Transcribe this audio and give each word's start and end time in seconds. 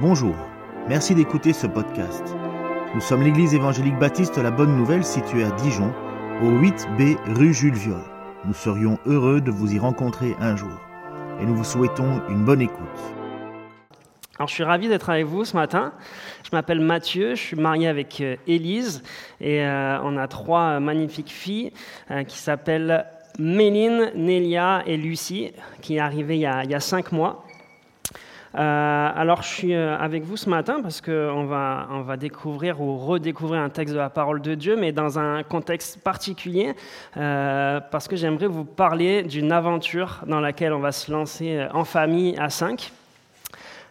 Bonjour, 0.00 0.34
merci 0.88 1.14
d'écouter 1.14 1.52
ce 1.52 1.66
podcast. 1.66 2.24
Nous 2.94 3.02
sommes 3.02 3.22
l'église 3.22 3.52
évangélique 3.52 3.98
baptiste 3.98 4.38
La 4.38 4.50
Bonne 4.50 4.74
Nouvelle 4.74 5.04
située 5.04 5.44
à 5.44 5.50
Dijon, 5.50 5.92
au 6.40 6.52
8B 6.52 7.18
rue 7.36 7.52
Jules 7.52 7.74
Viol. 7.74 8.00
Nous 8.46 8.54
serions 8.54 8.98
heureux 9.04 9.42
de 9.42 9.50
vous 9.50 9.74
y 9.74 9.78
rencontrer 9.78 10.34
un 10.40 10.56
jour 10.56 10.72
et 11.38 11.44
nous 11.44 11.54
vous 11.54 11.64
souhaitons 11.64 12.22
une 12.30 12.46
bonne 12.46 12.62
écoute. 12.62 12.78
Alors, 14.38 14.48
je 14.48 14.54
suis 14.54 14.64
ravi 14.64 14.88
d'être 14.88 15.10
avec 15.10 15.26
vous 15.26 15.44
ce 15.44 15.54
matin. 15.54 15.92
Je 16.44 16.48
m'appelle 16.56 16.80
Mathieu, 16.80 17.34
je 17.34 17.42
suis 17.42 17.56
marié 17.56 17.86
avec 17.86 18.22
euh, 18.22 18.36
Élise 18.46 19.02
et 19.38 19.62
euh, 19.66 20.00
on 20.02 20.16
a 20.16 20.26
trois 20.28 20.80
magnifiques 20.80 21.28
filles 21.28 21.74
euh, 22.10 22.24
qui 22.24 22.38
s'appellent 22.38 23.04
Méline, 23.38 24.12
Nélia 24.14 24.82
et 24.86 24.96
Lucie, 24.96 25.52
qui 25.82 25.96
est 25.96 26.00
arrivée 26.00 26.36
il 26.36 26.40
y 26.40 26.46
a 26.46 26.80
cinq 26.80 27.12
mois. 27.12 27.44
Euh, 28.56 29.10
alors, 29.14 29.42
je 29.42 29.48
suis 29.48 29.74
euh, 29.74 29.96
avec 29.96 30.24
vous 30.24 30.36
ce 30.36 30.48
matin 30.48 30.80
parce 30.82 31.00
qu'on 31.00 31.44
va, 31.44 31.86
on 31.90 32.00
va 32.02 32.16
découvrir 32.16 32.80
ou 32.80 32.98
redécouvrir 32.98 33.60
un 33.60 33.68
texte 33.68 33.94
de 33.94 34.00
la 34.00 34.10
parole 34.10 34.40
de 34.40 34.54
Dieu, 34.54 34.76
mais 34.76 34.92
dans 34.92 35.18
un 35.18 35.42
contexte 35.42 36.02
particulier, 36.02 36.74
euh, 37.16 37.80
parce 37.90 38.08
que 38.08 38.16
j'aimerais 38.16 38.48
vous 38.48 38.64
parler 38.64 39.22
d'une 39.22 39.52
aventure 39.52 40.22
dans 40.26 40.40
laquelle 40.40 40.72
on 40.72 40.80
va 40.80 40.92
se 40.92 41.12
lancer 41.12 41.66
en 41.72 41.84
famille 41.84 42.36
à 42.38 42.50
cinq. 42.50 42.92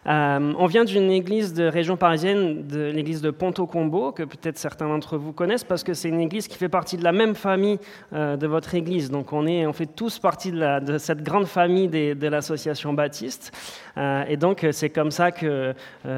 Euh, 0.06 0.52
on 0.58 0.66
vient 0.66 0.84
d'une 0.84 1.10
église 1.10 1.52
de 1.52 1.64
région 1.64 1.96
parisienne, 1.96 2.66
de 2.66 2.90
l'église 2.90 3.20
de 3.20 3.30
Ponto-Combo, 3.30 4.12
que 4.12 4.22
peut-être 4.22 4.58
certains 4.58 4.88
d'entre 4.88 5.18
vous 5.18 5.32
connaissent, 5.32 5.64
parce 5.64 5.84
que 5.84 5.94
c'est 5.94 6.08
une 6.08 6.20
église 6.20 6.48
qui 6.48 6.56
fait 6.56 6.68
partie 6.68 6.96
de 6.96 7.04
la 7.04 7.12
même 7.12 7.34
famille 7.34 7.78
euh, 8.12 8.36
de 8.36 8.46
votre 8.46 8.74
église. 8.74 9.10
Donc 9.10 9.32
on, 9.32 9.46
est, 9.46 9.66
on 9.66 9.72
fait 9.72 9.86
tous 9.86 10.18
partie 10.18 10.52
de, 10.52 10.98
cette 10.98 11.22
grande 11.22 11.46
famille 11.46 11.88
de 11.88 12.26
l'association 12.26 12.92
baptiste. 12.92 13.52
Euh, 13.98 14.24
et 14.28 14.36
donc 14.36 14.66
c'est 14.72 14.90
comme 14.90 15.10
ça 15.10 15.32
que 15.32 15.74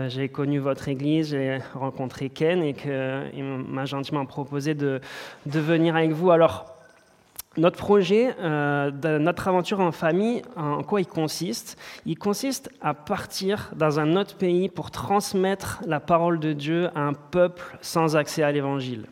j'ai 0.09 0.29
connu 0.29 0.59
votre 0.59 0.89
église, 0.89 1.31
j'ai 1.31 1.59
rencontré 1.75 2.29
Ken 2.29 2.63
et 2.63 2.75
qu'il 2.75 3.45
m'a 3.45 3.85
gentiment 3.85 4.27
proposé 4.27 4.75
de, 4.75 5.01
de 5.47 5.61
venir 5.61 5.97
avec 5.97 6.13
vous. 6.13 6.31
Alors 6.31 6.72
notre 7.57 7.77
projet, 7.77 8.35
euh, 8.41 8.91
notre 9.19 9.49
aventure 9.49 9.81
en 9.81 9.93
famille, 9.93 10.43
en 10.57 10.83
quoi 10.83 11.01
il 11.01 11.07
consiste? 11.07 11.79
Il 12.07 12.19
consiste 12.19 12.71
à 12.81 12.95
partir 12.95 13.71
dans 13.77 14.01
un 14.01 14.17
autre 14.17 14.37
pays 14.37 14.69
pour 14.69 14.91
transmettre 14.91 15.81
la 15.87 16.01
parole 16.01 16.39
de 16.39 16.53
Dieu 16.53 16.89
à 16.95 17.01
un 17.01 17.13
peuple 17.13 17.77
sans 17.81 18.17
accès 18.17 18.43
à 18.43 18.53
l'évangile. 18.53 19.07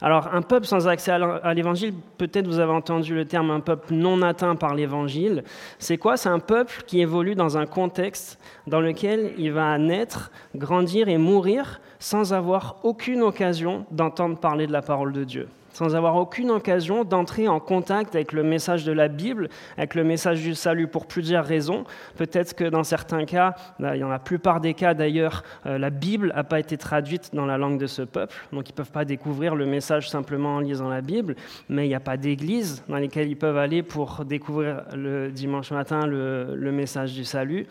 Alors, 0.00 0.28
un 0.34 0.42
peuple 0.42 0.66
sans 0.66 0.86
accès 0.86 1.12
à 1.12 1.54
l'évangile, 1.54 1.94
peut-être 2.18 2.46
vous 2.46 2.58
avez 2.58 2.72
entendu 2.72 3.14
le 3.14 3.24
terme 3.24 3.50
un 3.50 3.60
peuple 3.60 3.94
non 3.94 4.20
atteint 4.20 4.54
par 4.54 4.74
l'évangile. 4.74 5.44
C'est 5.78 5.96
quoi? 5.96 6.18
C'est 6.18 6.28
un 6.28 6.40
peuple 6.40 6.82
qui 6.86 7.00
évolue 7.00 7.34
dans 7.34 7.56
un 7.56 7.64
contexte 7.64 8.38
dans 8.66 8.80
lequel 8.80 9.32
il 9.38 9.52
va 9.52 9.78
naître, 9.78 10.30
grandir 10.54 11.08
et 11.08 11.16
mourir 11.16 11.80
sans 11.98 12.34
avoir 12.34 12.76
aucune 12.82 13.22
occasion 13.22 13.86
d'entendre 13.90 14.36
parler 14.38 14.66
de 14.66 14.72
la 14.72 14.82
parole 14.82 15.12
de 15.12 15.24
Dieu 15.24 15.48
sans 15.74 15.94
avoir 15.94 16.16
aucune 16.16 16.50
occasion 16.50 17.04
d'entrer 17.04 17.48
en 17.48 17.60
contact 17.60 18.14
avec 18.14 18.32
le 18.32 18.42
message 18.42 18.84
de 18.84 18.92
la 18.92 19.08
Bible, 19.08 19.50
avec 19.76 19.94
le 19.94 20.04
message 20.04 20.40
du 20.40 20.54
salut 20.54 20.88
pour 20.88 21.06
plusieurs 21.06 21.44
raisons. 21.44 21.84
Peut-être 22.16 22.54
que 22.54 22.64
dans 22.64 22.84
certains 22.84 23.26
cas, 23.26 23.54
bah, 23.78 23.98
dans 23.98 24.08
la 24.08 24.18
plupart 24.18 24.60
des 24.60 24.72
cas 24.72 24.94
d'ailleurs, 24.94 25.42
euh, 25.66 25.76
la 25.76 25.90
Bible 25.90 26.32
n'a 26.34 26.44
pas 26.44 26.60
été 26.60 26.78
traduite 26.78 27.34
dans 27.34 27.44
la 27.44 27.58
langue 27.58 27.78
de 27.78 27.86
ce 27.86 28.02
peuple, 28.02 28.34
donc 28.52 28.68
ils 28.68 28.72
ne 28.72 28.76
peuvent 28.76 28.92
pas 28.92 29.04
découvrir 29.04 29.54
le 29.54 29.66
message 29.66 30.08
simplement 30.08 30.56
en 30.56 30.60
lisant 30.60 30.88
la 30.88 31.02
Bible, 31.02 31.34
mais 31.68 31.84
il 31.84 31.88
n'y 31.88 31.94
a 31.94 32.00
pas 32.00 32.16
d'église 32.16 32.82
dans 32.88 32.96
lesquelles 32.96 33.28
ils 33.28 33.36
peuvent 33.36 33.58
aller 33.58 33.82
pour 33.82 34.24
découvrir 34.24 34.84
le 34.94 35.30
dimanche 35.30 35.72
matin 35.72 36.06
le 36.06 36.72
message 36.72 37.12
du 37.12 37.24
salut. 37.24 37.66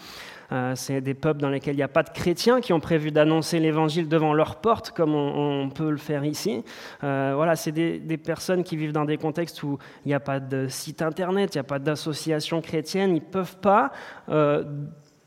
Euh, 0.52 0.74
c'est 0.76 1.02
des 1.02 1.14
peuples 1.14 1.42
dans 1.42 1.50
lesquels 1.50 1.76
il 1.76 1.78
n'y 1.78 1.84
a 1.84 1.88
pas 1.88 2.04
de 2.04 2.10
chrétiens 2.10 2.62
qui 2.62 2.74
ont 2.74 2.80
prévu 2.80 3.12
d'annoncer 3.12 3.60
l'évangile 3.60 4.08
devant 4.08 4.34
leurs 4.34 4.58
portes, 4.58 4.92
comme 4.92 5.16
on, 5.16 5.70
peut 5.70 5.90
le 5.90 5.98
faire 5.98 6.26
ici. 6.26 6.64
Euh, 7.04 7.34
voilà, 7.36 7.56
c'est 7.56 7.72
des, 7.72 8.18
personnes 8.18 8.64
qui 8.64 8.78
vivent 8.78 8.92
dans 8.92 9.06
des 9.06 9.18
contextes 9.18 9.64
où 9.64 9.80
il 10.06 10.10
n'y 10.10 10.14
a 10.14 10.20
pas 10.20 10.40
de 10.40 10.68
site 10.68 11.02
internet, 11.02 11.56
il 11.56 11.58
n'y 11.58 11.62
a 11.62 11.66
pas 11.66 11.80
d'association 11.80 12.62
chrétienne, 12.62 13.12
ils 13.12 13.16
ne 13.16 13.32
peuvent 13.32 13.58
pas. 13.58 13.92
Euh, 14.30 14.64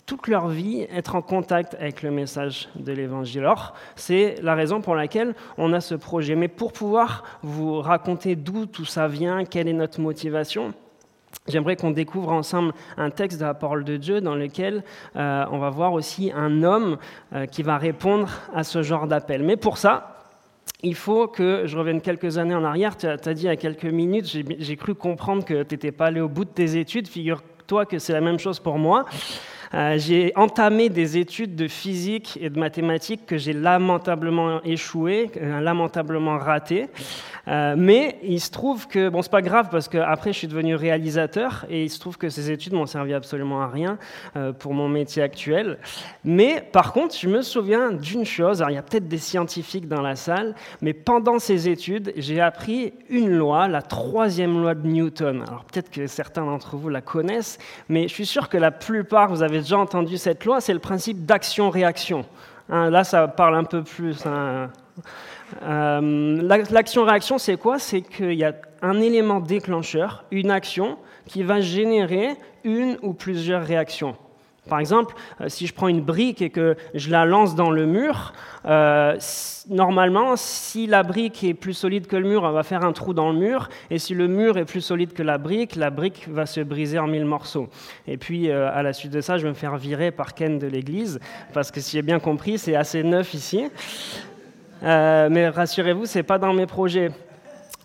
toute 0.06 0.28
leur 0.28 0.46
vie 0.46 0.86
être 0.94 1.16
en 1.16 1.22
contact 1.22 1.74
avec 1.74 2.02
le 2.02 2.12
message 2.12 2.68
de 2.76 2.92
l'Évangile. 2.92 3.44
Or, 3.44 3.74
c'est 3.96 4.36
la 4.40 4.54
raison 4.54 4.80
pour 4.80 4.94
laquelle 4.94 5.34
on 5.58 5.72
a 5.72 5.80
ce 5.80 5.96
projet. 5.96 6.36
Mais 6.36 6.46
pour 6.46 6.72
pouvoir 6.72 7.24
vous 7.42 7.80
raconter 7.80 8.36
d'où 8.36 8.66
tout 8.66 8.84
ça 8.84 9.08
vient, 9.08 9.44
quelle 9.44 9.66
est 9.66 9.72
notre 9.72 10.00
motivation, 10.00 10.74
J'aimerais 11.48 11.76
qu'on 11.76 11.92
découvre 11.92 12.32
ensemble 12.32 12.72
un 12.96 13.10
texte 13.10 13.38
de 13.38 13.44
la 13.44 13.54
parole 13.54 13.84
de 13.84 13.96
Dieu 13.96 14.20
dans 14.20 14.34
lequel 14.34 14.82
euh, 15.14 15.44
on 15.52 15.58
va 15.58 15.70
voir 15.70 15.92
aussi 15.92 16.32
un 16.34 16.62
homme 16.62 16.96
euh, 17.32 17.46
qui 17.46 17.62
va 17.62 17.78
répondre 17.78 18.28
à 18.52 18.64
ce 18.64 18.82
genre 18.82 19.06
d'appel. 19.06 19.42
Mais 19.44 19.56
pour 19.56 19.78
ça, 19.78 20.16
il 20.82 20.94
faut 20.94 21.28
que 21.28 21.62
je 21.64 21.78
revienne 21.78 22.00
quelques 22.00 22.38
années 22.38 22.54
en 22.54 22.64
arrière. 22.64 22.96
Tu 22.96 23.06
as, 23.06 23.16
dit 23.16 23.42
il 23.42 23.46
y 23.46 23.48
a 23.48 23.56
quelques 23.56 23.84
minutes, 23.84 24.26
j'ai 24.58 24.76
cru 24.76 24.94
comprendre 24.94 25.44
que 25.44 25.62
tu 25.62 25.74
n'étais 25.74 25.92
pas 25.92 26.06
allé 26.06 26.20
au 26.20 26.28
bout 26.28 26.44
de 26.44 26.50
tes 26.50 26.76
études. 26.78 27.08
Figure-toi 27.08 27.86
que 27.86 27.98
c'est 27.98 28.12
la 28.12 28.20
même 28.20 28.38
chose 28.38 28.58
pour 28.58 28.78
moi. 28.78 29.04
Euh, 29.74 29.98
j'ai 29.98 30.32
entamé 30.36 30.88
des 30.88 31.18
études 31.18 31.56
de 31.56 31.68
physique 31.68 32.38
et 32.40 32.50
de 32.50 32.58
mathématiques 32.58 33.26
que 33.26 33.38
j'ai 33.38 33.52
lamentablement 33.52 34.62
échoué, 34.62 35.30
lamentablement 35.40 36.38
raté. 36.38 36.88
Euh, 37.48 37.74
mais 37.76 38.18
il 38.22 38.40
se 38.40 38.50
trouve 38.50 38.88
que, 38.88 39.08
bon, 39.08 39.22
c'est 39.22 39.30
pas 39.30 39.42
grave 39.42 39.68
parce 39.70 39.88
qu'après 39.88 40.32
je 40.32 40.38
suis 40.38 40.48
devenu 40.48 40.74
réalisateur 40.74 41.64
et 41.68 41.84
il 41.84 41.90
se 41.90 42.00
trouve 42.00 42.18
que 42.18 42.28
ces 42.28 42.50
études 42.50 42.72
m'ont 42.72 42.86
servi 42.86 43.14
absolument 43.14 43.62
à 43.62 43.68
rien 43.68 43.98
euh, 44.36 44.52
pour 44.52 44.74
mon 44.74 44.88
métier 44.88 45.22
actuel. 45.22 45.78
Mais 46.24 46.60
par 46.72 46.92
contre, 46.92 47.16
je 47.16 47.28
me 47.28 47.42
souviens 47.42 47.92
d'une 47.92 48.24
chose, 48.24 48.62
alors 48.62 48.70
il 48.70 48.74
y 48.74 48.78
a 48.78 48.82
peut-être 48.82 49.06
des 49.06 49.18
scientifiques 49.18 49.86
dans 49.86 50.02
la 50.02 50.16
salle, 50.16 50.54
mais 50.82 50.92
pendant 50.92 51.38
ces 51.38 51.68
études, 51.68 52.12
j'ai 52.16 52.40
appris 52.40 52.94
une 53.08 53.30
loi, 53.30 53.68
la 53.68 53.82
troisième 53.82 54.60
loi 54.60 54.74
de 54.74 54.86
Newton. 54.86 55.44
Alors 55.46 55.64
peut-être 55.64 55.90
que 55.90 56.06
certains 56.08 56.44
d'entre 56.44 56.76
vous 56.76 56.88
la 56.88 57.00
connaissent, 57.00 57.58
mais 57.88 58.08
je 58.08 58.14
suis 58.14 58.26
sûr 58.26 58.48
que 58.48 58.56
la 58.56 58.72
plupart, 58.72 59.28
vous 59.28 59.42
avez 59.42 59.55
déjà 59.58 59.78
entendu 59.78 60.16
cette 60.18 60.44
loi, 60.44 60.60
c'est 60.60 60.74
le 60.74 60.78
principe 60.78 61.24
d'action-réaction. 61.24 62.24
Hein, 62.68 62.90
là, 62.90 63.04
ça 63.04 63.28
parle 63.28 63.56
un 63.56 63.64
peu 63.64 63.82
plus. 63.82 64.24
Hein. 64.26 64.70
Euh, 65.62 66.42
l'action-réaction, 66.70 67.38
c'est 67.38 67.56
quoi? 67.56 67.78
C'est 67.78 68.02
qu'il 68.02 68.34
y 68.34 68.44
a 68.44 68.54
un 68.82 69.00
élément 69.00 69.40
déclencheur, 69.40 70.24
une 70.30 70.50
action, 70.50 70.98
qui 71.26 71.42
va 71.42 71.60
générer 71.60 72.36
une 72.64 72.98
ou 73.02 73.12
plusieurs 73.12 73.64
réactions. 73.64 74.16
Par 74.68 74.78
exemple, 74.78 75.14
euh, 75.40 75.48
si 75.48 75.66
je 75.66 75.74
prends 75.74 75.88
une 75.88 76.00
brique 76.00 76.42
et 76.42 76.50
que 76.50 76.76
je 76.94 77.10
la 77.10 77.24
lance 77.24 77.54
dans 77.54 77.70
le 77.70 77.86
mur, 77.86 78.32
euh, 78.66 79.16
normalement, 79.68 80.34
si 80.36 80.86
la 80.86 81.02
brique 81.02 81.44
est 81.44 81.54
plus 81.54 81.74
solide 81.74 82.06
que 82.06 82.16
le 82.16 82.28
mur, 82.28 82.46
elle 82.46 82.54
va 82.54 82.62
faire 82.62 82.84
un 82.84 82.92
trou 82.92 83.14
dans 83.14 83.30
le 83.30 83.38
mur. 83.38 83.68
Et 83.90 83.98
si 83.98 84.14
le 84.14 84.26
mur 84.26 84.58
est 84.58 84.64
plus 84.64 84.80
solide 84.80 85.12
que 85.12 85.22
la 85.22 85.38
brique, 85.38 85.76
la 85.76 85.90
brique 85.90 86.28
va 86.28 86.46
se 86.46 86.60
briser 86.60 86.98
en 86.98 87.06
mille 87.06 87.24
morceaux. 87.24 87.68
Et 88.06 88.16
puis, 88.16 88.50
à 88.50 88.82
la 88.82 88.92
suite 88.92 89.12
de 89.12 89.20
ça, 89.20 89.38
je 89.38 89.44
vais 89.44 89.50
me 89.50 89.54
faire 89.54 89.76
virer 89.76 90.10
par 90.10 90.34
Ken 90.34 90.58
de 90.58 90.66
l'église, 90.66 91.20
parce 91.52 91.70
que 91.70 91.80
si 91.80 91.92
j'ai 91.92 92.02
bien 92.02 92.18
compris, 92.18 92.58
c'est 92.58 92.76
assez 92.76 93.02
neuf 93.02 93.34
ici. 93.34 93.70
Euh, 94.82 95.28
mais 95.30 95.48
rassurez-vous, 95.48 96.06
ce 96.06 96.18
n'est 96.18 96.22
pas 96.22 96.38
dans 96.38 96.52
mes 96.52 96.66
projets. 96.66 97.10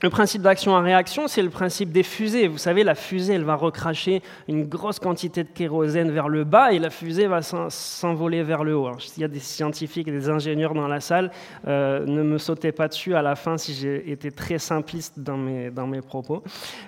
Le 0.01 0.09
principe 0.09 0.41
d'action 0.41 0.71
en 0.71 0.81
réaction, 0.81 1.27
c'est 1.27 1.43
le 1.43 1.51
principe 1.51 1.91
des 1.91 2.01
fusées. 2.01 2.47
Vous 2.47 2.57
savez, 2.57 2.83
la 2.83 2.95
fusée, 2.95 3.35
elle 3.35 3.43
va 3.43 3.53
recracher 3.53 4.23
une 4.47 4.65
grosse 4.65 4.97
quantité 4.97 5.43
de 5.43 5.49
kérosène 5.49 6.09
vers 6.09 6.27
le 6.27 6.43
bas 6.43 6.73
et 6.73 6.79
la 6.79 6.89
fusée 6.89 7.27
va 7.27 7.43
s'envoler 7.43 8.41
vers 8.41 8.63
le 8.63 8.75
haut. 8.75 8.89
S'il 8.97 9.21
y 9.21 9.25
a 9.25 9.27
des 9.27 9.37
scientifiques 9.39 10.07
et 10.07 10.11
des 10.11 10.27
ingénieurs 10.27 10.73
dans 10.73 10.87
la 10.87 11.01
salle, 11.01 11.29
euh, 11.67 12.03
ne 12.07 12.23
me 12.23 12.39
sautez 12.39 12.71
pas 12.71 12.87
dessus 12.87 13.13
à 13.13 13.21
la 13.21 13.35
fin 13.35 13.59
si 13.59 13.75
j'ai 13.75 14.11
été 14.11 14.31
très 14.31 14.57
simpliste 14.57 15.19
dans 15.19 15.37
mes, 15.37 15.69
dans 15.69 15.85
mes 15.85 16.01
propos. 16.01 16.41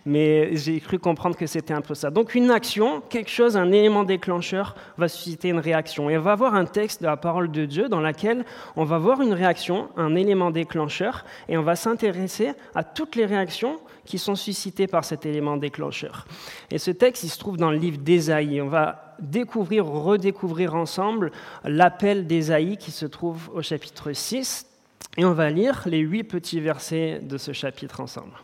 Mais 0.07 0.55
j'ai 0.55 0.79
cru 0.79 0.97
comprendre 0.97 1.35
que 1.35 1.45
c'était 1.45 1.75
un 1.75 1.81
peu 1.81 1.93
ça. 1.93 2.09
Donc 2.09 2.33
une 2.33 2.49
action, 2.49 3.03
quelque 3.09 3.29
chose, 3.29 3.55
un 3.57 3.71
élément 3.71 4.05
déclencheur 4.05 4.73
va 4.97 5.07
susciter 5.07 5.49
une 5.49 5.59
réaction. 5.59 6.09
Et 6.09 6.17
on 6.17 6.21
va 6.21 6.33
voir 6.33 6.55
un 6.55 6.65
texte 6.65 7.03
de 7.03 7.05
la 7.05 7.17
parole 7.17 7.51
de 7.51 7.65
Dieu 7.65 7.89
dans 7.89 8.01
lequel 8.01 8.43
on 8.75 8.85
va 8.85 8.97
voir 8.97 9.21
une 9.21 9.33
réaction, 9.33 9.89
un 9.97 10.15
élément 10.15 10.49
déclencheur, 10.49 11.25
et 11.47 11.59
on 11.59 11.63
va 11.63 11.75
s'intéresser 11.75 12.53
à 12.73 12.83
tout 12.83 13.02
toutes 13.03 13.17
les 13.17 13.25
réactions 13.25 13.81
qui 14.05 14.17
sont 14.17 14.35
suscitées 14.35 14.87
par 14.87 15.03
cet 15.03 15.25
élément 15.25 15.57
déclencheur. 15.57 16.25
Et 16.71 16.77
ce 16.77 16.89
texte, 16.89 17.23
il 17.23 17.29
se 17.29 17.37
trouve 17.37 17.57
dans 17.57 17.69
le 17.69 17.77
livre 17.77 17.97
d'Ésaïe. 17.97 18.61
On 18.61 18.69
va 18.69 19.17
découvrir, 19.19 19.85
redécouvrir 19.85 20.73
ensemble 20.73 21.31
l'appel 21.65 22.27
d'Ésaïe 22.27 22.77
qui 22.77 22.91
se 22.91 23.05
trouve 23.05 23.49
au 23.53 23.61
chapitre 23.61 24.13
6. 24.13 24.67
Et 25.17 25.25
on 25.25 25.33
va 25.33 25.49
lire 25.49 25.83
les 25.85 25.99
huit 25.99 26.23
petits 26.23 26.61
versets 26.61 27.19
de 27.21 27.37
ce 27.37 27.51
chapitre 27.51 27.99
ensemble. 27.99 28.37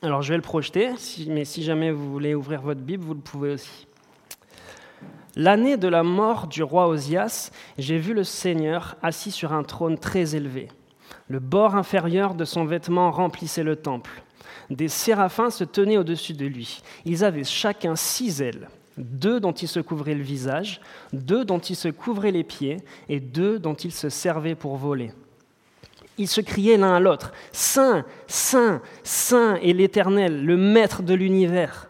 Alors 0.00 0.22
je 0.22 0.28
vais 0.28 0.36
le 0.36 0.42
projeter, 0.42 0.90
mais 1.26 1.44
si 1.44 1.64
jamais 1.64 1.90
vous 1.90 2.08
voulez 2.08 2.36
ouvrir 2.36 2.62
votre 2.62 2.80
Bible, 2.80 3.02
vous 3.02 3.14
le 3.14 3.20
pouvez 3.20 3.54
aussi. 3.54 3.88
L'année 5.34 5.76
de 5.76 5.88
la 5.88 6.04
mort 6.04 6.46
du 6.46 6.62
roi 6.62 6.86
Osias, 6.86 7.50
j'ai 7.78 7.98
vu 7.98 8.14
le 8.14 8.22
Seigneur 8.22 8.96
assis 9.02 9.32
sur 9.32 9.52
un 9.52 9.64
trône 9.64 9.98
très 9.98 10.36
élevé 10.36 10.68
le 11.30 11.38
bord 11.38 11.76
inférieur 11.76 12.34
de 12.34 12.44
son 12.44 12.64
vêtement 12.64 13.12
remplissait 13.12 13.62
le 13.62 13.76
temple. 13.76 14.10
Des 14.68 14.88
séraphins 14.88 15.50
se 15.50 15.62
tenaient 15.62 15.96
au-dessus 15.96 16.32
de 16.32 16.44
lui. 16.44 16.82
Ils 17.04 17.24
avaient 17.24 17.44
chacun 17.44 17.94
six 17.94 18.42
ailes. 18.42 18.68
deux 18.98 19.38
dont 19.38 19.52
ils 19.52 19.68
se 19.68 19.80
couvraient 19.80 20.14
le 20.14 20.24
visage, 20.24 20.80
deux 21.12 21.44
dont 21.44 21.60
ils 21.60 21.76
se 21.76 21.88
couvraient 21.88 22.32
les 22.32 22.44
pieds, 22.44 22.78
et 23.08 23.20
deux 23.20 23.58
dont 23.58 23.74
ils 23.74 23.92
se 23.92 24.08
servaient 24.08 24.56
pour 24.56 24.76
voler. 24.76 25.12
Ils 26.18 26.28
se 26.28 26.40
criaient 26.40 26.76
l'un 26.76 26.94
à 26.94 27.00
l'autre, 27.00 27.32
Saint, 27.52 28.04
Saint, 28.26 28.82
Saint 29.04 29.54
est 29.54 29.72
l'Éternel, 29.72 30.44
le 30.44 30.56
Maître 30.56 31.02
de 31.02 31.14
l'univers. 31.14 31.88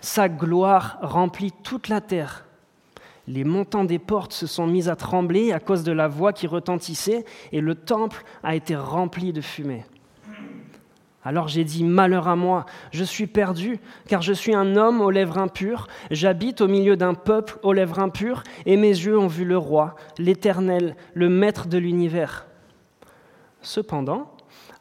Sa 0.00 0.28
gloire 0.28 0.98
remplit 1.02 1.52
toute 1.64 1.88
la 1.88 2.00
terre. 2.00 2.45
Les 3.28 3.44
montants 3.44 3.84
des 3.84 3.98
portes 3.98 4.32
se 4.32 4.46
sont 4.46 4.66
mis 4.66 4.88
à 4.88 4.96
trembler 4.96 5.52
à 5.52 5.58
cause 5.58 5.82
de 5.82 5.92
la 5.92 6.08
voix 6.08 6.32
qui 6.32 6.46
retentissait, 6.46 7.24
et 7.52 7.60
le 7.60 7.74
temple 7.74 8.24
a 8.42 8.54
été 8.54 8.76
rempli 8.76 9.32
de 9.32 9.40
fumée. 9.40 9.84
Alors 11.24 11.48
j'ai 11.48 11.64
dit, 11.64 11.82
Malheur 11.82 12.28
à 12.28 12.36
moi, 12.36 12.66
je 12.92 13.02
suis 13.02 13.26
perdu, 13.26 13.80
car 14.06 14.22
je 14.22 14.32
suis 14.32 14.54
un 14.54 14.76
homme 14.76 15.00
aux 15.00 15.10
lèvres 15.10 15.38
impures, 15.38 15.88
j'habite 16.12 16.60
au 16.60 16.68
milieu 16.68 16.96
d'un 16.96 17.14
peuple 17.14 17.58
aux 17.64 17.72
lèvres 17.72 17.98
impures, 17.98 18.44
et 18.64 18.76
mes 18.76 18.90
yeux 18.90 19.18
ont 19.18 19.26
vu 19.26 19.44
le 19.44 19.58
roi, 19.58 19.96
l'Éternel, 20.18 20.94
le 21.14 21.28
Maître 21.28 21.66
de 21.66 21.78
l'univers. 21.78 22.46
Cependant, 23.60 24.30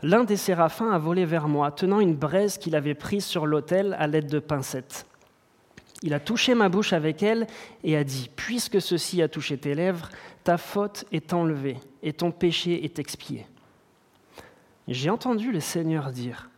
l'un 0.03 0.23
des 0.23 0.37
séraphins 0.37 0.91
a 0.91 0.99
volé 0.99 1.25
vers 1.25 1.47
moi, 1.47 1.71
tenant 1.71 1.99
une 1.99 2.15
braise 2.15 2.59
qu'il 2.59 2.75
avait 2.75 2.93
prise 2.93 3.25
sur 3.25 3.47
l'autel 3.47 3.95
à 3.97 4.05
l'aide 4.05 4.29
de 4.29 4.37
pincettes. 4.37 5.07
Il 6.05 6.13
a 6.13 6.19
touché 6.19 6.53
ma 6.53 6.69
bouche 6.69 6.93
avec 6.93 7.23
elle 7.23 7.47
et 7.83 7.97
a 7.97 8.03
dit, 8.03 8.29
Puisque 8.35 8.79
ceci 8.79 9.23
a 9.23 9.27
touché 9.27 9.57
tes 9.57 9.73
lèvres, 9.73 10.09
ta 10.43 10.57
faute 10.57 11.03
est 11.11 11.33
enlevée 11.33 11.77
et 12.03 12.13
ton 12.13 12.29
péché 12.29 12.85
est 12.85 12.99
expié. 12.99 13.47
J'ai 14.87 15.09
entendu 15.09 15.51
le 15.51 15.59
Seigneur 15.59 16.11
dire, 16.11 16.51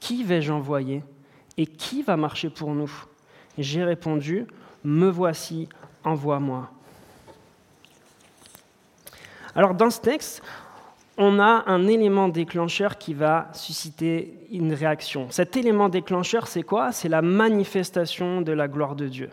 Qui 0.00 0.22
vais-je 0.22 0.52
envoyer 0.52 1.02
et 1.56 1.66
qui 1.66 2.02
va 2.02 2.18
marcher 2.18 2.50
pour 2.50 2.74
nous? 2.74 2.92
J'ai 3.56 3.84
répondu, 3.84 4.46
Me 4.84 5.08
voici, 5.08 5.66
envoie-moi. 6.04 6.70
Alors 9.54 9.72
dans 9.72 9.88
ce 9.88 10.00
texte, 10.02 10.42
on 11.20 11.38
a 11.38 11.64
un 11.66 11.86
élément 11.86 12.28
déclencheur 12.28 12.96
qui 12.96 13.12
va 13.12 13.48
susciter 13.52 14.38
une 14.50 14.72
réaction. 14.72 15.26
Cet 15.28 15.54
élément 15.54 15.90
déclencheur, 15.90 16.46
c'est 16.46 16.62
quoi? 16.62 16.92
C'est 16.92 17.10
la 17.10 17.20
manifestation 17.20 18.40
de 18.40 18.52
la 18.52 18.68
gloire 18.68 18.96
de 18.96 19.06
Dieu. 19.06 19.28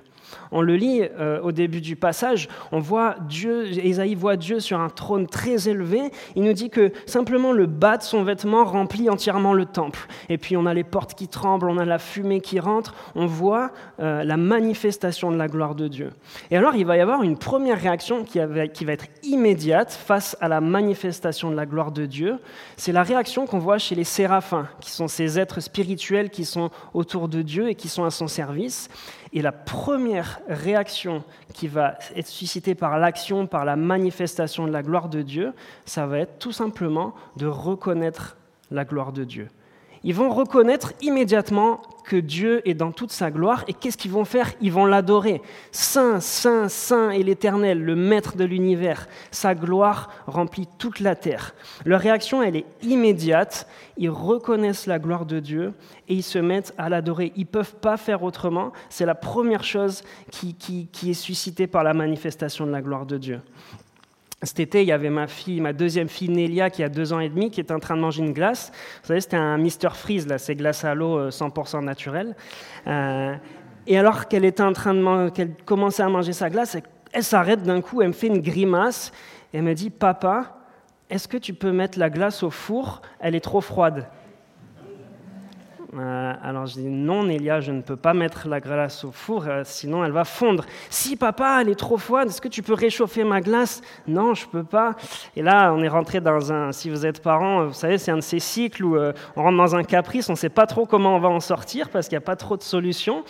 On 0.52 0.62
le 0.62 0.76
lit 0.76 1.02
euh, 1.04 1.40
au 1.42 1.52
début 1.52 1.82
du 1.82 1.96
passage, 1.96 2.48
on 2.72 2.80
voit 2.80 3.16
Dieu, 3.28 3.66
Ésaïe 3.86 4.16
voit 4.16 4.38
Dieu 4.38 4.60
sur 4.60 4.80
un 4.80 4.90
trône 4.90 5.28
très 5.28 5.70
élevé. 5.70 6.12
Il 6.36 6.44
nous 6.44 6.54
dit 6.54 6.70
que 6.70 6.92
simplement 7.06 7.52
le 7.52 7.66
bas 7.66 7.98
de 7.98 8.04
son 8.04 8.24
vêtement 8.24 8.66
remplit 8.66 9.10
entièrement 9.10 9.54
le 9.54 9.66
temple. 9.66 10.08
Et 10.30 10.38
puis 10.38 10.58
on 10.58 10.66
a 10.66 10.74
les 10.74 10.84
portes 10.84 11.14
qui 11.14 11.28
tremblent, 11.28 11.70
on 11.70 11.78
a 11.78 11.86
la 11.86 12.00
fumée 12.00 12.42
qui 12.42 12.60
rentre, 12.60 12.96
on 13.16 13.26
voit 13.26 13.72
euh, 14.00 14.24
la 14.24 14.38
manifestation 14.38 15.32
de 15.32 15.38
la 15.38 15.48
gloire 15.48 15.76
de 15.76 15.88
Dieu. 15.88 16.12
Et 16.52 16.58
alors 16.58 16.76
il 16.76 16.86
va 16.86 16.98
y 16.98 17.02
avoir 17.02 17.24
une 17.24 17.38
première 17.38 17.80
réaction 17.80 18.24
qui, 18.24 18.40
qui 18.74 18.86
va 18.86 18.94
être 18.94 19.08
immédiate 19.24 19.92
face 19.92 20.38
à 20.42 20.48
la 20.48 20.62
manifestation 20.62 21.52
de 21.52 21.56
la 21.56 21.66
gloire 21.66 21.92
de 21.92 22.06
Dieu. 22.06 22.38
C'est 22.78 22.92
la 22.92 23.04
réaction 23.04 23.46
qu'on 23.46 23.60
voit 23.60 23.78
chez 23.78 23.96
les 23.96 24.04
séraphins, 24.04 24.68
qui 24.80 24.92
sont 24.92 25.08
ces 25.08 25.40
êtres 25.40 25.60
spirituels 25.60 26.30
qui 26.30 26.46
sont 26.46 26.70
autour 26.94 27.28
de 27.28 27.42
Dieu 27.42 27.70
et 27.70 27.76
qui 27.76 27.88
sont 27.88 28.04
à 28.04 28.12
son 28.12 28.28
service. 28.28 28.90
Et 29.38 29.44
la 29.44 29.52
première 29.52 30.40
réaction 30.48 31.24
qui 31.54 31.68
va 31.68 32.00
être 32.16 32.26
suscitée 32.26 32.74
par 32.74 32.98
l'action, 32.98 33.46
par 33.46 33.66
la 33.66 33.76
manifestation 33.76 34.66
de 34.66 34.72
la 34.72 34.82
gloire 34.82 35.10
de 35.10 35.22
Dieu, 35.22 35.54
ça 35.86 36.08
va 36.08 36.18
être 36.18 36.40
tout 36.40 36.52
simplement 36.52 37.14
de 37.36 37.46
reconnaître 37.46 38.36
la 38.72 38.84
gloire 38.84 39.12
de 39.14 39.24
Dieu. 39.24 39.50
Ils 40.04 40.14
vont 40.14 40.30
reconnaître 40.30 40.94
immédiatement 41.02 41.82
que 42.08 42.16
Dieu 42.16 42.68
est 42.68 42.74
dans 42.74 42.92
toute 42.92 43.12
sa 43.12 43.30
gloire. 43.30 43.66
Et 43.68 43.74
qu'est-ce 43.74 43.98
qu'ils 43.98 44.12
vont 44.12 44.26
faire? 44.26 44.52
Ils 44.62 44.72
vont 44.72 44.86
l'adorer. 44.86 45.42
Saint, 45.72 46.20
Saint, 46.20 46.70
Saint 46.70 47.12
est 47.12 47.24
l'Éternel, 47.24 47.84
le 47.84 47.96
Maître 47.96 48.38
de 48.38 48.46
l'univers. 48.46 49.08
Sa 49.30 49.54
gloire 49.54 50.10
remplit 50.26 50.68
toute 50.78 51.00
la 51.00 51.16
terre. 51.16 51.54
Leur 51.86 52.00
réaction, 52.00 52.42
elle 52.42 52.56
est 52.56 52.66
immédiate. 52.82 53.68
Ils 53.98 54.10
reconnaissent 54.10 54.88
la 54.88 55.00
gloire 55.00 55.26
de 55.26 55.40
Dieu 55.40 55.74
et 56.08 56.16
ils 56.16 56.24
se 56.24 56.40
mettent 56.40 56.74
à 56.78 56.90
l'adorer. 56.90 57.34
Ils 57.36 57.42
ne 57.42 57.46
peuvent 57.46 57.76
pas 57.76 57.98
faire 57.98 58.24
autrement. 58.24 58.72
C'est 58.90 59.06
la 59.06 59.16
première 59.16 59.64
chose 59.64 60.04
qui, 60.32 60.56
qui 60.56 61.10
est 61.10 61.14
suscitée 61.14 61.68
par 61.68 61.84
la 61.84 61.94
manifestation 61.94 62.66
de 62.66 62.72
la 62.72 62.82
gloire 62.82 63.06
de 63.06 63.18
Dieu. 63.18 63.42
Cet 64.44 64.60
été, 64.60 64.84
il 64.84 64.88
y 64.88 64.92
avait 64.92 65.10
ma 65.10 65.26
fille, 65.26 65.62
ma 65.62 65.74
deuxième 65.74 66.10
fille 66.10 66.30
Nélia, 66.30 66.70
qui 66.70 66.84
a 66.84 66.90
deux 66.90 67.12
ans 67.12 67.20
et 67.20 67.30
demi, 67.30 67.50
qui 67.50 67.60
était 67.60 67.74
en 67.74 67.80
train 67.80 67.96
de 67.96 68.02
manger 68.02 68.22
une 68.22 68.34
glace. 68.34 68.72
Vous 69.02 69.08
savez, 69.08 69.22
c'était 69.22 69.38
un 69.38 69.58
Mister 69.58 69.90
Freeze, 69.92 70.28
là, 70.28 70.38
c'est 70.38 70.54
glace 70.54 70.86
à 70.86 70.94
l'eau 70.94 71.30
100% 71.30 71.78
euh, 71.78 71.82
naturelle. 71.82 72.36
Euh, 72.86 73.36
et 73.88 73.98
alors 73.98 74.28
qu'elle 74.28 74.46
était 74.46 74.62
en 74.62 74.74
train 74.74 74.94
de 74.94 75.30
qu'elle 75.30 75.56
commençait 75.66 76.04
à 76.04 76.10
manger 76.10 76.34
sa 76.34 76.52
glace, 76.52 76.78
elle 77.14 77.24
s'arrête 77.24 77.64
d'un 77.64 77.82
coup, 77.82 78.04
elle 78.04 78.10
me 78.10 78.14
fait 78.14 78.28
une 78.28 78.42
grimace, 78.42 79.12
et 79.54 79.58
elle 79.58 79.64
me 79.64 79.74
dit, 79.74 79.90
papa, 79.90 80.58
est-ce 81.10 81.28
que 81.28 81.38
tu 81.38 81.56
peux 81.56 81.72
mettre 81.72 81.98
la 81.98 82.12
glace 82.12 82.44
au 82.44 82.52
four? 82.52 83.02
Elle 83.20 83.34
est 83.34 83.42
trop 83.42 83.62
froide. 83.62 84.08
Euh, 85.94 86.34
alors 86.44 86.66
je 86.66 86.74
dis 86.74 86.86
non, 86.86 87.24
Nélia, 87.24 87.62
je 87.62 87.72
ne 87.72 87.82
peux 87.82 87.96
pas 87.96 88.14
mettre 88.14 88.50
la 88.50 88.60
glace 88.60 89.06
au 89.06 89.12
four, 89.12 89.46
euh, 89.48 89.62
sinon 89.64 90.04
elle 90.04 90.12
va 90.12 90.26
fondre. 90.26 90.66
Si 90.90 91.16
papa, 91.16 91.60
elle 91.62 91.70
est 91.70 91.76
trop 91.76 91.98
froide, 91.98 92.28
est-ce 92.28 92.42
que 92.42 92.50
tu 92.50 92.62
peux 92.62 92.74
réchauffer 92.74 93.24
ma 93.24 93.40
glace? 93.40 93.82
Non, 94.06 94.34
je 94.34 94.46
peux 94.48 94.66
pas. 94.66 94.96
Et 95.38 95.42
là, 95.42 95.74
on 95.74 95.82
est 95.82 95.88
rentré 95.88 96.20
dans 96.20 96.52
un. 96.52 96.74
Si 96.74 96.90
vous 96.90 97.06
êtes 97.06 97.22
parent, 97.22 97.68
vous 97.68 97.74
savez, 97.74 97.98
c'est 97.98 98.12
un 98.12 98.18
de 98.18 98.22
ces 98.22 98.40
cycles 98.40 98.84
où 98.84 98.98
euh, 98.98 99.14
on 99.38 99.44
rentre 99.44 99.58
dans 99.58 99.76
un 99.76 99.84
caprice, 99.84 100.28
on 100.30 100.34
ne 100.34 100.38
sait 100.38 100.50
pas 100.50 100.68
trop 100.68 100.86
comment 100.86 101.16
on 101.16 101.20
va 101.20 101.30
en 101.30 101.40
sortir 101.40 101.90
parce 101.90 102.10
qu'il 102.10 102.18
n'y 102.18 102.24
a 102.24 102.26
pas 102.26 102.36
trop 102.36 102.58
de 102.58 102.64
solutions. 102.64 103.24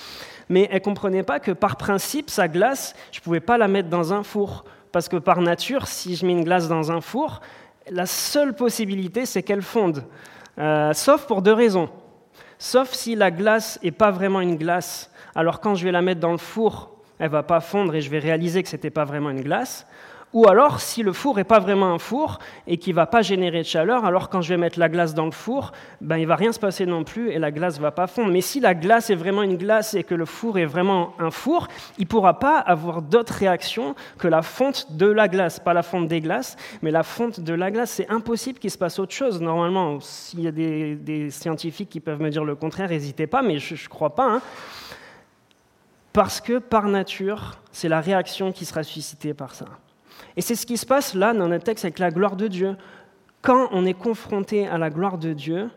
Mais 0.50 0.68
elle 0.72 0.82
comprenait 0.82 1.24
pas 1.24 1.40
que 1.40 1.52
par 1.52 1.76
principe, 1.76 2.30
sa 2.30 2.48
glace, 2.48 2.96
je 3.12 3.20
pouvais 3.20 3.40
pas 3.40 3.58
la 3.58 3.68
mettre 3.68 3.90
dans 3.90 4.14
un 4.14 4.24
four 4.24 4.66
parce 4.92 5.10
que 5.10 5.18
par 5.18 5.42
nature, 5.42 5.86
si 5.88 6.16
je 6.16 6.26
mets 6.26 6.32
une 6.32 6.44
glace 6.46 6.68
dans 6.68 6.92
un 6.92 7.02
four, 7.02 7.42
la 7.92 8.06
seule 8.06 8.56
possibilité, 8.56 9.26
c'est 9.26 9.44
qu'elle 9.44 9.62
fonde. 9.62 10.04
sauf 10.94 11.28
pour 11.28 11.42
deux 11.42 11.54
raisons 11.54 11.90
sauf 12.60 12.92
si 12.94 13.16
la 13.16 13.32
glace 13.32 13.80
n'est 13.84 13.92
pas 13.92 14.12
vraiment 14.12 14.42
une 14.42 14.58
glace. 14.58 15.12
Alors 15.36 15.60
quand 15.60 15.76
je 15.76 15.84
vais 15.84 15.92
la 15.92 16.02
mettre 16.02 16.20
dans 16.20 16.32
le 16.32 16.38
four, 16.38 16.92
elle 17.20 17.30
va 17.30 17.44
pas 17.44 17.62
fondre 17.62 17.96
et 17.96 18.02
je 18.02 18.10
vais 18.10 18.20
réaliser 18.20 18.64
que 18.64 18.70
ce 18.70 18.76
n'était 18.76 18.90
pas 18.90 19.06
vraiment 19.06 19.30
une 19.30 19.42
glace. 19.42 19.88
Ou 20.34 20.48
alors, 20.50 20.82
si 20.82 21.04
le 21.04 21.14
four 21.14 21.38
n'est 21.38 21.46
pas 21.46 21.60
vraiment 21.60 21.94
un 21.94 22.00
four 22.00 22.40
et 22.68 22.78
qui 22.78 22.90
ne 22.90 22.96
va 22.96 23.06
pas 23.06 23.22
générer 23.22 23.60
de 23.60 23.66
chaleur, 23.66 24.04
alors 24.04 24.30
quand 24.30 24.42
je 24.42 24.50
vais 24.50 24.58
mettre 24.58 24.78
la 24.78 24.90
glace 24.90 25.14
dans 25.14 25.26
le 25.26 25.32
four, 25.32 25.72
ben, 26.02 26.18
il 26.18 26.24
ne 26.24 26.28
va 26.28 26.36
rien 26.36 26.52
se 26.52 26.60
passer 26.60 26.86
non 26.86 27.06
plus 27.06 27.32
et 27.32 27.40
la 27.40 27.50
glace 27.50 27.78
ne 27.78 27.82
va 27.82 27.92
pas 27.92 28.08
fondre. 28.08 28.32
Mais 28.32 28.42
si 28.42 28.60
la 28.60 28.76
glace 28.76 29.10
est 29.10 29.16
vraiment 29.16 29.42
une 29.42 29.56
glace 29.56 29.94
et 29.94 30.04
que 30.04 30.14
le 30.14 30.26
four 30.26 30.60
est 30.60 30.66
vraiment 30.66 31.14
un 31.18 31.32
four, 31.32 31.70
il 31.98 32.04
ne 32.04 32.08
pourra 32.08 32.40
pas 32.40 32.60
avoir 32.60 33.02
d'autre 33.02 33.34
réaction 33.34 33.96
que 34.20 34.28
la 34.28 34.42
fonte 34.42 34.98
de 34.98 35.06
la 35.06 35.30
glace. 35.30 35.62
Pas 35.62 35.74
la 35.74 35.82
fonte 35.82 36.10
des 36.10 36.20
glaces, 36.20 36.58
mais 36.82 36.92
la 36.92 37.04
fonte 37.04 37.40
de 37.40 37.54
la 37.54 37.72
glace. 37.72 37.92
C'est 37.92 38.10
impossible 38.10 38.60
qu'il 38.60 38.72
se 38.72 38.78
passe 38.78 39.00
autre 39.00 39.14
chose. 39.14 39.40
Normalement, 39.40 40.02
s'il 40.02 40.42
y 40.42 40.48
a 40.48 40.52
des, 40.52 41.30
scientifiques 41.32 41.90
qui 41.90 42.02
peuvent 42.02 42.22
me 42.22 42.30
dire 42.30 42.44
le 42.44 42.56
contraire, 42.56 42.90
n'hésitez 42.90 43.28
pas, 43.28 43.42
mais 43.42 43.60
je 43.60 43.76
ne 43.76 43.90
crois 43.90 44.14
pas. 44.14 44.30
Hein. 44.30 44.42
Parce 46.12 46.42
que 46.42 46.58
par 46.58 46.88
nature, 46.88 47.60
c'est 47.72 47.88
la 47.88 48.02
réaction 48.02 48.52
qui 48.52 48.66
sera 48.66 48.84
suscitée 48.84 49.34
par 49.34 49.56
ça. 49.56 49.66
Et 50.36 50.42
c'est 50.42 50.56
ce 50.56 50.66
qui 50.66 50.78
se 50.78 50.86
passe 50.86 51.14
là 51.14 51.34
dans 51.34 51.48
notre 51.48 51.64
texte 51.64 51.86
avec 51.86 52.00
la 52.00 52.12
gloire 52.12 52.36
de 52.36 52.48
Dieu. 52.48 52.76
Quand 53.42 53.70
on 53.72 53.86
est 53.86 53.94
confronté 53.94 54.68
à 54.68 54.78
la 54.78 54.90
gloire 54.90 55.18
de 55.18 55.34
Dieu, 55.34 55.70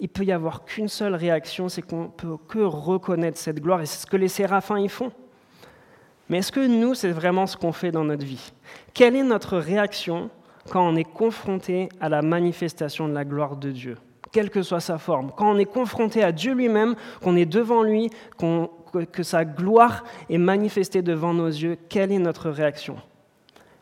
il 0.00 0.08
peut 0.08 0.24
y 0.24 0.32
avoir 0.32 0.64
qu'une 0.64 0.88
seule 0.88 1.14
réaction, 1.14 1.68
c'est 1.68 1.82
qu'on 1.82 2.08
peut 2.08 2.36
que 2.48 2.60
reconnaître 2.60 3.38
cette 3.38 3.60
gloire, 3.60 3.80
et 3.80 3.86
c'est 3.86 4.02
ce 4.02 4.06
que 4.06 4.16
les 4.16 4.28
séraphins 4.28 4.78
y 4.78 4.88
font. 4.88 5.12
Mais 6.28 6.38
est-ce 6.38 6.52
que 6.52 6.66
nous, 6.66 6.94
c'est 6.94 7.10
vraiment 7.10 7.46
ce 7.46 7.56
qu'on 7.56 7.72
fait 7.72 7.90
dans 7.90 8.04
notre 8.04 8.24
vie? 8.24 8.52
Quelle 8.94 9.16
est 9.16 9.22
notre 9.22 9.58
réaction 9.58 10.30
quand 10.70 10.86
on 10.86 10.96
est 10.96 11.04
confronté 11.04 11.88
à 12.00 12.08
la 12.08 12.22
manifestation 12.22 13.08
de 13.08 13.14
la 13.14 13.24
gloire 13.24 13.56
de 13.56 13.70
Dieu, 13.70 13.96
quelle 14.32 14.50
que 14.50 14.62
soit 14.62 14.80
sa 14.80 14.98
forme? 14.98 15.32
Quand 15.34 15.50
on 15.50 15.58
est 15.58 15.64
confronté 15.64 16.22
à 16.22 16.32
Dieu 16.32 16.52
lui-même, 16.52 16.94
qu'on 17.22 17.36
est 17.36 17.46
devant 17.46 17.82
lui, 17.82 18.10
que 19.12 19.22
sa 19.22 19.44
gloire 19.44 20.04
est 20.28 20.38
manifestée 20.38 21.02
devant 21.02 21.32
nos 21.32 21.48
yeux, 21.48 21.78
quelle 21.88 22.12
est 22.12 22.18
notre 22.18 22.50
réaction? 22.50 22.96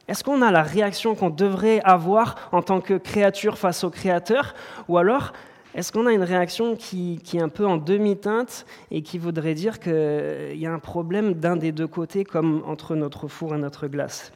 Est-ce 0.09 0.23
qu'on 0.23 0.41
a 0.41 0.53
la 0.53 0.63
réaction 0.63 1.15
qu'on 1.17 1.31
devrait 1.31 1.81
avoir 1.83 2.49
en 2.53 2.63
tant 2.63 2.81
que 2.81 2.95
créature 2.95 3.59
face 3.59 3.83
au 3.83 3.91
Créateur 3.91 4.55
Ou 4.89 4.99
alors, 4.99 5.33
est-ce 5.75 5.91
qu'on 5.91 6.07
a 6.07 6.13
une 6.13 6.23
réaction 6.23 6.77
qui, 6.77 7.21
est 7.35 7.41
un 7.41 7.49
peu 7.49 7.67
en 7.67 7.77
demi-teinte 7.77 8.67
et 8.91 9.03
qui 9.03 9.19
voudrait 9.19 9.55
dire 9.55 9.81
qu'il 9.81 10.57
y 10.57 10.67
a 10.67 10.73
un 10.73 10.79
problème 10.79 11.35
d'un 11.35 11.57
des 11.57 11.73
deux 11.73 11.89
côtés, 11.89 12.25
comme 12.25 12.63
entre 12.67 12.95
notre 12.95 13.27
four 13.27 13.55
et 13.55 13.59
notre 13.59 13.89
glace? 13.89 14.33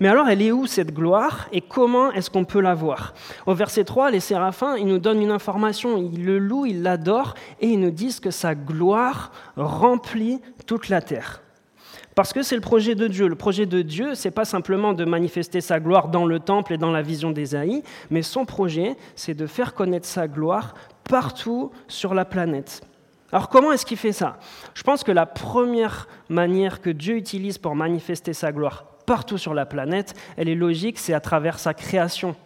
Mais 0.00 0.08
alors, 0.08 0.28
elle 0.28 0.42
est 0.42 0.50
où 0.50 0.66
cette 0.66 0.92
gloire 0.92 1.48
et 1.52 1.60
comment 1.60 2.10
est-ce 2.10 2.28
qu'on 2.28 2.44
peut 2.44 2.60
la 2.60 2.74
voir? 2.74 3.14
Au 3.46 3.54
verset 3.54 3.84
3, 3.84 4.10
les 4.10 4.18
séraphins, 4.18 4.76
ils 4.76 4.86
nous 4.86 4.98
donnent 4.98 5.22
une 5.22 5.30
information, 5.30 5.96
ils 5.96 6.24
le 6.24 6.40
louent, 6.40 6.66
ils 6.66 6.82
l'adorent 6.82 7.34
et 7.60 7.68
ils 7.68 7.78
nous 7.78 7.92
disent 7.92 8.18
que 8.18 8.32
sa 8.32 8.56
gloire 8.56 9.30
remplit 9.56 10.40
toute 10.66 10.88
la 10.88 11.00
terre. 11.00 11.44
Parce 12.14 12.32
que 12.32 12.42
c'est 12.42 12.54
le 12.54 12.60
projet 12.60 12.94
de 12.94 13.06
Dieu. 13.06 13.28
Le 13.28 13.34
projet 13.34 13.66
de 13.66 13.82
Dieu, 13.82 14.14
c'est 14.14 14.30
pas 14.30 14.44
simplement 14.44 14.92
de 14.92 15.04
manifester 15.04 15.60
sa 15.60 15.80
gloire 15.80 16.08
dans 16.08 16.26
le 16.26 16.40
temple 16.40 16.74
et 16.74 16.78
dans 16.78 16.90
la 16.90 17.02
vision 17.02 17.30
d'Ésaïe, 17.30 17.82
mais 18.10 18.22
son 18.22 18.44
projet, 18.44 18.96
c'est 19.16 19.34
de 19.34 19.46
faire 19.46 19.74
connaître 19.74 20.06
sa 20.06 20.28
gloire 20.28 20.74
partout 21.08 21.70
sur 21.88 22.14
la 22.14 22.24
planète. 22.24 22.82
Alors 23.32 23.48
comment 23.48 23.72
est-ce 23.72 23.84
qu'il 23.84 23.96
fait 23.96 24.12
ça? 24.12 24.38
Je 24.74 24.82
pense 24.82 25.02
que 25.02 25.10
la 25.10 25.26
première 25.26 26.08
manière 26.28 26.80
que 26.80 26.90
Dieu 26.90 27.16
utilise 27.16 27.58
pour 27.58 27.74
manifester 27.74 28.32
sa 28.32 28.52
gloire 28.52 28.84
partout 29.06 29.38
sur 29.38 29.54
la 29.54 29.66
planète, 29.66 30.14
elle 30.36 30.48
est 30.48 30.54
logique, 30.54 30.98
c'est 30.98 31.14
à 31.14 31.20
travers 31.20 31.58
sa 31.58 31.74
création. 31.74 32.36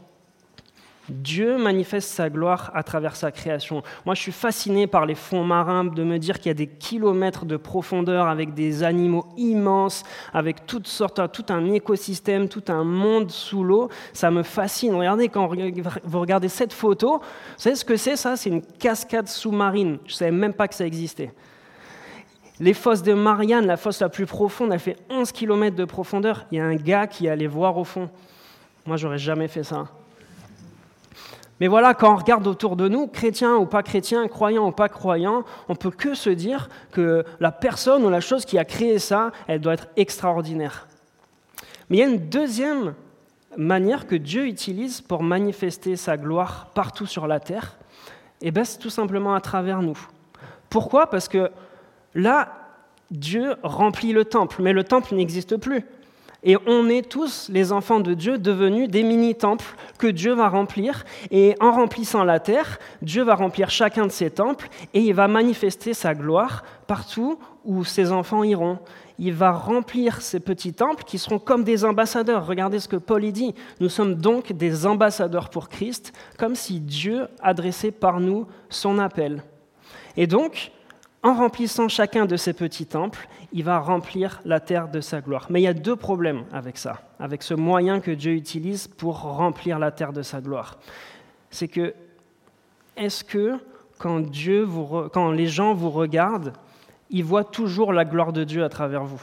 Dieu 1.09 1.57
manifeste 1.57 2.11
sa 2.11 2.29
gloire 2.29 2.71
à 2.75 2.83
travers 2.83 3.17
sa 3.17 3.31
création. 3.33 3.83
Moi, 4.05 4.15
je 4.15 4.21
suis 4.21 4.33
fasciné 4.33 4.87
par 4.87 5.07
les 5.07 5.15
fonds 5.15 5.45
marins, 5.45 5.85
de 5.85 6.05
me 6.05 6.19
dire 6.19 6.39
qu'il 6.39 6.49
y 6.49 6.51
a 6.51 6.55
des 6.55 6.67
kilomètres 6.67 7.45
de 7.45 7.57
profondeur 7.57 8.27
avec 8.27 8.55
des 8.55 8.83
animaux 8.83 9.27
immenses, 9.37 10.03
avec 10.35 10.67
toutes 10.67 10.87
sortes, 10.87 11.21
tout 11.33 11.47
un 11.49 11.73
écosystème, 11.73 12.49
tout 12.49 12.65
un 12.69 12.85
monde 12.85 13.31
sous 13.31 13.65
l'eau. 13.65 13.89
Ça 14.13 14.31
me 14.31 14.43
fascine. 14.43 14.95
Regardez, 14.95 15.29
quand 15.29 15.49
vous 16.05 16.21
regardez 16.21 16.49
cette 16.49 16.73
photo, 16.73 17.19
vous 17.19 17.25
savez 17.57 17.77
ce 17.77 17.85
que 17.85 17.97
c'est 17.97 18.17
ça? 18.17 18.37
C'est 18.37 18.51
une 18.51 18.63
cascade 18.63 19.29
sous-marine. 19.29 19.99
Je 20.05 20.13
ne 20.13 20.17
savais 20.17 20.31
même 20.31 20.53
pas 20.53 20.69
que 20.69 20.75
ça 20.75 20.87
existait. 20.87 21.33
Les 22.61 22.75
fosses 22.75 23.03
de 23.03 23.13
Marianne, 23.15 23.67
la 23.67 23.77
fosse 23.77 24.01
la 24.01 24.09
plus 24.09 24.27
profonde, 24.27 24.73
elle 24.73 24.81
fait 24.81 24.97
11 25.11 25.31
km 25.31 25.77
de 25.77 25.85
profondeur. 25.85 26.47
Il 26.51 26.59
y 26.59 26.61
a 26.61 26.65
un 26.65 26.75
gars 26.75 27.07
qui 27.07 27.29
allait 27.29 27.47
voir 27.47 27.77
au 27.79 27.85
fond. 27.85 28.11
Moi, 28.85 28.97
j'aurais 28.97 29.19
jamais 29.19 29.47
fait 29.47 29.63
ça. 29.63 29.87
Mais 31.61 31.67
voilà, 31.67 31.95
quand 31.95 32.13
on 32.13 32.17
regarde 32.17 32.47
autour 32.47 32.77
de 32.77 32.89
nous, 32.89 33.09
chrétiens 33.09 33.57
ou 33.57 33.67
pas 33.67 33.83
chrétiens, 33.83 34.29
croyants 34.29 34.69
ou 34.69 34.73
pas 34.73 34.89
croyants, 34.89 35.45
on 35.69 35.75
peut 35.75 35.91
que 35.91 36.15
se 36.15 36.31
dire 36.31 36.69
que 36.93 37.25
la 37.41 37.51
personne 37.51 38.05
ou 38.05 38.11
la 38.11 38.21
chose 38.21 38.45
qui 38.45 38.59
a 38.59 38.65
créé 38.65 38.99
ça, 38.99 39.33
elle 39.49 39.61
doit 39.61 39.75
être 39.75 39.89
extraordinaire. 39.97 40.87
Mais 41.91 41.97
il 41.97 42.01
y 42.01 42.03
a 42.05 42.09
une 42.09 42.29
deuxième 42.29 42.95
manière 43.57 44.07
que 44.07 44.15
Dieu 44.15 44.47
utilise 44.47 45.01
pour 45.01 45.23
manifester 45.23 45.97
sa 45.97 46.17
gloire 46.17 46.71
partout 46.75 47.07
sur 47.07 47.27
la 47.27 47.41
terre, 47.41 47.77
et 48.41 48.51
bien 48.51 48.65
c'est 48.65 48.79
tout 48.79 48.91
simplement 48.91 49.35
à 49.35 49.41
travers 49.41 49.83
nous. 49.83 49.99
Pourquoi? 50.71 51.11
Parce 51.11 51.29
que 51.29 51.51
là, 52.15 52.53
Dieu 53.11 53.57
remplit 53.63 54.13
le 54.13 54.25
temple, 54.25 54.63
mais 54.63 54.73
le 54.73 54.85
temple 54.85 55.15
n'existe 55.15 55.57
plus. 55.57 55.85
Et 56.45 56.57
on 56.67 56.89
est 56.89 57.09
tous 57.09 57.49
les 57.49 57.73
enfants 57.73 57.99
de 57.99 58.15
Dieu 58.15 58.39
devenus 58.39 58.89
des 58.89 59.03
mini-temples 59.03 59.75
que 59.99 60.07
Dieu 60.07 60.35
va 60.35 60.49
remplir. 60.49 61.05
Et 61.31 61.57
en 61.61 61.73
remplissant 61.73 62.23
la 62.23 62.39
terre, 62.39 62.79
Dieu 63.03 63.25
va 63.25 63.35
remplir 63.35 63.71
chacun 63.71 64.07
de 64.07 64.13
ces 64.13 64.31
temples 64.31 64.69
et 64.95 65.01
il 65.01 65.15
va 65.15 65.27
manifester 65.27 65.95
sa 65.95 66.15
gloire 66.15 66.63
partout 66.87 67.39
où 67.65 67.85
ses 67.85 68.13
enfants 68.13 68.45
iront. 68.45 68.79
Il 69.19 69.33
va 69.33 69.51
remplir 69.51 70.23
ces 70.23 70.39
petits 70.39 70.73
temples 70.73 71.03
qui 71.03 71.19
seront 71.19 71.41
comme 71.41 71.65
des 71.65 71.85
ambassadeurs. 71.85 72.47
Regardez 72.47 72.79
ce 72.79 72.87
que 72.87 72.97
Paul 72.97 73.25
y 73.25 73.33
dit. 73.33 73.55
Nous 73.81 73.89
sommes 73.89 74.15
donc 74.15 74.53
des 74.53 74.87
ambassadeurs 74.87 75.51
pour 75.51 75.69
Christ, 75.69 76.13
comme 76.39 76.55
si 76.55 76.79
Dieu 76.79 77.27
adressait 77.43 77.91
par 77.91 78.21
nous 78.21 78.47
son 78.69 79.01
appel. 79.01 79.43
Et 80.17 80.29
donc, 80.29 80.71
en 81.23 81.35
remplissant 81.35 81.89
chacun 81.89 82.27
de 82.27 82.37
ces 82.37 82.53
petits 82.53 82.87
temples, 82.87 83.29
il 83.53 83.65
va 83.65 83.81
remplir 83.81 84.41
la 84.45 84.61
terre 84.61 84.89
de 84.89 85.01
sa 85.01 85.21
gloire. 85.21 85.47
Mais 85.51 85.61
il 85.61 85.65
y 85.65 85.69
a 85.69 85.75
deux 85.75 85.97
problèmes 85.97 86.45
avec 86.53 86.79
ça, 86.79 87.03
avec 87.19 87.43
ce 87.43 87.55
moyen 87.55 88.01
que 88.01 88.11
Dieu 88.11 88.33
utilise 88.33 88.87
pour 88.87 89.21
remplir 89.21 89.79
la 89.79 89.91
terre 89.91 90.13
de 90.13 90.23
sa 90.23 90.41
gloire. 90.41 90.79
C'est 91.51 91.69
que, 91.69 91.95
est-ce 92.97 93.25
que 93.25 93.59
quand, 93.99 94.21
Dieu 94.21 94.63
vous, 94.63 95.09
quand 95.13 95.33
les 95.33 95.49
gens 95.49 95.75
vous 95.75 95.91
regardent, 95.91 96.53
ils 97.11 97.25
voient 97.25 97.45
toujours 97.45 97.93
la 97.93 98.05
gloire 98.05 98.33
de 98.33 98.45
Dieu 98.45 98.63
à 98.63 98.69
travers 98.69 99.05
vous? 99.05 99.23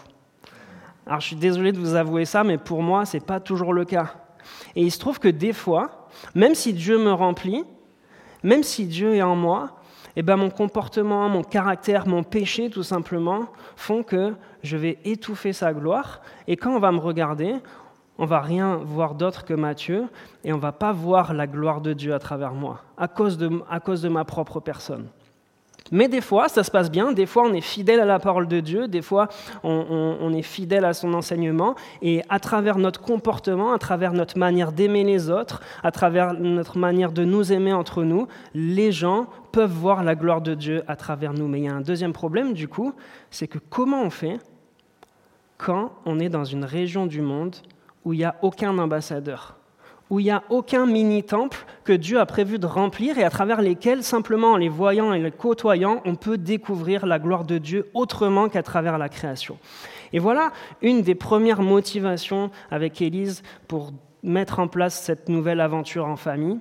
Alors 1.05 1.21
je 1.21 1.27
suis 1.27 1.35
désolé 1.35 1.71
de 1.71 1.79
vous 1.79 1.95
avouer 1.95 2.25
ça, 2.25 2.43
mais 2.43 2.57
pour 2.57 2.81
moi, 2.81 3.05
ce 3.05 3.17
n'est 3.17 3.23
pas 3.23 3.39
toujours 3.39 3.73
le 3.73 3.85
cas. 3.85 4.15
Et 4.75 4.81
il 4.81 4.91
se 4.91 4.99
trouve 4.99 5.19
que 5.19 5.27
des 5.27 5.53
fois, 5.53 6.07
même 6.33 6.55
si 6.55 6.73
Dieu 6.73 6.97
me 6.97 7.13
remplit, 7.13 7.63
même 8.43 8.63
si 8.63 8.85
Dieu 8.85 9.15
est 9.15 9.21
en 9.21 9.35
moi, 9.35 9.77
eh 10.15 10.21
ben, 10.21 10.37
mon 10.37 10.49
comportement, 10.49 11.27
mon 11.29 11.43
caractère, 11.43 12.07
mon 12.07 12.23
péché, 12.23 12.69
tout 12.69 12.83
simplement, 12.83 13.47
font 13.75 14.03
que 14.03 14.33
je 14.63 14.77
vais 14.77 14.97
étouffer 15.03 15.53
sa 15.53 15.73
gloire. 15.73 16.21
Et 16.47 16.55
quand 16.55 16.75
on 16.75 16.79
va 16.79 16.91
me 16.91 16.99
regarder, 16.99 17.55
on 18.17 18.25
va 18.25 18.39
rien 18.39 18.77
voir 18.77 19.15
d'autre 19.15 19.43
que 19.43 19.53
Matthieu, 19.53 20.07
et 20.43 20.53
on 20.53 20.57
va 20.57 20.71
pas 20.71 20.93
voir 20.93 21.33
la 21.33 21.47
gloire 21.47 21.81
de 21.81 21.93
Dieu 21.93 22.13
à 22.13 22.19
travers 22.19 22.53
moi, 22.53 22.81
à 22.97 23.07
cause 23.07 23.37
de, 23.37 23.49
à 23.69 23.79
cause 23.79 24.01
de 24.01 24.09
ma 24.09 24.23
propre 24.23 24.59
personne. 24.59 25.07
Mais 25.91 26.07
des 26.07 26.21
fois, 26.21 26.49
ça 26.49 26.63
se 26.63 26.71
passe 26.71 26.89
bien, 26.89 27.11
des 27.11 27.27
fois 27.27 27.43
on 27.45 27.53
est 27.53 27.61
fidèle 27.61 27.99
à 27.99 28.05
la 28.05 28.17
parole 28.17 28.47
de 28.47 28.59
Dieu, 28.59 28.87
des 28.87 29.03
fois 29.03 29.27
on, 29.63 30.33
est 30.33 30.41
fidèle 30.41 30.83
à 30.83 30.93
son 30.93 31.13
enseignement, 31.13 31.75
et 32.01 32.23
à 32.27 32.39
travers 32.39 32.79
notre 32.79 33.01
comportement, 33.01 33.71
à 33.71 33.77
travers 33.77 34.13
notre 34.13 34.37
manière 34.39 34.71
d'aimer 34.71 35.03
les 35.03 35.29
autres, 35.29 35.61
à 35.83 35.91
travers 35.91 36.33
notre 36.33 36.79
manière 36.79 37.11
de 37.11 37.23
nous 37.23 37.53
aimer 37.53 37.71
entre 37.71 38.03
nous, 38.03 38.27
les 38.55 38.91
gens 38.91 39.27
peuvent 39.51 39.71
voir 39.71 40.03
la 40.03 40.15
gloire 40.15 40.41
de 40.41 40.55
Dieu 40.55 40.83
à 40.87 40.95
travers 40.95 41.33
nous. 41.33 41.47
Mais 41.47 41.59
il 41.59 41.65
y 41.65 41.69
a 41.69 41.75
un 41.75 41.81
deuxième 41.81 42.13
problème 42.13 42.53
du 42.53 42.67
coup, 42.67 42.93
c'est 43.29 43.47
que 43.47 43.59
comment 43.69 44.01
on 44.01 44.09
fait 44.09 44.39
quand 45.57 45.91
on 46.05 46.19
est 46.19 46.29
dans 46.29 46.45
une 46.45 46.65
région 46.65 47.05
du 47.05 47.21
monde 47.21 47.55
où 48.03 48.13
il 48.13 48.17
n'y 48.17 48.25
a 48.25 48.35
aucun 48.41 48.75
ambassadeur? 48.79 49.54
Où 50.09 50.19
il 50.19 50.23
n'y 50.23 50.31
a 50.31 50.43
aucun 50.49 50.85
mini-temple 50.85 51.65
que 51.83 51.93
Dieu 51.93 52.19
a 52.19 52.25
prévu 52.25 52.59
de 52.59 52.65
remplir 52.65 53.17
et 53.17 53.23
à 53.23 53.29
travers 53.29 53.61
lesquels, 53.61 54.03
simplement 54.03 54.53
en 54.53 54.57
les 54.57 54.69
voyant 54.69 55.13
et 55.13 55.19
les 55.19 55.31
côtoyant, 55.31 56.01
on 56.05 56.15
peut 56.15 56.37
découvrir 56.37 57.05
la 57.05 57.19
gloire 57.19 57.43
de 57.43 57.57
Dieu 57.57 57.89
autrement 57.93 58.49
qu'à 58.49 58.63
travers 58.63 58.97
la 58.97 59.09
création. 59.09 59.57
Et 60.13 60.19
voilà 60.19 60.51
une 60.81 61.01
des 61.01 61.15
premières 61.15 61.61
motivations 61.61 62.51
avec 62.69 63.01
Élise 63.01 63.41
pour 63.67 63.91
mettre 64.23 64.59
en 64.59 64.67
place 64.67 65.01
cette 65.01 65.29
nouvelle 65.29 65.61
aventure 65.61 66.05
en 66.05 66.15
famille. 66.15 66.59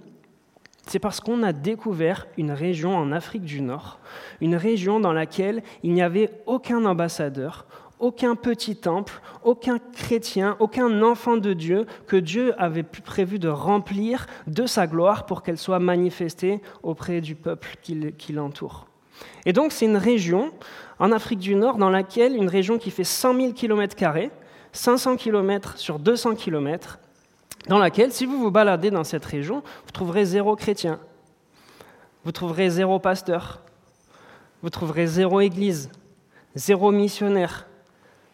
C'est 0.87 0.99
parce 0.99 1.21
qu'on 1.21 1.43
a 1.43 1.53
découvert 1.53 2.27
une 2.37 2.53
région 2.53 2.95
en 2.95 3.11
Afrique 3.11 3.45
du 3.45 3.63
Nord, 3.63 3.99
une 4.43 4.55
région 4.55 5.01
dans 5.01 5.15
laquelle 5.15 5.63
il 5.83 5.95
n'y 5.95 6.03
avait 6.03 6.31
aucun 6.47 6.85
ambassadeur, 6.85 7.67
aucun 7.99 8.35
petit 8.35 8.77
temple, 8.77 9.21
aucun 9.43 9.79
chrétien, 9.79 10.57
aucun 10.59 11.03
enfant 11.03 11.37
de 11.37 11.53
Dieu 11.53 11.87
que 12.07 12.17
Dieu 12.17 12.55
avait 12.61 12.83
prévu 12.83 13.39
de 13.39 13.49
remplir 13.49 14.27
de 14.47 14.67
sa 14.67 14.87
gloire 14.87 15.27
pour 15.27 15.43
qu'elle 15.43 15.59
soit 15.59 15.79
manifestée 15.79 16.61
auprès 16.83 17.21
du 17.21 17.35
peuple 17.35 17.77
qui 17.83 18.33
l'entoure. 18.33 18.87
Et 19.47 19.53
donc 19.53 19.73
c'est 19.73 19.87
une 19.87 19.97
région 19.97 20.53
en 20.99 21.13
Afrique 21.13 21.39
du 21.39 21.55
Nord 21.55 21.77
dans 21.77 21.91
laquelle, 21.91 22.37
une 22.37 22.49
région 22.49 22.79
qui 22.79 22.91
fait 22.91 23.05
100 23.05 23.35
000 23.35 23.53
km, 23.53 23.97
500 24.73 25.17
km 25.17 25.79
sur 25.79 25.99
200 25.99 26.35
km, 26.35 26.99
dans 27.69 27.79
laquelle, 27.79 28.13
si 28.13 28.27
vous 28.27 28.39
vous 28.39 28.51
baladez 28.51 28.91
dans 28.91 29.05
cette 29.05 29.25
région, 29.25 29.63
vous 29.85 29.93
trouverez 29.93 30.25
zéro 30.25 30.55
chrétien, 30.57 31.01
vous 32.25 32.33
trouverez 32.33 32.71
zéro 32.71 32.99
pasteur, 32.99 33.63
vous 34.63 34.71
trouverez 34.71 35.07
zéro 35.07 35.41
église, 35.41 35.91
zéro 36.55 36.91
missionnaire, 36.91 37.67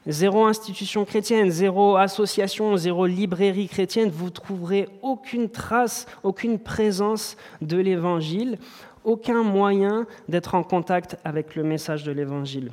Zéro 0.07 0.47
institution 0.47 1.05
chrétienne, 1.05 1.51
zéro 1.51 1.97
association, 1.97 2.75
zéro 2.77 3.05
librairie 3.05 3.69
chrétienne, 3.69 4.09
vous 4.09 4.31
trouverez 4.31 4.89
aucune 5.03 5.51
trace, 5.51 6.07
aucune 6.23 6.59
présence 6.59 7.37
de 7.61 7.77
l'Évangile, 7.77 8.57
aucun 9.05 9.43
moyen 9.43 10.07
d'être 10.27 10.55
en 10.55 10.63
contact 10.63 11.19
avec 11.23 11.55
le 11.55 11.65
message 11.65 12.03
de 12.05 12.13
l'Évangile. 12.13 12.73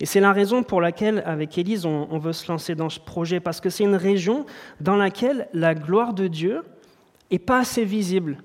Et 0.00 0.06
c'est 0.06 0.20
la 0.20 0.32
raison 0.32 0.64
pour 0.64 0.80
laquelle, 0.80 1.22
avec 1.24 1.56
Élise, 1.56 1.86
on, 1.86 2.18
veut 2.18 2.32
se 2.32 2.50
lancer 2.50 2.74
dans 2.74 2.88
ce 2.88 2.98
projet, 2.98 3.38
parce 3.38 3.60
que 3.60 3.70
c'est 3.70 3.84
une 3.84 3.94
région 3.94 4.44
dans 4.80 4.96
laquelle 4.96 5.48
la 5.52 5.74
gloire 5.74 6.14
de 6.14 6.26
Dieu 6.26 6.62
n'est 7.30 7.38
pas 7.38 7.60
assez 7.60 7.84
visible. 7.84 8.38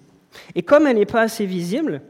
Et 0.54 0.62
comme 0.62 0.86
elle 0.86 0.98
n'est 0.98 1.08
pas 1.08 1.22
assez 1.22 1.48
visible, 1.48 2.02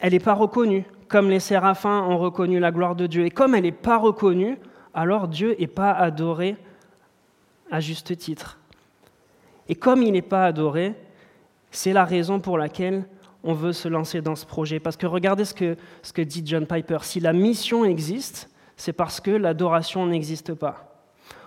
elle 0.00 0.12
n'est 0.12 0.18
pas 0.18 0.34
reconnue 0.34 0.84
comme 1.08 1.30
les 1.30 1.40
séraphins 1.40 2.02
ont 2.02 2.18
reconnu 2.18 2.58
la 2.58 2.72
gloire 2.72 2.96
de 2.96 3.06
Dieu. 3.06 3.24
Et 3.24 3.30
comme 3.30 3.54
elle 3.54 3.62
n'est 3.64 3.72
pas 3.72 3.98
reconnue, 3.98 4.58
alors 4.94 5.28
Dieu 5.28 5.54
n'est 5.58 5.66
pas 5.66 5.92
adoré 5.92 6.56
à 7.70 7.80
juste 7.80 8.16
titre. 8.16 8.58
Et 9.68 9.74
comme 9.74 10.02
il 10.02 10.12
n'est 10.12 10.22
pas 10.22 10.46
adoré, 10.46 10.94
c'est 11.70 11.92
la 11.92 12.04
raison 12.04 12.40
pour 12.40 12.58
laquelle 12.58 13.04
on 13.42 13.52
veut 13.52 13.72
se 13.72 13.88
lancer 13.88 14.20
dans 14.20 14.36
ce 14.36 14.46
projet. 14.46 14.80
Parce 14.80 14.96
que 14.96 15.06
regardez 15.06 15.44
ce 15.44 15.54
que, 15.54 16.22
dit 16.22 16.42
John 16.44 16.66
Piper. 16.66 16.98
Si 17.02 17.20
la 17.20 17.32
mission 17.32 17.84
existe, 17.84 18.50
c'est 18.76 18.92
parce 18.92 19.20
que 19.20 19.30
l'adoration 19.30 20.06
n'existe 20.06 20.54
pas. 20.54 20.85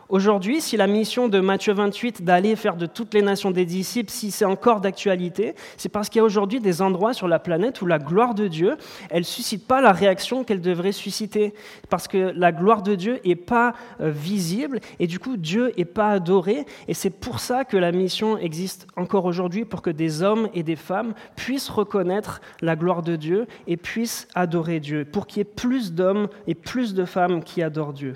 Aujourd'hui, 0.09 0.59
si 0.59 0.75
la 0.75 0.87
mission 0.87 1.27
de 1.27 1.39
Matthieu 1.39 1.71
28 1.71 2.23
d'aller 2.23 2.55
faire 2.55 2.75
de 2.75 2.87
toutes 2.87 3.13
les 3.13 3.21
nations 3.21 3.51
des 3.51 3.67
disciples, 3.67 4.09
si 4.09 4.31
c'est 4.31 4.43
encore 4.43 4.81
d'actualité, 4.81 5.53
c'est 5.77 5.87
parce 5.87 6.09
qu'il 6.09 6.17
y 6.17 6.21
a 6.21 6.23
aujourd'hui 6.23 6.59
des 6.59 6.81
endroits 6.81 7.13
sur 7.13 7.27
la 7.27 7.37
planète 7.37 7.79
où 7.83 7.85
la 7.85 7.99
gloire 7.99 8.33
de 8.33 8.47
Dieu, 8.47 8.75
elle 9.11 9.19
ne 9.19 9.23
suscite 9.23 9.67
pas 9.67 9.81
la 9.81 9.91
réaction 9.91 10.43
qu'elle 10.43 10.61
devrait 10.61 10.93
susciter. 10.93 11.53
Parce 11.91 12.07
que 12.07 12.33
la 12.35 12.51
gloire 12.51 12.81
de 12.81 12.95
Dieu 12.95 13.19
n'est 13.23 13.35
pas 13.35 13.75
euh, 14.01 14.09
visible 14.09 14.79
et 14.97 15.05
du 15.05 15.19
coup 15.19 15.37
Dieu 15.37 15.73
n'est 15.77 15.85
pas 15.85 16.09
adoré. 16.09 16.65
Et 16.87 16.95
c'est 16.95 17.11
pour 17.11 17.39
ça 17.39 17.63
que 17.63 17.77
la 17.77 17.91
mission 17.91 18.35
existe 18.39 18.87
encore 18.95 19.25
aujourd'hui, 19.25 19.63
pour 19.63 19.83
que 19.83 19.91
des 19.91 20.23
hommes 20.23 20.49
et 20.55 20.63
des 20.63 20.75
femmes 20.75 21.13
puissent 21.35 21.69
reconnaître 21.69 22.41
la 22.61 22.75
gloire 22.75 23.03
de 23.03 23.15
Dieu 23.15 23.45
et 23.67 23.77
puissent 23.77 24.27
adorer 24.33 24.79
Dieu, 24.79 25.05
pour 25.05 25.27
qu'il 25.27 25.37
y 25.37 25.41
ait 25.41 25.43
plus 25.43 25.93
d'hommes 25.93 26.29
et 26.47 26.55
plus 26.55 26.95
de 26.95 27.05
femmes 27.05 27.43
qui 27.43 27.61
adorent 27.61 27.93
Dieu. 27.93 28.15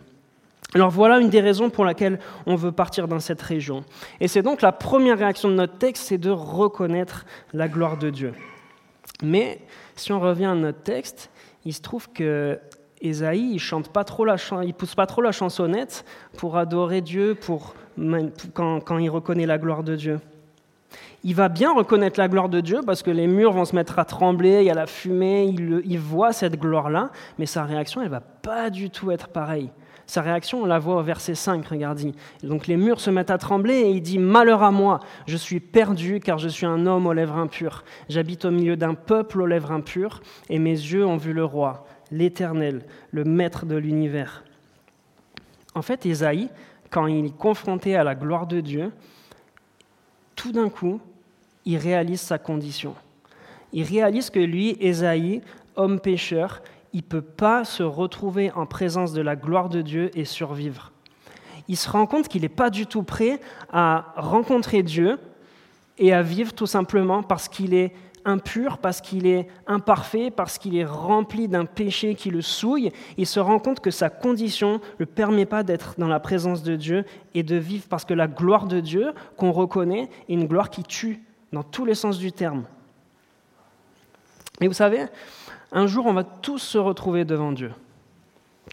Alors 0.76 0.90
voilà 0.90 1.20
une 1.20 1.30
des 1.30 1.42
raisons 1.42 1.70
pour 1.70 1.86
laquelle 1.86 2.20
on 2.46 2.56
veut 2.56 2.72
partir 2.72 3.08
dans 3.08 3.20
cette 3.20 3.42
région. 3.42 3.84
Et 4.20 4.28
c'est 4.28 4.42
donc 4.42 4.62
la 4.62 4.72
première 4.72 5.20
réaction 5.20 5.50
de 5.50 5.54
notre 5.54 5.78
texte, 5.78 6.04
c'est 6.08 6.18
de 6.18 6.32
reconnaître 6.32 7.26
la 7.54 7.68
gloire 7.68 7.98
de 7.98 8.10
Dieu. 8.10 8.34
Mais 9.22 9.60
si 9.96 10.12
on 10.12 10.20
revient 10.20 10.46
à 10.46 10.56
notre 10.56 10.82
texte, 10.82 11.30
il 11.66 11.74
se 11.74 11.82
trouve 11.82 12.10
que 12.12 12.60
Ésaïe, 13.02 13.52
il 13.54 13.60
chante 13.60 13.90
pas 13.90 14.04
trop 14.04 14.26
la 14.26 14.38
il 14.64 14.74
pousse 14.74 14.96
pas 14.96 15.06
trop 15.06 15.22
la 15.22 15.32
chansonnette 15.32 16.06
pour 16.38 16.58
adorer 16.58 17.02
Dieu, 17.02 17.36
pour 17.36 17.76
quand, 18.54 18.80
quand 18.80 18.98
il 18.98 19.10
reconnaît 19.10 19.46
la 19.46 19.58
gloire 19.58 19.84
de 19.84 19.96
Dieu. 19.96 20.20
Il 21.26 21.36
va 21.36 21.50
bien 21.50 21.74
reconnaître 21.74 22.20
la 22.20 22.28
gloire 22.28 22.50
de 22.50 22.60
Dieu 22.60 22.82
parce 22.86 23.04
que 23.04 23.12
les 23.12 23.28
murs 23.28 23.54
vont 23.54 23.66
se 23.66 23.76
mettre 23.76 24.00
à 24.00 24.06
trembler, 24.06 24.60
il 24.62 24.66
y 24.66 24.70
a 24.70 24.74
la 24.74 24.88
fumée, 24.88 25.46
il, 25.46 25.82
il 25.86 26.00
voit 26.00 26.34
cette 26.34 26.60
gloire-là, 26.60 27.12
mais 27.38 27.46
sa 27.46 27.64
réaction, 27.64 28.02
elle 28.02 28.10
va 28.10 28.20
pas 28.20 28.70
du 28.70 28.90
tout 28.90 29.12
être 29.12 29.30
pareille. 29.30 29.70
Sa 30.06 30.22
réaction, 30.22 30.64
on 30.64 30.66
la 30.66 30.80
voit 30.80 30.98
au 30.98 31.04
verset 31.04 31.36
5, 31.36 31.66
regardez. 31.66 32.14
Donc 32.44 32.68
les 32.68 32.78
murs 32.78 33.00
se 33.00 33.10
mettent 33.10 33.32
à 33.32 33.38
trembler 33.38 33.76
et 33.76 33.92
il 33.92 34.02
dit 34.02 34.20
Malheur 34.20 34.62
à 34.62 34.72
moi, 34.72 35.00
je 35.28 35.38
suis 35.38 35.60
perdu 35.60 36.20
car 36.20 36.38
je 36.38 36.50
suis 36.50 36.66
un 36.66 36.86
homme 36.86 37.08
aux 37.08 37.14
lèvres 37.14 37.38
impures. 37.38 37.84
J'habite 38.10 38.46
au 38.46 38.52
milieu 38.52 38.76
d'un 38.76 38.96
peuple 38.96 39.42
aux 39.42 39.46
lèvres 39.46 39.72
impures 39.72 40.22
et 40.50 40.60
mes 40.60 40.72
yeux 40.72 41.06
ont 41.06 41.18
vu 41.18 41.34
le 41.34 41.46
roi, 41.46 41.86
l'Éternel, 42.12 42.84
le 43.12 43.24
Maître 43.24 43.66
de 43.66 43.76
l'univers. 43.76 44.44
En 45.76 45.82
fait, 45.82 46.06
Isaïe, 46.06 46.50
quand 46.90 47.08
il 47.08 47.26
est 47.26 47.38
confronté 47.38 47.96
à 47.96 48.04
la 48.04 48.14
gloire 48.14 48.46
de 48.46 48.60
Dieu, 48.60 48.92
tout 50.36 50.52
d'un 50.52 50.70
coup, 50.70 51.00
il 51.66 51.78
réalise 51.78 52.22
sa 52.22 52.38
condition. 52.38 52.94
Il 53.72 53.84
réalise 53.84 54.30
que 54.30 54.40
lui, 54.40 54.78
Isaïe, 54.80 55.42
homme 55.76 56.00
pécheur, 56.00 56.62
il 56.94 56.98
ne 56.98 57.08
peut 57.08 57.22
pas 57.22 57.66
se 57.66 57.84
retrouver 57.84 58.52
en 58.52 58.66
présence 58.66 59.14
de 59.14 59.22
la 59.22 59.36
gloire 59.36 59.70
de 59.70 59.82
Dieu 59.82 60.12
et 60.18 60.26
survivre. 60.26 60.92
Il 61.68 61.78
se 61.78 61.90
rend 61.90 62.06
compte 62.06 62.28
qu'il 62.28 62.44
n'est 62.44 62.50
pas 62.50 62.70
du 62.70 62.86
tout 62.86 63.04
prêt 63.04 63.40
à 63.72 64.14
rencontrer 64.16 64.84
Dieu 64.84 65.18
et 65.98 66.14
à 66.14 66.22
vivre 66.22 66.54
tout 66.54 66.68
simplement 66.68 67.24
parce 67.24 67.48
qu'il 67.48 67.74
est 67.74 67.94
impur, 68.26 68.78
parce 68.78 69.02
qu'il 69.02 69.26
est 69.26 69.48
imparfait, 69.68 70.32
parce 70.32 70.58
qu'il 70.58 70.78
est 70.78 70.86
rempli 70.86 71.48
d'un 71.48 71.66
péché 71.66 72.16
qui 72.16 72.30
le 72.30 72.42
souille. 72.42 72.92
Il 73.18 73.26
se 73.26 73.40
rend 73.40 73.60
compte 73.60 73.80
que 73.80 73.92
sa 73.92 74.10
condition 74.10 74.74
ne 74.74 74.80
le 75.00 75.06
permet 75.06 75.46
pas 75.46 75.64
d'être 75.64 75.96
dans 75.98 76.08
la 76.08 76.20
présence 76.20 76.64
de 76.64 76.76
Dieu 76.76 77.06
et 77.34 77.44
de 77.44 77.56
vivre 77.56 77.86
parce 77.90 78.06
que 78.06 78.14
la 78.14 78.28
gloire 78.28 78.68
de 78.68 78.80
Dieu 78.80 79.14
qu'on 79.38 79.52
reconnaît 79.52 80.10
est 80.30 80.34
une 80.34 80.48
gloire 80.48 80.70
qui 80.70 80.84
tue 80.84 81.24
dans 81.52 81.64
tous 81.64 81.86
les 81.86 81.96
sens 81.96 82.18
du 82.18 82.32
terme. 82.32 82.66
Et 84.64 84.68
vous 84.70 84.74
savez, 84.74 85.08
un 85.74 85.88
jour, 85.88 86.06
on 86.06 86.14
va 86.14 86.24
tous 86.24 86.60
se 86.60 86.78
retrouver 86.78 87.26
devant 87.26 87.52
Dieu. 87.52 87.74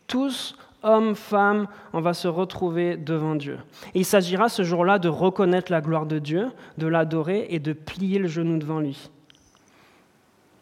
Tous, 0.06 0.56
hommes, 0.85 1.16
femmes, 1.16 1.66
on 1.92 2.00
va 2.00 2.14
se 2.14 2.28
retrouver 2.28 2.97
devant 2.97 3.35
Dieu. 3.35 3.59
Et 3.92 3.99
il 3.99 4.04
s'agira 4.04 4.49
ce 4.49 4.62
jour-là 4.62 5.00
de 5.00 5.09
reconnaître 5.09 5.73
la 5.73 5.80
gloire 5.80 6.06
de 6.06 6.20
Dieu, 6.20 6.52
de 6.78 6.87
l'adorer 6.87 7.49
et 7.50 7.59
de 7.59 7.73
plier 7.73 8.20
le 8.20 8.28
genou 8.28 8.56
devant 8.59 8.78
lui. 8.78 9.11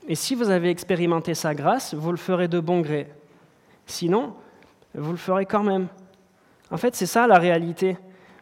Et 0.06 0.14
si 0.14 0.34
vous 0.34 0.48
avez 0.48 0.70
expérimenté 0.70 1.34
sa 1.34 1.54
grâce, 1.54 1.92
vous 1.92 2.10
le 2.10 2.16
ferez 2.16 2.48
de 2.48 2.58
bon 2.58 2.80
gré. 2.80 3.06
Sinon, 3.84 4.32
vous 4.94 5.10
le 5.10 5.18
ferez 5.18 5.44
quand 5.44 5.62
même. 5.62 5.88
En 6.70 6.78
fait, 6.78 6.96
c'est 6.96 7.04
ça 7.04 7.26
la 7.26 7.38
réalité. 7.38 7.98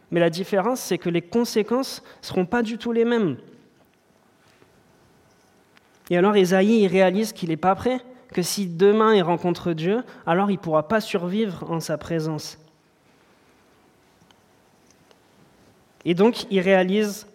Mais 0.09 0.21
la 0.21 0.29
différence, 0.29 0.79
c'est 0.79 0.97
que 0.97 1.09
les 1.09 1.21
conséquences 1.21 2.01
ne 2.21 2.27
seront 2.27 2.45
pas 2.45 2.63
du 2.63 2.77
tout 2.77 2.93
les 2.93 3.03
mêmes. 3.03 3.35
Et 6.09 6.17
alors 6.17 6.35
Esaïe, 6.35 6.81
il 6.83 6.87
réalise 6.87 7.33
qu'il 7.33 7.49
n'est 7.49 7.57
pas 7.57 7.75
prêt, 7.75 7.99
que 8.33 8.41
si 8.41 8.67
demain 8.67 9.13
il 9.15 9.23
rencontre 9.23 9.73
Dieu, 9.73 10.03
alors 10.25 10.49
il 10.49 10.55
ne 10.55 10.59
pourra 10.59 10.87
pas 10.87 11.01
survivre 11.01 11.69
en 11.69 11.79
sa 11.79 11.97
présence. 11.97 12.57
Et 16.05 16.13
donc 16.13 16.45
il 16.51 16.59
réalise 16.61 17.27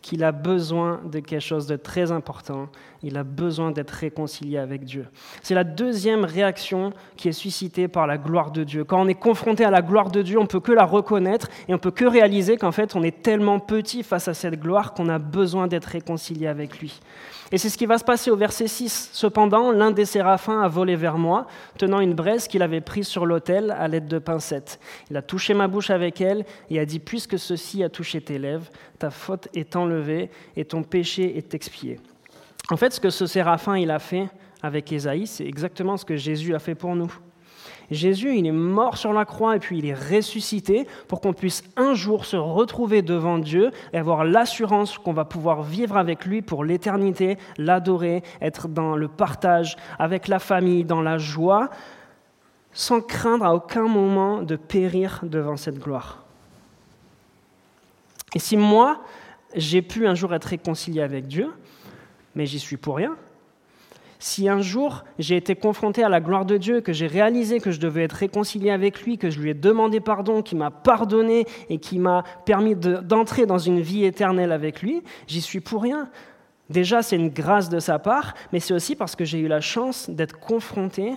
qu'il 0.00 0.24
a 0.24 0.32
besoin 0.32 1.00
de 1.04 1.20
quelque 1.20 1.40
chose 1.40 1.66
de 1.66 1.76
très 1.76 2.12
important. 2.12 2.68
Il 3.02 3.16
a 3.16 3.24
besoin 3.24 3.72
d'être 3.72 3.90
réconcilié 3.90 4.58
avec 4.58 4.84
Dieu. 4.84 5.06
C'est 5.42 5.54
la 5.54 5.64
deuxième 5.64 6.24
réaction 6.24 6.92
qui 7.16 7.28
est 7.28 7.32
suscitée 7.32 7.88
par 7.88 8.06
la 8.06 8.16
gloire 8.16 8.52
de 8.52 8.62
Dieu. 8.62 8.84
Quand 8.84 9.02
on 9.02 9.08
est 9.08 9.14
confronté 9.14 9.64
à 9.64 9.70
la 9.70 9.82
gloire 9.82 10.10
de 10.10 10.22
Dieu, 10.22 10.38
on 10.38 10.42
ne 10.42 10.46
peut 10.46 10.60
que 10.60 10.72
la 10.72 10.84
reconnaître 10.84 11.48
et 11.68 11.72
on 11.72 11.76
ne 11.76 11.80
peut 11.80 11.90
que 11.90 12.04
réaliser 12.04 12.56
qu'en 12.56 12.70
fait, 12.70 12.94
on 12.94 13.02
est 13.02 13.22
tellement 13.22 13.58
petit 13.58 14.02
face 14.02 14.28
à 14.28 14.34
cette 14.34 14.60
gloire 14.60 14.94
qu'on 14.94 15.08
a 15.08 15.18
besoin 15.18 15.66
d'être 15.66 15.86
réconcilié 15.86 16.46
avec 16.46 16.78
lui. 16.78 17.00
Et 17.50 17.58
c'est 17.58 17.68
ce 17.68 17.76
qui 17.76 17.86
va 17.86 17.98
se 17.98 18.04
passer 18.04 18.30
au 18.30 18.36
verset 18.36 18.66
6. 18.66 19.10
Cependant, 19.12 19.72
l'un 19.72 19.90
des 19.90 20.06
séraphins 20.06 20.62
a 20.62 20.68
volé 20.68 20.96
vers 20.96 21.18
moi, 21.18 21.46
tenant 21.76 22.00
une 22.00 22.14
braise 22.14 22.48
qu'il 22.48 22.62
avait 22.62 22.80
prise 22.80 23.08
sur 23.08 23.26
l'autel 23.26 23.74
à 23.78 23.88
l'aide 23.88 24.08
de 24.08 24.18
pincettes. 24.18 24.80
Il 25.10 25.16
a 25.16 25.22
touché 25.22 25.52
ma 25.52 25.68
bouche 25.68 25.90
avec 25.90 26.20
elle 26.20 26.46
et 26.70 26.78
a 26.78 26.86
dit, 26.86 26.98
puisque 26.98 27.38
ceci 27.38 27.82
a 27.82 27.90
touché 27.90 28.20
tes 28.20 28.38
lèvres, 28.38 28.70
ta 28.98 29.10
faute 29.10 29.48
est 29.54 29.76
enlevée 29.76 30.30
et 30.56 30.64
ton 30.64 30.82
péché 30.82 31.36
est 31.36 31.52
expié. 31.52 31.98
En 32.70 32.76
fait, 32.76 32.92
ce 32.92 33.00
que 33.00 33.10
ce 33.10 33.26
séraphin 33.26 33.76
il 33.76 33.90
a 33.90 33.98
fait 33.98 34.28
avec 34.62 34.92
Ésaïe, 34.92 35.26
c'est 35.26 35.46
exactement 35.46 35.96
ce 35.96 36.04
que 36.04 36.16
Jésus 36.16 36.54
a 36.54 36.58
fait 36.58 36.74
pour 36.74 36.94
nous. 36.94 37.12
Jésus, 37.90 38.36
il 38.36 38.46
est 38.46 38.52
mort 38.52 38.96
sur 38.96 39.12
la 39.12 39.24
croix 39.24 39.56
et 39.56 39.58
puis 39.58 39.78
il 39.78 39.86
est 39.86 39.94
ressuscité 39.94 40.86
pour 41.08 41.20
qu'on 41.20 41.32
puisse 41.32 41.62
un 41.76 41.94
jour 41.94 42.24
se 42.24 42.36
retrouver 42.36 43.02
devant 43.02 43.38
Dieu 43.38 43.70
et 43.92 43.98
avoir 43.98 44.24
l'assurance 44.24 44.96
qu'on 44.98 45.12
va 45.12 45.24
pouvoir 45.24 45.62
vivre 45.62 45.96
avec 45.96 46.24
lui 46.24 46.40
pour 46.42 46.64
l'éternité, 46.64 47.36
l'adorer, 47.58 48.22
être 48.40 48.68
dans 48.68 48.96
le 48.96 49.08
partage 49.08 49.76
avec 49.98 50.28
la 50.28 50.38
famille, 50.38 50.84
dans 50.84 51.02
la 51.02 51.18
joie, 51.18 51.68
sans 52.72 53.00
craindre 53.00 53.44
à 53.44 53.54
aucun 53.54 53.86
moment 53.88 54.42
de 54.42 54.56
périr 54.56 55.20
devant 55.22 55.56
cette 55.56 55.78
gloire. 55.78 56.24
Et 58.34 58.38
si 58.38 58.56
moi, 58.56 59.02
j'ai 59.54 59.82
pu 59.82 60.06
un 60.06 60.14
jour 60.14 60.34
être 60.34 60.46
réconcilié 60.46 61.02
avec 61.02 61.26
Dieu, 61.26 61.50
mais 62.34 62.46
j'y 62.46 62.58
suis 62.58 62.76
pour 62.76 62.96
rien, 62.96 63.16
si 64.22 64.48
un 64.48 64.60
jour 64.60 65.04
j'ai 65.18 65.36
été 65.36 65.56
confronté 65.56 66.04
à 66.04 66.08
la 66.08 66.20
gloire 66.20 66.44
de 66.44 66.56
Dieu, 66.56 66.80
que 66.80 66.92
j'ai 66.92 67.08
réalisé 67.08 67.58
que 67.58 67.72
je 67.72 67.80
devais 67.80 68.04
être 68.04 68.12
réconcilié 68.12 68.70
avec 68.70 69.02
lui, 69.02 69.18
que 69.18 69.30
je 69.30 69.40
lui 69.40 69.50
ai 69.50 69.54
demandé 69.54 69.98
pardon, 69.98 70.42
qu'il 70.42 70.58
m'a 70.58 70.70
pardonné 70.70 71.44
et 71.68 71.78
qui 71.78 71.98
m'a 71.98 72.22
permis 72.46 72.76
d'entrer 72.76 73.46
dans 73.46 73.58
une 73.58 73.80
vie 73.80 74.04
éternelle 74.04 74.52
avec 74.52 74.80
lui, 74.80 75.02
j'y 75.26 75.40
suis 75.40 75.58
pour 75.58 75.82
rien. 75.82 76.08
Déjà, 76.70 77.02
c'est 77.02 77.16
une 77.16 77.30
grâce 77.30 77.68
de 77.68 77.80
sa 77.80 77.98
part, 77.98 78.34
mais 78.52 78.60
c'est 78.60 78.72
aussi 78.72 78.94
parce 78.94 79.16
que 79.16 79.24
j'ai 79.24 79.40
eu 79.40 79.48
la 79.48 79.60
chance 79.60 80.08
d'être 80.08 80.38
confronté 80.38 81.14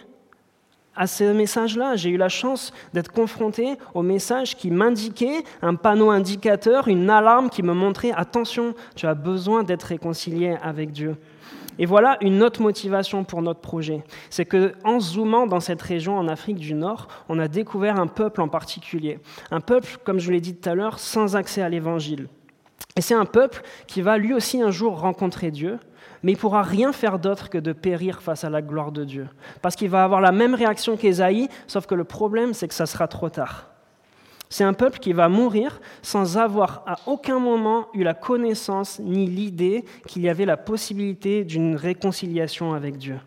à 0.95 1.07
ce 1.07 1.23
message-là. 1.33 1.95
J'ai 1.95 2.09
eu 2.09 2.17
la 2.17 2.29
chance 2.29 2.73
d'être 2.93 3.11
confronté 3.11 3.77
au 3.93 4.01
message 4.01 4.55
qui 4.55 4.71
m'indiquait 4.71 5.43
un 5.61 5.75
panneau 5.75 6.09
indicateur, 6.09 6.87
une 6.87 7.09
alarme 7.09 7.49
qui 7.49 7.63
me 7.63 7.73
montrait 7.73 8.11
attention, 8.11 8.73
tu 8.95 9.05
as 9.07 9.13
besoin 9.13 9.63
d'être 9.63 9.83
réconcilié 9.83 10.57
avec 10.61 10.91
Dieu. 10.91 11.15
Et 11.77 11.85
voilà 11.85 12.17
une 12.21 12.41
autre 12.41 12.61
motivation 12.61 13.23
pour 13.23 13.41
notre 13.41 13.59
projet. 13.59 14.03
C'est 14.29 14.45
qu'en 14.45 14.99
zoomant 14.99 15.45
dans 15.45 15.59
cette 15.59 15.81
région 15.81 16.17
en 16.17 16.27
Afrique 16.27 16.57
du 16.57 16.73
Nord, 16.73 17.07
on 17.27 17.37
a 17.39 17.47
découvert 17.47 17.99
un 17.99 18.07
peuple 18.07 18.41
en 18.41 18.47
particulier. 18.47 19.19
Un 19.51 19.59
peuple, 19.59 19.97
comme 20.03 20.19
je 20.19 20.31
l'ai 20.31 20.39
dit 20.39 20.55
tout 20.55 20.69
à 20.69 20.75
l'heure, 20.75 20.99
sans 20.99 21.35
accès 21.35 21.61
à 21.61 21.69
l'évangile. 21.69 22.27
Et 22.95 23.01
c'est 23.01 23.13
un 23.13 23.25
peuple 23.25 23.61
qui 23.87 24.01
va 24.01 24.17
lui 24.17 24.33
aussi 24.33 24.61
un 24.61 24.71
jour 24.71 24.99
rencontrer 24.99 25.51
Dieu, 25.51 25.79
mais 26.23 26.31
il 26.31 26.37
pourra 26.37 26.63
rien 26.63 26.93
faire 26.93 27.19
d'autre 27.19 27.49
que 27.49 27.57
de 27.57 27.73
périr 27.73 28.21
face 28.21 28.43
à 28.43 28.49
la 28.49 28.61
gloire 28.61 28.91
de 28.91 29.03
Dieu. 29.03 29.27
Parce 29.61 29.75
qu'il 29.75 29.89
va 29.89 30.03
avoir 30.03 30.21
la 30.21 30.31
même 30.31 30.55
réaction 30.55 30.95
qu'Ésaïe, 30.95 31.49
sauf 31.67 31.85
que 31.85 31.95
le 31.95 32.05
problème, 32.05 32.53
c'est 32.53 32.67
que 32.67 32.73
ça 32.73 32.85
sera 32.85 33.07
trop 33.07 33.29
tard. 33.29 33.69
C'est 34.49 34.63
un 34.63 34.73
peuple 34.73 34.99
qui 34.99 35.11
va 35.11 35.27
mourir 35.27 35.81
sans 36.01 36.37
avoir 36.37 36.83
à 36.85 36.97
aucun 37.07 37.39
moment 37.39 37.87
eu 37.93 38.03
la 38.03 38.13
connaissance 38.13 38.99
ni 38.99 39.27
l'idée 39.27 39.83
qu'il 40.07 40.21
y 40.21 40.29
avait 40.29 40.45
la 40.45 40.55
possibilité 40.55 41.43
d'une 41.43 41.75
réconciliation 41.75 42.73
avec 42.73 42.97
Dieu. 42.97 43.19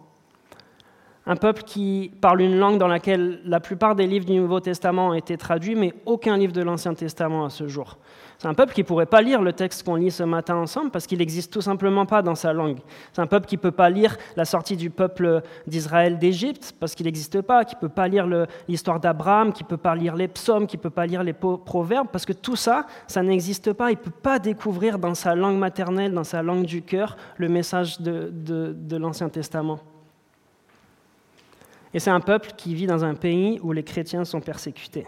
un 1.27 1.35
peuple 1.35 1.63
qui 1.63 2.09
parle 2.21 2.41
une 2.41 2.57
langue 2.57 2.77
dans 2.77 2.87
laquelle 2.87 3.41
la 3.43 3.59
plupart 3.59 3.95
des 3.95 4.07
livres 4.07 4.25
du 4.25 4.33
Nouveau 4.33 4.61
Testament 4.61 5.09
ont 5.09 5.13
été 5.13 5.35
traduits, 5.37 5.75
mais 5.75 5.93
aucun 6.05 6.37
livre 6.37 6.53
de 6.53 6.61
l'Ancien 6.61 6.93
Testament 6.93 7.43
à 7.43 7.49
ce 7.49 7.67
jour. 7.67 7.97
C'est 8.37 8.47
un 8.47 8.53
peuple 8.53 8.73
qui 8.73 8.81
ne 8.81 8.85
pourrait 8.85 9.07
pas 9.07 9.21
lire 9.21 9.41
le 9.41 9.51
texte 9.51 9.83
qu'on 9.83 9.95
lit 9.95 10.11
ce 10.11 10.23
matin 10.23 10.55
ensemble 10.55 10.89
parce 10.89 11.05
qu'il 11.05 11.17
n'existe 11.17 11.51
tout 11.51 11.59
simplement 11.59 12.05
pas 12.05 12.21
dans 12.21 12.35
sa 12.35 12.53
langue. 12.53 12.77
C'est 13.11 13.21
un 13.21 13.27
peuple 13.27 13.45
qui 13.45 13.57
ne 13.57 13.61
peut 13.61 13.71
pas 13.71 13.89
lire 13.89 14.15
la 14.37 14.45
sortie 14.45 14.77
du 14.77 14.89
peuple 14.89 15.41
d'Israël 15.65 16.17
d'Égypte 16.17 16.75
parce 16.79 16.95
qu'il 16.95 17.07
n'existe 17.07 17.41
pas, 17.41 17.65
qui 17.65 17.75
ne 17.75 17.81
peut 17.81 17.89
pas 17.89 18.07
lire 18.07 18.25
l'histoire 18.69 18.99
d'Abraham, 19.01 19.51
qui 19.51 19.63
ne 19.63 19.67
peut 19.67 19.75
pas 19.75 19.95
lire 19.95 20.15
les 20.15 20.29
psaumes, 20.29 20.65
qui 20.65 20.77
ne 20.77 20.81
peut 20.81 20.91
pas 20.91 21.07
lire 21.07 21.23
les 21.23 21.33
proverbes 21.33 22.07
parce 22.09 22.25
que 22.25 22.33
tout 22.33 22.55
ça, 22.55 22.85
ça 23.07 23.21
n'existe 23.21 23.73
pas. 23.73 23.89
Il 23.91 23.97
ne 23.97 24.03
peut 24.03 24.11
pas 24.11 24.39
découvrir 24.39 24.97
dans 24.97 25.15
sa 25.15 25.35
langue 25.35 25.57
maternelle, 25.57 26.13
dans 26.13 26.23
sa 26.23 26.41
langue 26.41 26.63
du 26.63 26.83
cœur, 26.83 27.17
le 27.35 27.49
message 27.49 27.99
de 27.99 28.97
l'Ancien 28.97 29.27
Testament. 29.27 29.79
Et 31.97 31.99
c'est 31.99 32.11
un 32.11 32.19
peuple 32.19 32.51
qui 32.55 32.75
vit 32.75 32.85
dans 32.85 33.03
un 33.03 33.15
pays 33.15 33.59
où 33.63 33.71
les 33.71 33.81
chrétiens 33.81 34.23
sont 34.23 34.39
persécutés. 34.39 35.07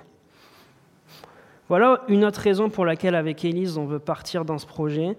Voilà 1.67 2.01
une 2.07 2.25
autre 2.25 2.39
raison 2.39 2.71
pour 2.71 2.83
laquelle 2.83 3.13
avec 3.13 3.45
Élise 3.45 3.77
on 3.77 3.85
veut 3.85 3.99
partir 3.99 4.43
dans 4.43 4.57
ce 4.57 4.65
projet. 4.65 5.15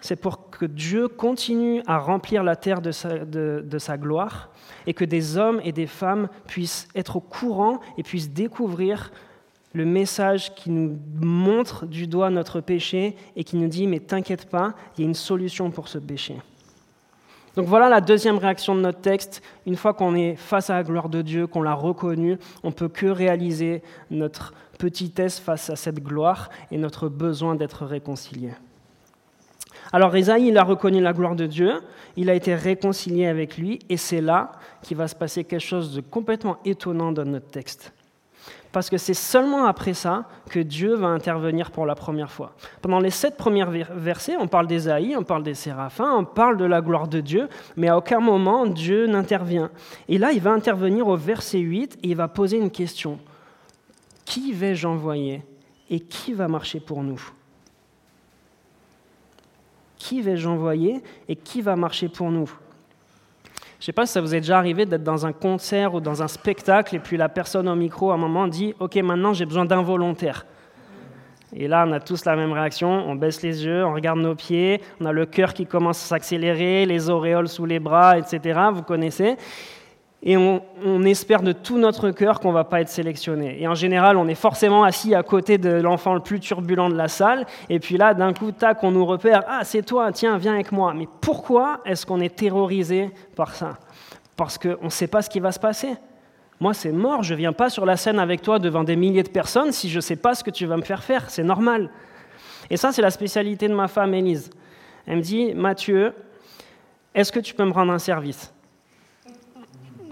C'est 0.00 0.16
pour 0.16 0.48
que 0.48 0.64
Dieu 0.64 1.08
continue 1.08 1.82
à 1.86 1.98
remplir 1.98 2.42
la 2.42 2.56
terre 2.56 2.80
de 2.80 2.90
sa, 2.90 3.18
de 3.18 3.78
sa, 3.78 3.98
gloire 3.98 4.48
et 4.86 4.94
que 4.94 5.04
des 5.04 5.36
hommes 5.36 5.60
et 5.62 5.72
des 5.72 5.86
femmes 5.86 6.30
puissent 6.46 6.88
être 6.94 7.16
au 7.16 7.20
courant 7.20 7.80
et 7.98 8.02
puissent 8.02 8.30
découvrir 8.30 9.12
le 9.74 9.84
message 9.84 10.54
qui 10.54 10.70
nous 10.70 10.98
montre 11.20 11.84
du 11.84 12.06
doigt 12.06 12.30
notre 12.30 12.62
péché 12.62 13.14
et 13.36 13.44
qui 13.44 13.58
nous 13.58 13.68
dit 13.68 13.86
mais 13.86 14.00
t'inquiète 14.00 14.48
pas, 14.48 14.72
il 14.96 15.02
y 15.02 15.04
a 15.04 15.06
une 15.06 15.12
solution 15.12 15.70
pour 15.70 15.86
ce 15.88 15.98
péché. 15.98 16.36
Donc 17.58 17.66
voilà 17.66 17.88
la 17.88 18.00
deuxième 18.00 18.38
réaction 18.38 18.76
de 18.76 18.80
notre 18.82 19.00
texte. 19.00 19.42
Une 19.66 19.74
fois 19.74 19.92
qu'on 19.92 20.14
est 20.14 20.36
face 20.36 20.70
à 20.70 20.74
la 20.74 20.84
gloire 20.84 21.08
de 21.08 21.22
Dieu, 21.22 21.48
qu'on 21.48 21.60
l'a 21.60 21.74
reconnue, 21.74 22.38
on 22.62 22.70
peut 22.70 22.86
que 22.86 23.06
réaliser 23.06 23.82
notre 24.12 24.54
petitesse 24.78 25.40
face 25.40 25.68
à 25.68 25.74
cette 25.74 25.98
gloire 26.00 26.50
et 26.70 26.78
notre 26.78 27.08
besoin 27.08 27.56
d'être 27.56 27.84
réconcilié. 27.84 28.52
Alors 29.92 30.16
Isaïe, 30.16 30.46
il 30.50 30.56
a 30.56 30.62
reconnu 30.62 31.00
la 31.00 31.12
gloire 31.12 31.34
de 31.34 31.46
Dieu, 31.46 31.80
il 32.16 32.30
a 32.30 32.34
été 32.34 32.54
réconcilié 32.54 33.26
avec 33.26 33.58
lui, 33.58 33.80
et 33.88 33.96
c'est 33.96 34.20
là 34.20 34.52
qu'il 34.82 34.96
va 34.96 35.08
se 35.08 35.16
passer 35.16 35.42
quelque 35.42 35.60
chose 35.60 35.92
de 35.92 36.00
complètement 36.00 36.58
étonnant 36.64 37.10
dans 37.10 37.24
notre 37.24 37.48
texte. 37.48 37.92
Parce 38.72 38.90
que 38.90 38.98
c'est 38.98 39.14
seulement 39.14 39.64
après 39.64 39.94
ça 39.94 40.24
que 40.50 40.60
Dieu 40.60 40.94
va 40.94 41.08
intervenir 41.08 41.70
pour 41.70 41.86
la 41.86 41.94
première 41.94 42.30
fois. 42.30 42.52
Pendant 42.82 43.00
les 43.00 43.10
sept 43.10 43.36
premiers 43.36 43.64
versets, 43.90 44.36
on 44.38 44.46
parle 44.46 44.66
d'Ésaïe, 44.66 45.16
on 45.16 45.24
parle 45.24 45.42
des 45.42 45.54
séraphins, 45.54 46.12
on 46.12 46.24
parle 46.24 46.56
de 46.58 46.64
la 46.64 46.80
gloire 46.80 47.08
de 47.08 47.20
Dieu, 47.20 47.48
mais 47.76 47.88
à 47.88 47.96
aucun 47.96 48.20
moment 48.20 48.66
Dieu 48.66 49.06
n'intervient. 49.06 49.70
Et 50.08 50.18
là, 50.18 50.32
il 50.32 50.40
va 50.40 50.52
intervenir 50.52 51.08
au 51.08 51.16
verset 51.16 51.58
8 51.58 51.98
et 52.02 52.08
il 52.08 52.16
va 52.16 52.28
poser 52.28 52.58
une 52.58 52.70
question. 52.70 53.18
Qui 54.24 54.52
vais-je 54.52 54.86
envoyer 54.86 55.42
et 55.88 56.00
qui 56.00 56.34
va 56.34 56.48
marcher 56.48 56.80
pour 56.80 57.02
nous? 57.02 57.20
Qui 59.96 60.20
vais-je 60.20 60.46
envoyer 60.46 61.02
et 61.28 61.36
qui 61.36 61.62
va 61.62 61.74
marcher 61.74 62.08
pour 62.08 62.30
nous? 62.30 62.50
Je 63.78 63.84
ne 63.84 63.86
sais 63.86 63.92
pas 63.92 64.06
si 64.06 64.12
ça 64.12 64.20
vous 64.20 64.34
est 64.34 64.40
déjà 64.40 64.58
arrivé 64.58 64.86
d'être 64.86 65.04
dans 65.04 65.24
un 65.24 65.32
concert 65.32 65.94
ou 65.94 66.00
dans 66.00 66.20
un 66.20 66.26
spectacle 66.26 66.96
et 66.96 66.98
puis 66.98 67.16
la 67.16 67.28
personne 67.28 67.68
au 67.68 67.76
micro 67.76 68.10
à 68.10 68.14
un 68.14 68.18
moment 68.18 68.48
dit 68.48 68.74
Ok, 68.80 68.96
maintenant 68.96 69.32
j'ai 69.32 69.46
besoin 69.46 69.64
d'un 69.64 69.82
volontaire. 69.82 70.46
Et 71.54 71.68
là, 71.68 71.86
on 71.86 71.92
a 71.92 72.00
tous 72.00 72.24
la 72.24 72.34
même 72.34 72.52
réaction 72.52 72.88
on 73.08 73.14
baisse 73.14 73.40
les 73.40 73.64
yeux, 73.64 73.84
on 73.84 73.94
regarde 73.94 74.18
nos 74.18 74.34
pieds, 74.34 74.80
on 75.00 75.06
a 75.06 75.12
le 75.12 75.26
cœur 75.26 75.54
qui 75.54 75.64
commence 75.64 76.02
à 76.02 76.06
s'accélérer, 76.08 76.86
les 76.86 77.08
auréoles 77.08 77.48
sous 77.48 77.66
les 77.66 77.78
bras, 77.78 78.18
etc. 78.18 78.58
Vous 78.72 78.82
connaissez 78.82 79.36
et 80.22 80.36
on, 80.36 81.02
espère 81.04 81.42
de 81.42 81.52
tout 81.52 81.78
notre 81.78 82.10
cœur 82.10 82.40
qu'on 82.40 82.48
ne 82.48 82.54
va 82.54 82.64
pas 82.64 82.80
être 82.80 82.88
sélectionné. 82.88 83.62
Et 83.62 83.68
en 83.68 83.74
général, 83.74 84.16
on 84.16 84.26
est 84.26 84.34
forcément 84.34 84.82
assis 84.82 85.14
à 85.14 85.22
côté 85.22 85.58
de 85.58 85.70
l'enfant 85.70 86.14
le 86.14 86.20
plus 86.20 86.40
turbulent 86.40 86.88
de 86.88 86.96
la 86.96 87.08
salle, 87.08 87.46
et 87.68 87.78
puis 87.78 87.96
là, 87.96 88.14
d'un 88.14 88.32
coup, 88.32 88.50
tac, 88.50 88.82
on 88.82 88.90
nous 88.90 89.06
repère, 89.06 89.44
ah, 89.46 89.60
c'est 89.62 89.82
toi, 89.82 90.10
tiens, 90.10 90.36
viens 90.36 90.54
avec 90.54 90.72
moi. 90.72 90.92
Mais 90.92 91.06
pourquoi 91.20 91.80
est-ce 91.84 92.04
qu'on 92.04 92.20
est 92.20 92.34
terrorisé 92.34 93.10
par 93.36 93.54
ça? 93.54 93.78
Parce 94.36 94.58
qu'on 94.58 94.84
ne 94.84 94.90
sait 94.90 95.06
pas 95.06 95.22
ce 95.22 95.30
qui 95.30 95.38
va 95.38 95.52
se 95.52 95.60
passer. 95.60 95.94
Moi, 96.60 96.74
c'est 96.74 96.90
mort, 96.90 97.22
je 97.22 97.34
ne 97.34 97.38
viens 97.38 97.52
pas 97.52 97.70
sur 97.70 97.86
la 97.86 97.96
scène 97.96 98.18
avec 98.18 98.42
toi 98.42 98.58
devant 98.58 98.82
des 98.82 98.96
milliers 98.96 99.22
de 99.22 99.28
personnes 99.28 99.70
si 99.70 99.88
je 99.88 99.96
ne 99.96 100.00
sais 100.00 100.16
pas 100.16 100.34
ce 100.34 100.42
que 100.42 100.50
tu 100.50 100.66
vas 100.66 100.76
me 100.76 100.82
faire 100.82 101.04
faire, 101.04 101.30
c'est 101.30 101.44
normal. 101.44 101.90
Et 102.70 102.76
ça, 102.76 102.90
c'est 102.90 103.02
la 103.02 103.12
spécialité 103.12 103.68
de 103.68 103.74
ma 103.74 103.86
femme, 103.86 104.12
Élise. 104.14 104.50
Elle 105.06 105.18
me 105.18 105.22
dit, 105.22 105.54
Mathieu, 105.54 106.12
est-ce 107.14 107.30
que 107.30 107.40
tu 107.40 107.54
peux 107.54 107.64
me 107.64 107.72
rendre 107.72 107.92
un 107.92 107.98
service? 108.00 108.52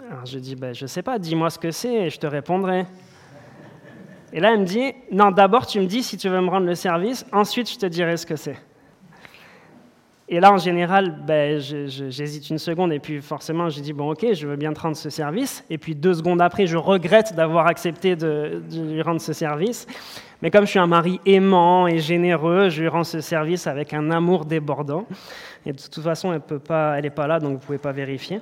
Alors 0.08 0.24
je 0.24 0.38
dis, 0.38 0.54
ben, 0.54 0.72
je 0.72 0.84
ne 0.84 0.88
sais 0.88 1.02
pas, 1.02 1.18
dis-moi 1.18 1.50
ce 1.50 1.58
que 1.58 1.70
c'est 1.70 1.94
et 1.94 2.10
je 2.10 2.18
te 2.18 2.26
répondrai. 2.26 2.86
Et 4.32 4.40
là, 4.40 4.52
elle 4.52 4.60
me 4.60 4.64
dit, 4.64 4.92
non, 5.10 5.30
d'abord 5.30 5.66
tu 5.66 5.80
me 5.80 5.86
dis 5.86 6.02
si 6.02 6.16
tu 6.16 6.28
veux 6.28 6.40
me 6.40 6.48
rendre 6.48 6.66
le 6.66 6.74
service, 6.74 7.26
ensuite 7.32 7.70
je 7.70 7.76
te 7.76 7.86
dirai 7.86 8.16
ce 8.16 8.26
que 8.26 8.36
c'est. 8.36 8.56
Et 10.28 10.40
là, 10.40 10.52
en 10.52 10.58
général, 10.58 11.22
ben, 11.24 11.60
j'hésite 11.60 12.50
une 12.50 12.58
seconde 12.58 12.92
et 12.92 12.98
puis 12.98 13.20
forcément, 13.20 13.68
je 13.68 13.80
dis, 13.80 13.92
bon, 13.92 14.10
ok, 14.10 14.32
je 14.32 14.46
veux 14.46 14.56
bien 14.56 14.72
te 14.72 14.80
rendre 14.80 14.96
ce 14.96 15.08
service. 15.08 15.64
Et 15.70 15.78
puis 15.78 15.94
deux 15.94 16.14
secondes 16.14 16.40
après, 16.40 16.66
je 16.66 16.76
regrette 16.76 17.34
d'avoir 17.34 17.66
accepté 17.66 18.16
de, 18.16 18.62
de, 18.68 18.80
lui 18.82 19.02
rendre 19.02 19.20
ce 19.20 19.32
service. 19.32 19.86
Mais 20.42 20.50
comme 20.50 20.64
je 20.64 20.70
suis 20.70 20.80
un 20.80 20.88
mari 20.88 21.20
aimant 21.26 21.86
et 21.86 21.98
généreux, 21.98 22.68
je 22.70 22.82
lui 22.82 22.88
rends 22.88 23.04
ce 23.04 23.20
service 23.20 23.68
avec 23.68 23.94
un 23.94 24.10
amour 24.10 24.44
débordant. 24.44 25.06
Et 25.64 25.72
de 25.72 25.80
toute 25.80 26.02
façon, 26.02 26.32
elle 26.32 27.02
n'est 27.02 27.10
pas 27.10 27.26
là, 27.26 27.38
donc 27.38 27.50
vous 27.50 27.56
ne 27.56 27.60
pouvez 27.60 27.78
pas 27.78 27.92
vérifier. 27.92 28.40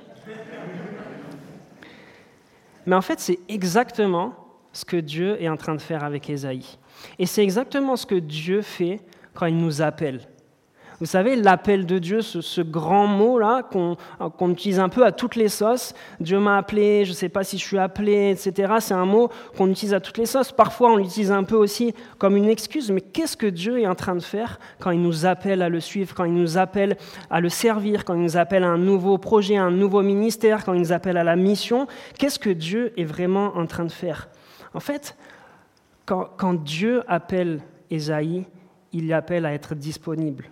Mais 2.85 2.95
en 2.95 3.01
fait, 3.01 3.19
c'est 3.19 3.39
exactement 3.47 4.33
ce 4.71 4.85
que 4.85 4.97
Dieu 4.97 5.41
est 5.41 5.49
en 5.49 5.57
train 5.57 5.75
de 5.75 5.81
faire 5.81 6.03
avec 6.03 6.29
Ésaïe. 6.29 6.77
Et 7.17 7.25
c'est 7.25 7.43
exactement 7.43 7.95
ce 7.95 8.05
que 8.05 8.15
Dieu 8.15 8.61
fait 8.61 8.99
quand 9.33 9.45
il 9.45 9.57
nous 9.57 9.81
appelle. 9.81 10.21
Vous 10.99 11.05
savez, 11.05 11.35
l'appel 11.35 11.85
de 11.85 11.99
Dieu, 11.99 12.21
ce, 12.21 12.61
grand 12.61 13.05
mot-là 13.07 13.63
qu'on 13.63 14.49
utilise 14.49 14.79
un 14.79 14.87
peu 14.87 15.05
à 15.05 15.11
toutes 15.11 15.35
les 15.35 15.49
sauces, 15.49 15.93
Dieu 16.21 16.39
m'a 16.39 16.57
appelé, 16.57 17.03
je 17.03 17.09
ne 17.09 17.15
sais 17.15 17.27
pas 17.27 17.43
si 17.43 17.57
je 17.57 17.65
suis 17.65 17.77
appelé, 17.77 18.31
etc., 18.31 18.75
c'est 18.79 18.93
un 18.93 19.05
mot 19.05 19.29
qu'on 19.57 19.69
utilise 19.69 19.93
à 19.93 19.99
toutes 19.99 20.17
les 20.17 20.25
sauces. 20.25 20.53
Parfois, 20.53 20.93
on 20.93 20.95
l'utilise 20.95 21.31
un 21.31 21.43
peu 21.43 21.55
aussi 21.55 21.93
comme 22.17 22.37
une 22.37 22.47
excuse, 22.47 22.91
mais 22.91 23.01
qu'est-ce 23.01 23.35
que 23.35 23.47
Dieu 23.47 23.81
est 23.81 23.87
en 23.87 23.95
train 23.95 24.15
de 24.15 24.23
faire 24.23 24.57
quand 24.79 24.91
il 24.91 25.01
nous 25.01 25.25
appelle 25.25 25.61
à 25.61 25.67
le 25.67 25.81
suivre, 25.81 26.15
quand 26.15 26.23
il 26.23 26.33
nous 26.33 26.57
appelle 26.57 26.95
à 27.29 27.41
le 27.41 27.49
servir, 27.49 28.05
quand 28.05 28.15
il 28.15 28.21
nous 28.21 28.37
appelle 28.37 28.63
à 28.63 28.69
un 28.69 28.77
nouveau 28.77 29.17
projet, 29.17 29.57
à 29.57 29.63
un 29.63 29.71
nouveau 29.71 30.01
ministère, 30.01 30.63
quand 30.63 30.73
il 30.73 30.79
nous 30.79 30.93
appelle 30.93 31.17
à 31.17 31.25
la 31.25 31.35
mission? 31.35 31.87
Qu'est-ce 32.17 32.39
que 32.39 32.49
Dieu 32.49 32.93
est 32.97 33.03
vraiment 33.03 33.57
en 33.57 33.65
train 33.65 33.83
de 33.83 33.91
faire? 33.91 34.29
En 34.73 34.79
fait, 34.79 35.17
quand, 36.05 36.29
quand 36.37 36.53
Dieu 36.53 37.03
appelle 37.07 37.59
Ésaïe, 37.89 38.45
il 38.93 39.09
l'appelle 39.09 39.45
à 39.45 39.51
être 39.51 39.75
disponible. 39.75 40.49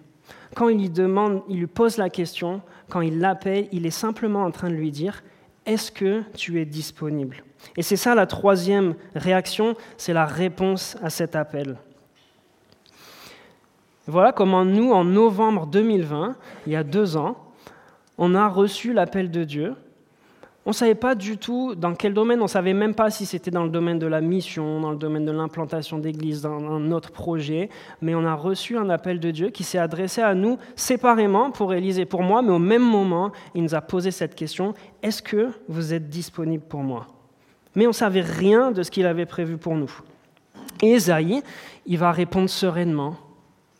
Quand 0.55 0.69
il 0.69 0.77
lui 0.77 0.89
demande, 0.89 1.41
il 1.49 1.59
lui 1.59 1.67
pose 1.67 1.97
la 1.97 2.09
question, 2.09 2.61
quand 2.89 3.01
il 3.01 3.19
l'appelle, 3.19 3.67
il 3.71 3.85
est 3.85 3.91
simplement 3.91 4.43
en 4.43 4.51
train 4.51 4.69
de 4.69 4.75
lui 4.75 4.91
dire 4.91 5.23
Est-ce 5.65 5.91
que 5.91 6.23
tu 6.33 6.59
es 6.61 6.65
disponible? 6.65 7.43
Et 7.77 7.81
c'est 7.81 7.95
ça 7.95 8.15
la 8.15 8.25
troisième 8.25 8.95
réaction, 9.15 9.75
c'est 9.97 10.13
la 10.13 10.25
réponse 10.25 10.97
à 11.01 11.09
cet 11.09 11.35
appel. 11.35 11.77
Voilà 14.05 14.33
comment 14.33 14.65
nous, 14.65 14.91
en 14.91 15.05
novembre 15.05 15.65
2020, 15.65 16.35
il 16.67 16.73
y 16.73 16.75
a 16.75 16.83
deux 16.83 17.15
ans, 17.15 17.37
on 18.17 18.35
a 18.35 18.47
reçu 18.47 18.93
l'appel 18.93 19.31
de 19.31 19.43
Dieu 19.43 19.75
on 20.65 20.69
ne 20.69 20.75
savait 20.75 20.95
pas 20.95 21.13
du 21.13 21.37
tout 21.37 21.75
dans 21.75 21.93
quel 21.93 22.13
domaine, 22.13 22.39
on 22.39 22.43
ne 22.43 22.49
savait 22.49 22.73
même 22.73 22.95
pas 22.95 23.09
si 23.09 23.25
c'était 23.25 23.51
dans 23.51 23.63
le 23.63 23.69
domaine 23.69 23.99
de 23.99 24.07
la 24.07 24.21
mission, 24.21 24.79
dans 24.79 24.91
le 24.91 24.97
domaine 24.97 25.25
de 25.25 25.31
l'implantation 25.31 25.99
d'église, 25.99 26.41
dans 26.41 26.57
un 26.57 26.91
autre 26.91 27.11
projet, 27.11 27.69
mais 28.01 28.15
on 28.15 28.25
a 28.25 28.33
reçu 28.33 28.77
un 28.77 28.89
appel 28.89 29.19
de 29.19 29.31
Dieu 29.31 29.49
qui 29.49 29.63
s'est 29.63 29.77
adressé 29.77 30.21
à 30.21 30.33
nous 30.35 30.57
séparément 30.75 31.51
pour 31.51 31.73
Élise 31.73 31.99
et 31.99 32.05
pour 32.05 32.23
moi, 32.23 32.41
mais 32.41 32.51
au 32.51 32.59
même 32.59 32.81
moment, 32.81 33.31
il 33.55 33.63
nous 33.63 33.75
a 33.75 33.81
posé 33.81 34.11
cette 34.11 34.35
question, 34.35 34.73
est-ce 35.01 35.21
que 35.21 35.49
vous 35.67 35.93
êtes 35.93 36.09
disponible 36.09 36.63
pour 36.63 36.81
moi? 36.81 37.07
Mais 37.75 37.85
on 37.85 37.89
ne 37.89 37.93
savait 37.93 38.21
rien 38.21 38.71
de 38.71 38.83
ce 38.83 38.91
qu'il 38.91 39.05
avait 39.05 39.25
prévu 39.25 39.57
pour 39.57 39.75
nous. 39.75 39.91
Et 40.81 40.91
Esaïe, 40.91 41.41
il 41.85 41.97
va 41.97 42.11
répondre 42.11 42.49
sereinement, 42.49 43.17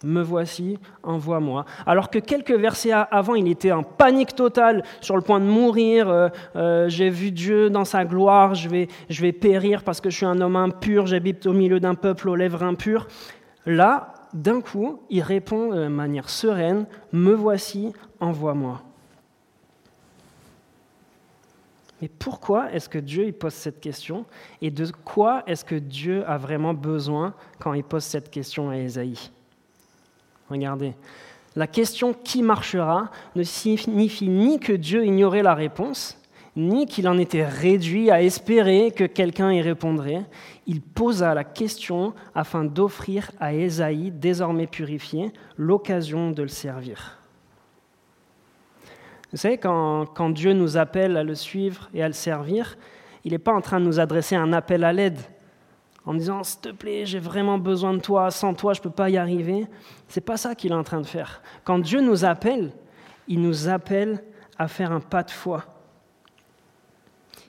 me 0.04 0.22
voici, 0.22 0.78
envoie-moi. 1.02 1.66
Alors 1.86 2.10
que 2.10 2.20
quelques 2.20 2.54
versets 2.54 2.92
avant, 2.92 3.36
il 3.36 3.48
était 3.48 3.72
en 3.72 3.84
panique 3.84 4.36
totale, 4.36 4.84
sur 5.02 5.16
le 5.16 5.22
point 5.22 5.40
de 5.40 5.46
mourir, 5.46 6.10
euh, 6.10 6.30
euh, 6.56 6.90
j'ai 6.90 7.10
vu 7.10 7.32
Dieu 7.32 7.70
dans 7.70 7.86
sa 7.86 8.06
gloire, 8.06 8.54
je 8.56 8.70
vais, 8.70 9.32
périr 9.32 9.84
parce 9.84 10.02
que 10.02 10.10
je 10.10 10.18
suis 10.18 10.26
un 10.26 10.40
homme 10.42 10.56
impur, 10.56 11.08
j'habite 11.08 11.46
au 11.48 11.54
milieu 11.54 11.80
d'un 11.80 11.96
peuple 11.96 12.30
aux 12.30 12.36
lèvres 12.36 12.64
impures. 12.64 13.08
Là, 13.66 14.14
d'un 14.34 14.62
coup, 14.62 15.00
il 15.10 15.22
répond 15.22 15.74
de 15.74 15.88
manière 15.88 16.30
sereine, 16.30 16.86
me 17.14 17.34
voici, 17.34 17.94
envoie-moi. 18.20 18.82
Mais 22.02 22.10
pourquoi 22.10 22.70
est-ce 22.74 22.90
que 22.90 22.98
Dieu 22.98 23.26
il 23.28 23.34
pose 23.34 23.54
cette 23.54 23.80
question? 23.80 24.26
Et 24.62 24.72
de 24.72 24.92
quoi 25.06 25.44
est-ce 25.48 25.64
que 25.64 25.76
Dieu 25.76 26.28
a 26.28 26.38
vraiment 26.38 26.74
besoin 26.74 27.34
quand 27.60 27.72
il 27.72 27.84
pose 27.84 28.04
cette 28.04 28.30
question 28.30 28.70
à 28.70 28.78
Ésaïe? 28.78 29.32
Regardez. 30.50 30.94
La 31.56 31.68
question 31.68 32.14
qui 32.14 32.42
marchera 32.42 33.12
ne 33.36 33.44
signifie 33.44 34.28
ni 34.28 34.60
que 34.60 34.74
Dieu 34.74 35.06
ignorait 35.06 35.44
la 35.44 35.54
réponse, 35.54 36.20
ni 36.56 36.86
qu'il 36.86 37.08
en 37.08 37.18
était 37.18 37.46
réduit 37.46 38.12
à 38.12 38.22
espérer 38.22 38.92
que 38.92 39.04
quelqu'un 39.04 39.52
y 39.52 39.62
répondrait. 39.62 40.24
Il 40.66 40.82
posa 40.82 41.34
la 41.34 41.44
question 41.44 42.14
afin 42.34 42.64
d'offrir 42.64 43.32
à 43.40 43.54
Ésaïe, 43.54 44.12
désormais 44.12 44.68
purifié, 44.68 45.32
l'occasion 45.58 46.32
de 46.32 46.42
le 46.42 46.48
servir. 46.48 47.18
Vous 49.32 49.38
savez, 49.38 49.58
quand, 49.58 50.06
quand, 50.06 50.30
Dieu 50.30 50.54
nous 50.54 50.78
appelle 50.78 51.18
à 51.18 51.24
le 51.24 51.34
suivre 51.34 51.90
et 51.94 52.04
à 52.04 52.08
le 52.08 52.14
servir, 52.14 52.78
il 53.26 53.32
n'est 53.32 53.40
pas 53.40 53.54
en 53.54 53.62
train 53.62 53.80
de 53.80 53.86
nous 53.86 54.00
adresser 54.00 54.36
un 54.36 54.54
appel 54.54 54.84
à 54.84 54.94
l'aide 54.94 55.20
en 56.06 56.14
me 56.14 56.20
disant 56.20 56.44
S'il 56.44 56.60
te 56.62 56.70
plaît, 56.70 57.06
j'ai 57.06 57.20
vraiment 57.20 57.58
besoin 57.58 57.94
de 57.94 58.00
toi, 58.00 58.32
sans 58.32 58.54
toi, 58.54 58.74
je 58.74 58.80
ne 58.80 58.84
peux 58.84 58.90
pas 58.90 59.10
y 59.10 59.18
arriver. 59.18 59.68
C'est 60.08 60.22
pas 60.22 60.38
ça 60.38 60.56
qu'il 60.56 60.72
est 60.72 60.76
en 60.76 60.84
train 60.84 61.02
de 61.02 61.08
faire. 61.08 61.42
Quand 61.64 61.80
Dieu 61.80 62.02
nous 62.02 62.26
appelle, 62.26 62.72
il 63.28 63.42
nous 63.42 63.68
appelle 63.70 64.24
à 64.58 64.68
faire 64.68 64.92
un 64.92 65.00
pas 65.00 65.24
de 65.24 65.32
foi. 65.32 65.66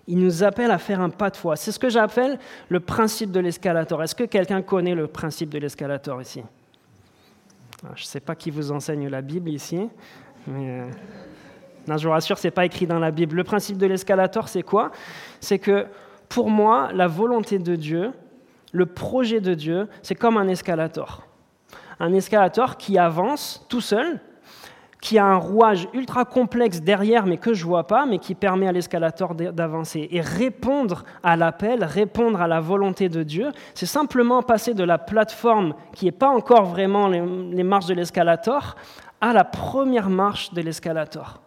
Il 0.07 0.19
nous 0.19 0.43
appelle 0.43 0.71
à 0.71 0.79
faire 0.79 1.01
un 1.01 1.11
pas 1.11 1.31
de 1.31 1.37
foi. 1.37 1.57
C'est 1.57 1.73
ce 1.73 1.79
que 1.79 1.89
j'appelle 1.89 2.39
le 2.69 2.81
principe 2.81 3.31
de 3.31 3.41
l'escalator. 3.41 4.03
Est-ce 4.03 4.15
que 4.15 4.25
quelqu'un 4.25 4.61
connaît 4.63 4.95
le 4.95 5.07
principe 5.07 5.49
de 5.49 5.59
l'escalator 5.59 6.21
ici? 6.21 6.43
Ah, 7.85 7.93
Je 7.95 8.03
ne 8.03 8.07
sais 8.07 8.21
pas 8.21 8.35
qui 8.35 8.51
vous 8.51 8.71
enseigne 8.71 9.09
la 9.09 9.23
Bible 9.23 9.51
ici, 9.51 9.89
mais 10.47 10.81
euh, 10.81 10.91
non, 11.87 11.97
je 11.97 12.07
vous 12.07 12.13
rassure, 12.13 12.39
ce 12.39 12.47
n'est 12.47 12.51
pas 12.51 12.67
écrit 12.67 12.87
dans 12.87 12.99
la 12.99 13.11
Bible. 13.11 13.37
Le 13.37 13.45
principe 13.45 13.79
de 13.79 13.87
l'escalator, 13.87 14.49
c'est 14.49 14.63
quoi? 14.63 14.91
C'est 15.41 15.59
que 15.59 15.87
pour 16.29 16.51
moi, 16.51 16.91
la 16.93 17.07
volonté 17.07 17.59
de 17.59 17.77
Dieu, 17.77 18.13
le 18.75 18.87
projet 18.87 19.41
de 19.41 19.55
Dieu, 19.55 19.89
c'est 20.03 20.17
comme 20.17 20.37
un 20.37 20.49
escalator. 20.49 21.23
Un 22.01 22.13
escalator 22.13 22.77
qui 22.77 22.99
avance 22.99 23.65
tout 23.69 23.81
seul, 23.81 24.21
qui 25.01 25.17
a 25.17 25.25
un 25.25 25.37
rouage 25.37 25.87
ultra 25.93 26.25
complexe 26.25 26.81
derrière, 26.81 27.25
mais 27.25 27.37
que 27.37 27.55
je 27.55 27.65
vois 27.65 27.87
pas, 27.87 28.05
mais 28.05 28.19
qui 28.19 28.35
permet 28.35 28.67
à 28.67 28.73
l'escalator 28.73 29.37
d'avancer. 29.37 30.09
Et 30.11 30.21
répondre 30.21 31.05
à 31.23 31.37
l'appel, 31.37 31.85
répondre 31.85 32.43
à 32.43 32.49
la 32.49 32.59
volonté 32.59 33.09
de 33.09 33.23
Dieu, 33.23 33.53
c'est 33.75 33.87
simplement 33.87 34.43
passer 34.43 34.75
de 34.75 34.83
la 34.83 34.99
plateforme 34.99 35.75
qui 35.95 36.07
n'est 36.07 36.13
pas 36.13 36.31
encore 36.31 36.65
vraiment 36.65 37.07
les 37.07 37.63
marches 37.63 37.87
de 37.87 37.95
l'escalator 37.95 38.75
à 39.21 39.33
la 39.33 39.45
première 39.45 40.11
marche 40.11 40.53
de 40.53 40.63
l'escalator. 40.63 41.44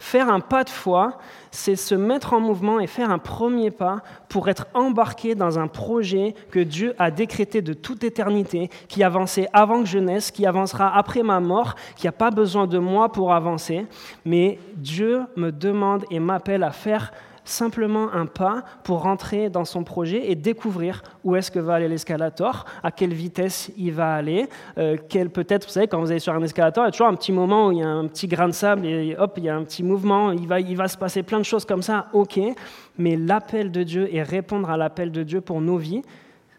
Faire 0.00 0.30
un 0.30 0.40
pas 0.40 0.64
de 0.64 0.70
foi, 0.70 1.18
c'est 1.50 1.76
se 1.76 1.94
mettre 1.94 2.32
en 2.32 2.40
mouvement 2.40 2.80
et 2.80 2.86
faire 2.86 3.10
un 3.10 3.18
premier 3.18 3.70
pas 3.70 4.02
pour 4.30 4.48
être 4.48 4.66
embarqué 4.72 5.34
dans 5.34 5.58
un 5.58 5.68
projet 5.68 6.34
que 6.50 6.58
Dieu 6.58 6.94
a 6.98 7.10
décrété 7.10 7.60
de 7.60 7.74
toute 7.74 8.02
éternité, 8.02 8.70
qui 8.88 9.04
avançait 9.04 9.46
avant 9.52 9.80
que 9.80 9.88
je 9.88 9.98
naisse, 9.98 10.30
qui 10.30 10.46
avancera 10.46 10.96
après 10.96 11.22
ma 11.22 11.38
mort, 11.38 11.76
qui 11.96 12.06
n'a 12.06 12.12
pas 12.12 12.30
besoin 12.30 12.66
de 12.66 12.78
moi 12.78 13.12
pour 13.12 13.34
avancer. 13.34 13.86
Mais 14.24 14.58
Dieu 14.74 15.20
me 15.36 15.52
demande 15.52 16.06
et 16.10 16.18
m'appelle 16.18 16.62
à 16.62 16.70
faire 16.70 17.12
simplement 17.50 18.12
un 18.12 18.26
pas 18.26 18.64
pour 18.84 19.02
rentrer 19.02 19.50
dans 19.50 19.64
son 19.64 19.84
projet 19.84 20.30
et 20.30 20.34
découvrir 20.34 21.02
où 21.24 21.36
est-ce 21.36 21.50
que 21.50 21.58
va 21.58 21.74
aller 21.74 21.88
l'escalator, 21.88 22.64
à 22.82 22.90
quelle 22.90 23.12
vitesse 23.12 23.70
il 23.76 23.92
va 23.92 24.14
aller, 24.14 24.48
euh, 24.78 24.96
peut-être, 25.32 25.66
vous 25.66 25.72
savez, 25.72 25.88
quand 25.88 26.00
vous 26.00 26.10
allez 26.10 26.20
sur 26.20 26.34
un 26.34 26.42
escalator, 26.42 26.84
il 26.84 26.86
y 26.86 26.88
a 26.88 26.92
toujours 26.92 27.08
un 27.08 27.14
petit 27.14 27.32
moment 27.32 27.68
où 27.68 27.72
il 27.72 27.78
y 27.78 27.82
a 27.82 27.88
un 27.88 28.06
petit 28.06 28.28
grain 28.28 28.48
de 28.48 28.52
sable 28.52 28.86
et 28.86 29.16
hop, 29.18 29.34
il 29.36 29.44
y 29.44 29.48
a 29.48 29.56
un 29.56 29.64
petit 29.64 29.82
mouvement, 29.82 30.32
il 30.32 30.46
va, 30.46 30.60
il 30.60 30.76
va 30.76 30.88
se 30.88 30.96
passer 30.96 31.22
plein 31.22 31.38
de 31.38 31.44
choses 31.44 31.64
comme 31.64 31.82
ça, 31.82 32.06
ok, 32.12 32.40
mais 32.98 33.16
l'appel 33.16 33.70
de 33.70 33.82
Dieu 33.82 34.08
et 34.14 34.22
répondre 34.22 34.70
à 34.70 34.76
l'appel 34.76 35.12
de 35.12 35.22
Dieu 35.22 35.40
pour 35.40 35.60
nos 35.60 35.76
vies, 35.76 36.02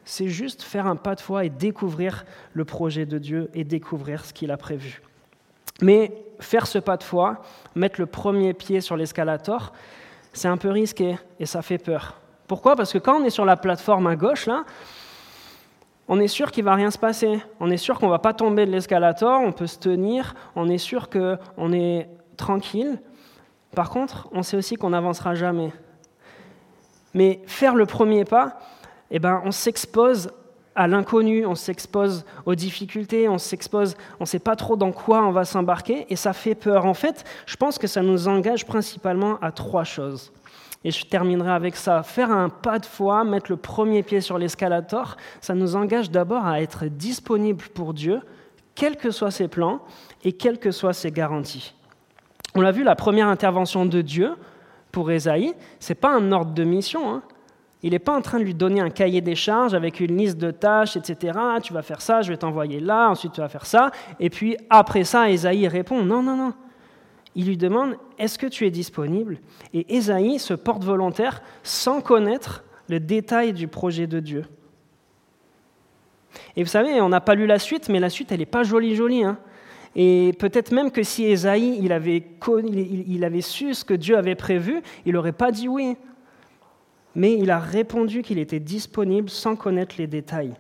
c'est 0.04 0.28
juste 0.28 0.64
faire 0.64 0.88
un 0.88 0.96
pas 0.96 1.16
de 1.16 1.22
foi 1.22 1.46
et 1.46 1.50
découvrir 1.50 2.26
le 2.54 2.66
projet 2.66 3.06
de 3.06 3.18
Dieu 3.18 3.50
et 3.54 3.64
découvrir 3.64 4.26
ce 4.26 4.34
qu'il 4.34 4.52
a 4.52 4.58
prévu. 4.58 5.02
Mais 5.82 6.12
faire 6.40 6.68
ce 6.68 6.80
pas 6.80 6.98
de 6.98 7.04
foi, 7.04 7.42
mettre 7.76 8.00
le 8.00 8.08
premier 8.08 8.54
pied 8.54 8.82
sur 8.82 8.98
l'escalator, 8.98 9.74
c'est 10.34 10.48
un 10.48 10.58
peu 10.58 10.70
risqué 10.70 11.18
et 11.40 11.46
ça 11.46 11.62
fait 11.62 11.78
peur. 11.78 12.20
Pourquoi? 12.48 12.76
Parce 12.76 12.92
que 12.92 12.98
quand 12.98 13.22
on 13.22 13.24
est 13.24 13.30
sur 13.30 13.46
la 13.46 13.58
plateforme 13.58 14.08
à 14.08 14.16
gauche, 14.16 14.46
là, 14.46 14.66
on 16.08 16.20
est 16.20 16.28
sûr 16.28 16.52
qu'il 16.52 16.64
va 16.64 16.76
rien 16.76 16.92
se 16.92 16.98
passer. 16.98 17.40
On 17.60 17.70
est 17.70 17.78
sûr 17.78 17.98
qu'on 17.98 18.08
ne 18.08 18.12
va 18.12 18.20
pas 18.20 18.34
tomber 18.34 18.66
de 18.66 18.72
l'escalator, 18.72 19.40
on 19.42 19.54
peut 19.54 19.68
se 19.68 19.80
tenir, 19.80 20.36
on 20.56 20.68
est 20.70 20.78
sûr 20.78 21.10
qu'on 21.10 21.74
est 21.74 22.10
tranquille. 22.36 23.00
Par 23.76 23.90
contre, 23.90 24.28
on 24.34 24.44
sait 24.44 24.58
aussi 24.58 24.76
qu'on 24.76 24.90
n'avancera 24.90 25.36
jamais. 25.36 25.72
Mais 27.14 27.42
faire 27.46 27.76
le 27.76 27.86
premier 27.86 28.26
pas, 28.26 28.60
eh 29.10 29.20
ben, 29.20 29.42
on 29.46 29.52
s'expose 29.52 30.32
à 30.76 30.88
l'inconnu, 30.88 31.46
on 31.46 31.56
s'expose 31.56 32.26
aux 32.46 32.56
difficultés, 32.56 33.28
on 33.28 33.38
s'expose, 33.38 33.96
on 34.20 34.24
ne 34.24 34.28
sait 34.28 34.40
pas 34.40 34.56
trop 34.56 34.76
dans 34.76 34.92
quoi 34.92 35.24
on 35.24 35.32
va 35.32 35.44
s'embarquer, 35.44 36.06
et 36.10 36.16
ça 36.16 36.34
fait 36.34 36.56
peur. 36.56 36.86
En 36.86 36.94
fait, 36.94 37.26
je 37.46 37.58
pense 37.58 37.78
que 37.78 37.88
ça 37.88 38.02
nous 38.02 38.28
engage 38.28 38.66
principalement 38.66 39.38
à 39.42 39.52
trois 39.52 39.84
choses. 39.84 40.32
Et 40.84 40.92
je 40.92 41.06
terminerai 41.06 41.52
avec 41.52 41.76
ça. 41.76 42.02
Faire 42.04 42.32
un 42.32 42.50
pas 42.50 42.80
de 42.80 42.86
foi, 42.86 43.24
mettre 43.24 43.52
le 43.52 43.58
premier 43.58 44.02
pied 44.02 44.22
sur 44.22 44.38
l'escalator, 44.38 45.18
ça 45.40 45.54
nous 45.54 45.76
engage 45.76 46.10
d'abord 46.10 46.46
à 46.46 46.62
être 46.62 46.86
disponible 46.86 47.66
pour 47.74 47.94
Dieu, 47.94 48.22
quels 48.74 48.96
que 48.96 49.12
soient 49.12 49.32
ses 49.32 49.48
plans 49.48 49.82
et 50.24 50.32
quelles 50.32 50.58
que 50.58 50.72
soient 50.72 50.94
ses 50.94 51.12
garanties. 51.12 51.76
On 52.56 52.62
l'a 52.62 52.72
vu, 52.72 52.84
la 52.84 52.96
première 52.96 53.28
intervention 53.28 53.86
de 53.86 54.02
Dieu 54.02 54.36
pour 54.92 55.12
Ésaïe, 55.12 55.54
ce 55.80 55.92
n'est 55.92 56.00
pas 56.00 56.14
un 56.14 56.32
ordre 56.32 56.54
de 56.54 56.64
mission. 56.64 57.14
Hein. 57.14 57.22
Il 57.84 57.92
n'est 57.92 58.00
pas 58.00 58.16
en 58.16 58.22
train 58.22 58.38
de 58.38 58.44
lui 58.44 58.54
donner 58.54 58.80
un 58.80 58.92
cahier 58.92 59.22
des 59.22 59.36
charges 59.36 59.74
avec 59.74 60.00
une 60.00 60.16
liste 60.18 60.38
de 60.38 60.52
tâches, 60.52 60.98
etc. 60.98 61.34
Ah, 61.36 61.58
tu 61.62 61.74
vas 61.74 61.82
faire 61.82 62.02
ça, 62.02 62.22
je 62.22 62.30
vais 62.30 62.38
t'envoyer 62.38 62.80
là, 62.80 63.10
ensuite 63.10 63.34
tu 63.34 63.42
vas 63.42 63.50
faire 63.50 63.66
ça. 63.66 63.92
Et 64.20 64.30
puis 64.30 64.56
après 64.70 65.04
ça, 65.04 65.30
Ésaïe 65.30 65.68
répond 65.68 66.04
non, 66.04 66.22
non, 66.22 66.38
non. 66.38 66.54
Il 67.34 67.48
lui 67.48 67.58
demande 67.58 67.96
Est-ce 68.20 68.38
que 68.38 68.46
tu 68.46 68.68
es 68.68 68.72
disponible? 68.72 69.40
Et 69.74 69.96
Ésaïe 69.96 70.38
se 70.38 70.54
porte 70.54 70.84
volontaire 70.84 71.42
sans 71.64 72.02
connaître 72.02 72.64
le 72.88 73.00
détail 73.00 73.54
du 73.54 73.68
projet 73.68 74.06
de 74.06 74.20
Dieu. 74.20 74.46
Et 76.56 76.64
vous 76.64 76.70
savez, 76.70 77.02
on 77.02 77.10
n'a 77.10 77.22
pas 77.22 77.36
lu 77.36 77.48
la 77.48 77.60
suite, 77.60 77.90
mais 77.90 78.00
la 78.00 78.10
suite, 78.10 78.32
elle 78.32 78.40
n'est 78.40 78.46
pas 78.46 78.64
jolie, 78.64 78.96
jolie. 78.96 79.24
Hein. 79.24 79.38
et 79.96 80.34
peut-être 80.38 80.72
même 80.72 80.92
que 80.92 81.02
si 81.02 81.26
Ésaïe 81.26 81.80
il 81.82 81.92
avait, 81.92 82.24
il 83.08 83.26
avait 83.26 83.42
su 83.42 83.74
ce 83.74 83.84
que 83.84 83.96
Dieu 83.96 84.18
avait 84.18 84.36
prévu, 84.36 84.84
il 85.06 85.14
n'aurait 85.14 85.32
pas 85.32 85.52
dit 85.52 85.68
oui 85.68 85.98
mais 87.16 87.34
il 87.34 87.52
a 87.52 87.60
répondu 87.60 88.22
qu'il 88.22 88.40
était 88.40 88.60
disponible 88.60 89.30
sans 89.30 89.56
connaître 89.56 89.96
les 89.98 90.08
détails. 90.08 90.54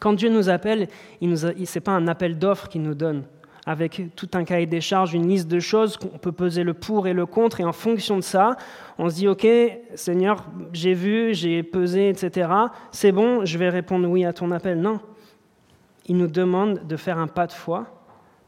Quand 0.00 0.12
Dieu 0.12 0.28
nous 0.28 0.48
appelle, 0.48 0.88
ce 1.20 1.46
n'est 1.52 1.80
pas 1.80 1.92
un 1.92 2.08
appel 2.08 2.38
d'offres 2.38 2.68
qu'il 2.68 2.82
nous 2.82 2.94
donne, 2.94 3.24
avec 3.64 4.02
tout 4.16 4.28
un 4.34 4.44
cahier 4.44 4.66
des 4.66 4.80
charges, 4.80 5.14
une 5.14 5.28
liste 5.28 5.48
de 5.48 5.60
choses, 5.60 5.96
qu'on 5.96 6.18
peut 6.18 6.32
peser 6.32 6.62
le 6.62 6.74
pour 6.74 7.06
et 7.06 7.12
le 7.12 7.26
contre, 7.26 7.60
et 7.60 7.64
en 7.64 7.72
fonction 7.72 8.16
de 8.16 8.22
ça, 8.22 8.56
on 8.98 9.08
se 9.08 9.14
dit, 9.16 9.28
OK, 9.28 9.46
Seigneur, 9.94 10.46
j'ai 10.72 10.94
vu, 10.94 11.34
j'ai 11.34 11.62
pesé, 11.62 12.08
etc., 12.08 12.50
c'est 12.92 13.12
bon, 13.12 13.44
je 13.44 13.58
vais 13.58 13.70
répondre 13.70 14.08
oui 14.08 14.24
à 14.24 14.32
ton 14.32 14.50
appel. 14.50 14.80
Non, 14.80 15.00
il 16.06 16.16
nous 16.16 16.28
demande 16.28 16.86
de 16.86 16.96
faire 16.96 17.18
un 17.18 17.26
pas 17.26 17.46
de 17.46 17.52
foi, 17.52 17.86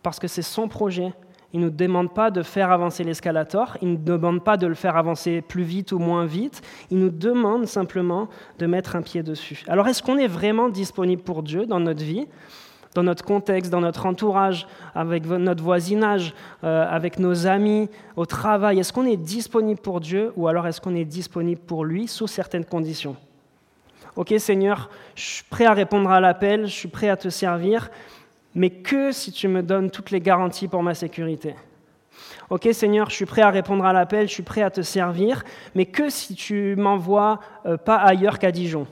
parce 0.03 0.19
que 0.19 0.29
c'est 0.29 0.43
son 0.43 0.69
projet, 0.69 1.13
il 1.53 1.61
ne 1.61 1.67
nous 1.67 1.71
demande 1.71 2.13
pas 2.13 2.31
de 2.31 2.43
faire 2.43 2.71
avancer 2.71 3.05
l'escalator, 3.05 3.77
il 3.83 3.89
ne 3.89 3.93
nous 3.97 4.03
demande 4.03 4.45
pas 4.45 4.57
de 4.57 4.67
le 4.67 4.75
faire 4.75 4.97
avancer 4.97 5.43
plus 5.43 5.63
vite 5.63 5.93
ou 5.93 5.99
moins 5.99 6.25
vite, 6.25 6.63
il 6.91 6.99
nous 6.99 7.11
demande 7.11 7.67
simplement 7.67 8.29
de 8.59 8.67
mettre 8.67 8.97
un 8.97 9.03
pied 9.03 9.23
dessus. 9.23 9.65
Alors 9.69 9.89
est-ce 9.89 10.03
qu'on 10.03 10.19
est 10.19 10.29
vraiment 10.29 10.69
disponible 10.69 11.23
pour 11.23 11.43
Dieu 11.43 11.67
dans 11.67 11.81
notre 11.81 12.05
vie 12.05 12.27
dans 12.95 13.03
notre 13.05 13.25
contexte, 13.25 13.71
dans 13.71 13.81
notre 13.81 14.07
entourage, 14.07 14.67
avec 14.95 15.25
notre 15.25 15.63
voisinage, 15.63 16.35
euh, 16.65 16.85
avec 16.89 17.19
nos 17.19 17.47
amis, 17.47 17.89
au 18.17 18.27
travail? 18.27 18.81
Est-ce 18.81 18.93
qu'on 18.93 19.07
est 19.07 19.17
disponible 19.17 19.81
pour 19.81 20.01
Dieu 20.01 20.33
ou 20.37 20.49
alors 20.49 20.67
est-ce 20.67 20.81
qu'on 20.81 20.95
est 20.95 21.05
disponible 21.05 21.61
pour 21.61 21.85
lui 21.85 22.09
sous 22.09 22.27
certaines 22.27 22.65
conditions? 22.65 23.17
Ok 24.17 24.35
Seigneur, 24.39 24.91
je 25.15 25.23
suis 25.23 25.45
prêt 25.45 25.67
à 25.67 25.73
répondre 25.73 26.11
à 26.11 26.21
l'appel, 26.21 26.67
je 26.67 26.73
suis 26.73 26.89
prêt 26.89 27.09
à 27.09 27.17
te 27.17 27.29
servir, 27.29 27.91
mais 28.55 28.71
que 28.71 29.13
si 29.13 29.33
tu 29.33 29.49
me 29.49 29.63
donnes 29.63 29.91
toutes 29.91 30.11
les 30.11 30.21
garanties 30.21 30.69
pour 30.69 30.83
ma 30.83 30.95
sécurité. 30.95 31.55
Ok 32.49 32.69
Seigneur, 32.73 33.11
je 33.11 33.15
suis 33.15 33.27
prêt 33.27 33.43
à 33.43 33.51
répondre 33.51 33.85
à 33.85 33.93
l'appel, 33.93 34.29
je 34.29 34.33
suis 34.33 34.43
prêt 34.43 34.63
à 34.63 34.71
te 34.71 34.83
servir, 34.83 35.45
mais 35.75 35.87
que 35.87 36.11
si 36.11 36.35
tu 36.35 36.75
m'envoies 36.77 37.39
euh, 37.67 37.77
pas 37.77 37.97
ailleurs 37.97 38.39
qu'à 38.39 38.51
Dijon. 38.51 38.87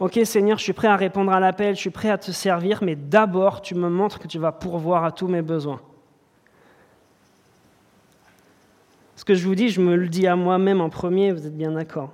Ok 0.00 0.20
Seigneur, 0.24 0.58
je 0.58 0.64
suis 0.64 0.72
prêt 0.72 0.88
à 0.88 0.96
répondre 0.96 1.32
à 1.32 1.40
l'appel, 1.40 1.74
je 1.74 1.80
suis 1.80 1.90
prêt 1.90 2.10
à 2.10 2.18
te 2.18 2.30
servir, 2.30 2.80
mais 2.82 2.94
d'abord 2.94 3.62
tu 3.62 3.74
me 3.74 3.88
montres 3.88 4.18
que 4.18 4.28
tu 4.28 4.38
vas 4.38 4.52
pourvoir 4.52 5.04
à 5.04 5.12
tous 5.12 5.28
mes 5.28 5.42
besoins. 5.42 5.80
Ce 9.16 9.24
que 9.24 9.34
je 9.34 9.46
vous 9.46 9.54
dis, 9.54 9.70
je 9.70 9.80
me 9.80 9.96
le 9.96 10.08
dis 10.08 10.26
à 10.26 10.36
moi-même 10.36 10.80
en 10.80 10.90
premier, 10.90 11.32
vous 11.32 11.46
êtes 11.46 11.56
bien 11.56 11.72
d'accord. 11.72 12.12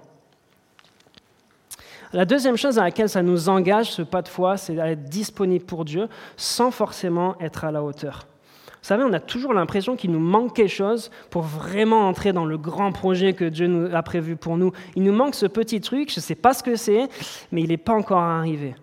La 2.12 2.24
deuxième 2.24 2.56
chose 2.56 2.78
à 2.78 2.82
laquelle 2.82 3.08
ça 3.08 3.22
nous 3.22 3.48
engage, 3.48 3.92
ce 3.92 4.02
pas 4.02 4.22
de 4.22 4.28
foi, 4.28 4.56
c'est 4.56 4.74
d'être 4.74 5.04
disponible 5.04 5.64
pour 5.64 5.84
Dieu 5.84 6.08
sans 6.36 6.72
forcément 6.72 7.36
être 7.40 7.64
à 7.64 7.70
la 7.70 7.84
hauteur. 7.84 8.26
Vous 8.66 8.86
savez, 8.86 9.04
on 9.04 9.12
a 9.12 9.20
toujours 9.20 9.52
l'impression 9.52 9.94
qu'il 9.94 10.10
nous 10.10 10.18
manque 10.18 10.56
quelque 10.56 10.72
chose 10.72 11.10
pour 11.28 11.42
vraiment 11.42 12.08
entrer 12.08 12.32
dans 12.32 12.46
le 12.46 12.58
grand 12.58 12.90
projet 12.90 13.34
que 13.34 13.44
Dieu 13.44 13.68
nous 13.68 13.94
a 13.94 14.02
prévu 14.02 14.34
pour 14.34 14.56
nous. 14.56 14.72
Il 14.96 15.04
nous 15.04 15.12
manque 15.12 15.36
ce 15.36 15.46
petit 15.46 15.80
truc, 15.80 16.10
je 16.10 16.18
ne 16.18 16.22
sais 16.22 16.34
pas 16.34 16.52
ce 16.52 16.64
que 16.64 16.74
c'est, 16.74 17.08
mais 17.52 17.62
il 17.62 17.68
n'est 17.68 17.76
pas 17.76 17.92
encore 17.92 18.18
arrivé. 18.18 18.74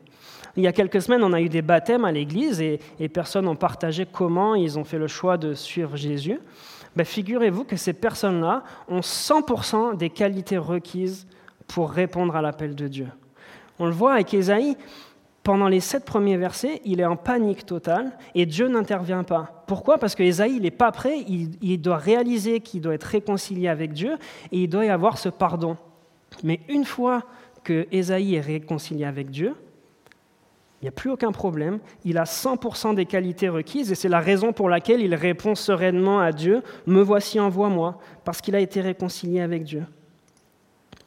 Il 0.56 0.64
y 0.64 0.68
a 0.68 0.72
quelques 0.72 1.02
semaines, 1.02 1.24
on 1.24 1.34
a 1.34 1.42
eu 1.42 1.50
des 1.50 1.62
baptêmes 1.62 2.06
à 2.06 2.12
l'église 2.12 2.62
et, 2.62 2.80
et 3.00 3.10
personnes 3.10 3.48
ont 3.48 3.56
partagé 3.56 4.08
comment 4.10 4.56
ils 4.56 4.80
ont 4.80 4.86
fait 4.86 4.98
le 5.00 5.08
choix 5.08 5.38
de 5.38 5.54
suivre 5.54 5.98
Jésus. 5.98 6.40
Ben, 6.96 7.04
figurez-vous 7.04 7.64
que 7.64 7.76
ces 7.76 7.94
personnes-là 7.94 8.64
ont 8.88 9.02
100% 9.02 9.98
des 9.98 10.10
qualités 10.10 10.58
requises 10.58 11.28
pour 11.68 11.92
répondre 11.92 12.36
à 12.36 12.42
l'appel 12.42 12.76
de 12.76 12.88
Dieu. 12.88 13.08
On 13.80 13.86
le 13.86 13.92
voit 13.92 14.14
avec 14.14 14.34
Ésaïe, 14.34 14.78
pendant 15.48 15.70
les 15.70 15.80
sept 15.80 16.04
premiers 16.04 16.36
versets, 16.36 16.82
il 16.84 17.00
est 17.00 17.06
en 17.06 17.16
panique 17.16 17.66
totale 17.66 18.12
et 18.36 18.46
Dieu 18.46 18.68
n'intervient 18.68 19.24
pas. 19.24 19.64
Pourquoi? 19.66 19.98
Parce 19.98 20.14
que 20.14 20.22
il 20.22 20.62
n'est 20.62 20.72
pas 20.72 20.92
prêt, 20.92 21.20
il, 21.22 21.78
doit 21.82 21.96
réaliser 21.96 22.60
qu'il 22.60 22.82
doit 22.82 22.96
être 22.96 23.06
réconcilié 23.06 23.70
avec 23.70 23.94
Dieu 23.94 24.18
et 24.52 24.64
il 24.64 24.68
doit 24.68 24.84
y 24.84 24.90
avoir 24.90 25.18
ce 25.18 25.30
pardon. 25.30 25.78
Mais 26.44 26.60
une 26.68 26.84
fois 26.84 27.24
que 27.64 27.88
Ésaïe 27.94 28.36
est 28.36 28.42
réconcilié 28.42 29.06
avec 29.06 29.30
Dieu, 29.30 29.56
Il 30.82 30.84
n'y 30.84 30.90
a 30.90 30.92
plus 30.92 31.12
aucun 31.12 31.32
problème. 31.32 31.80
Il 32.04 32.18
a 32.18 32.26
100% 32.26 32.94
des 32.94 33.06
qualités 33.06 33.48
requises 33.48 33.90
et 33.90 33.96
c'est 33.96 34.10
la 34.10 34.20
raison 34.20 34.52
pour 34.52 34.68
laquelle 34.68 35.00
il 35.00 35.16
répond 35.16 35.56
sereinement 35.56 36.20
à 36.20 36.34
Dieu, 36.34 36.62
Me 36.86 37.02
voici, 37.02 37.40
envoie-moi, 37.40 38.00
parce 38.26 38.42
qu'il 38.42 38.54
a 38.54 38.60
été 38.60 38.82
réconcilié 38.82 39.40
avec 39.40 39.64
Dieu. 39.64 39.86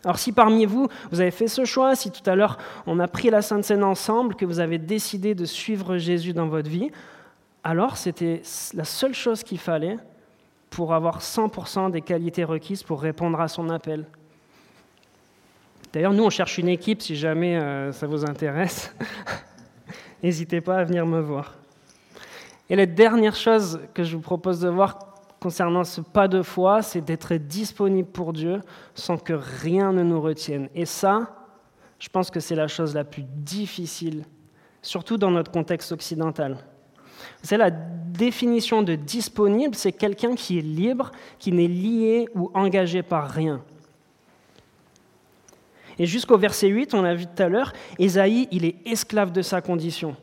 Alors 0.05 0.19
si 0.19 0.33
parmi 0.33 0.65
vous, 0.65 0.89
vous 1.11 1.21
avez 1.21 1.31
fait 1.31 1.49
ce 1.49 1.65
choix, 1.65 1.95
si 1.95 2.11
tout 2.11 2.29
à 2.29 2.35
l'heure 2.35 2.59
on 2.87 2.99
a 2.99 3.09
pris 3.09 3.31
la 3.31 3.43
Sainte 3.43 3.65
Seine 3.65 3.85
ensemble, 3.85 4.35
que 4.35 4.47
vous 4.47 4.61
avez 4.61 4.79
décidé 4.79 5.35
de 5.35 5.45
suivre 5.45 5.99
Jésus 5.99 6.33
dans 6.33 6.47
votre 6.49 6.71
vie, 6.71 6.91
alors 7.65 7.97
c'était 7.97 8.43
la 8.75 8.85
seule 8.85 9.15
chose 9.15 9.43
qu'il 9.43 9.59
fallait 9.59 9.99
pour 10.71 10.95
avoir 10.95 11.21
100% 11.21 11.91
des 11.91 12.01
qualités 12.01 12.45
requises 12.45 12.83
pour 12.83 13.03
répondre 13.03 13.41
à 13.41 13.49
son 13.49 13.69
appel. 13.69 14.07
D'ailleurs, 15.93 16.13
nous, 16.13 16.25
on 16.25 16.31
cherche 16.31 16.57
une 16.59 16.69
équipe 16.69 17.03
si 17.03 17.17
jamais 17.17 17.57
euh, 17.57 17.91
ça 17.93 18.07
vous 18.07 18.25
intéresse. 18.25 18.95
N'hésitez 20.23 20.61
pas 20.61 20.77
à 20.77 20.85
venir 20.85 21.05
me 21.05 21.21
voir. 21.21 21.57
Et 22.69 22.77
la 22.77 22.87
dernière 22.87 23.35
chose 23.35 23.81
que 23.93 24.05
je 24.05 24.15
vous 24.15 24.23
propose 24.23 24.61
de 24.61 24.69
voir 24.69 25.10
concernant 25.41 25.85
ce 25.85 26.01
pas 26.01 26.29
de 26.29 26.43
foi, 26.43 26.83
c'est 26.83 27.01
d'être 27.01 27.35
disponible 27.35 28.09
pour 28.09 28.33
Dieu 28.33 28.61
sans 28.95 29.17
que 29.17 29.33
rien 29.33 29.93
ne 29.93 30.03
nous 30.03 30.21
retienne. 30.21 30.69
Et 30.75 30.85
ça, 30.85 31.35
je 31.99 32.09
pense 32.09 32.31
que 32.31 32.41
c'est 32.41 32.55
la 32.55 32.69
chose 32.69 32.95
la 32.95 33.05
plus 33.05 33.25
difficile, 33.25 34.25
surtout 34.83 35.17
dans 35.17 35.31
notre 35.31 35.51
contexte 35.51 35.93
occidental. 35.93 36.59
C'est 37.43 37.57
la 37.57 37.71
définition 37.71 38.83
de 38.83 38.95
disponible, 38.95 39.75
c'est 39.75 39.93
quelqu'un 39.93 40.35
qui 40.35 40.59
est 40.59 40.63
libre, 40.63 41.11
qui 41.39 41.53
n'est 41.53 41.69
lié 41.69 42.29
ou 42.35 42.51
engagé 42.55 43.03
par 43.03 43.29
rien. 43.31 43.63
Et 45.99 46.07
jusqu'au 46.07 46.39
verset 46.39 46.69
8, 46.69 46.95
on 46.95 47.05
a 47.05 47.15
vu 47.15 47.27
tout 47.27 47.43
à 47.43 47.49
l'heure, 47.49 47.73
Ésaïe, 47.99 48.49
il 48.51 48.65
est 48.65 48.77
esclave 48.87 49.33
de 49.33 49.43
sa 49.43 49.61
condition. 49.61 50.17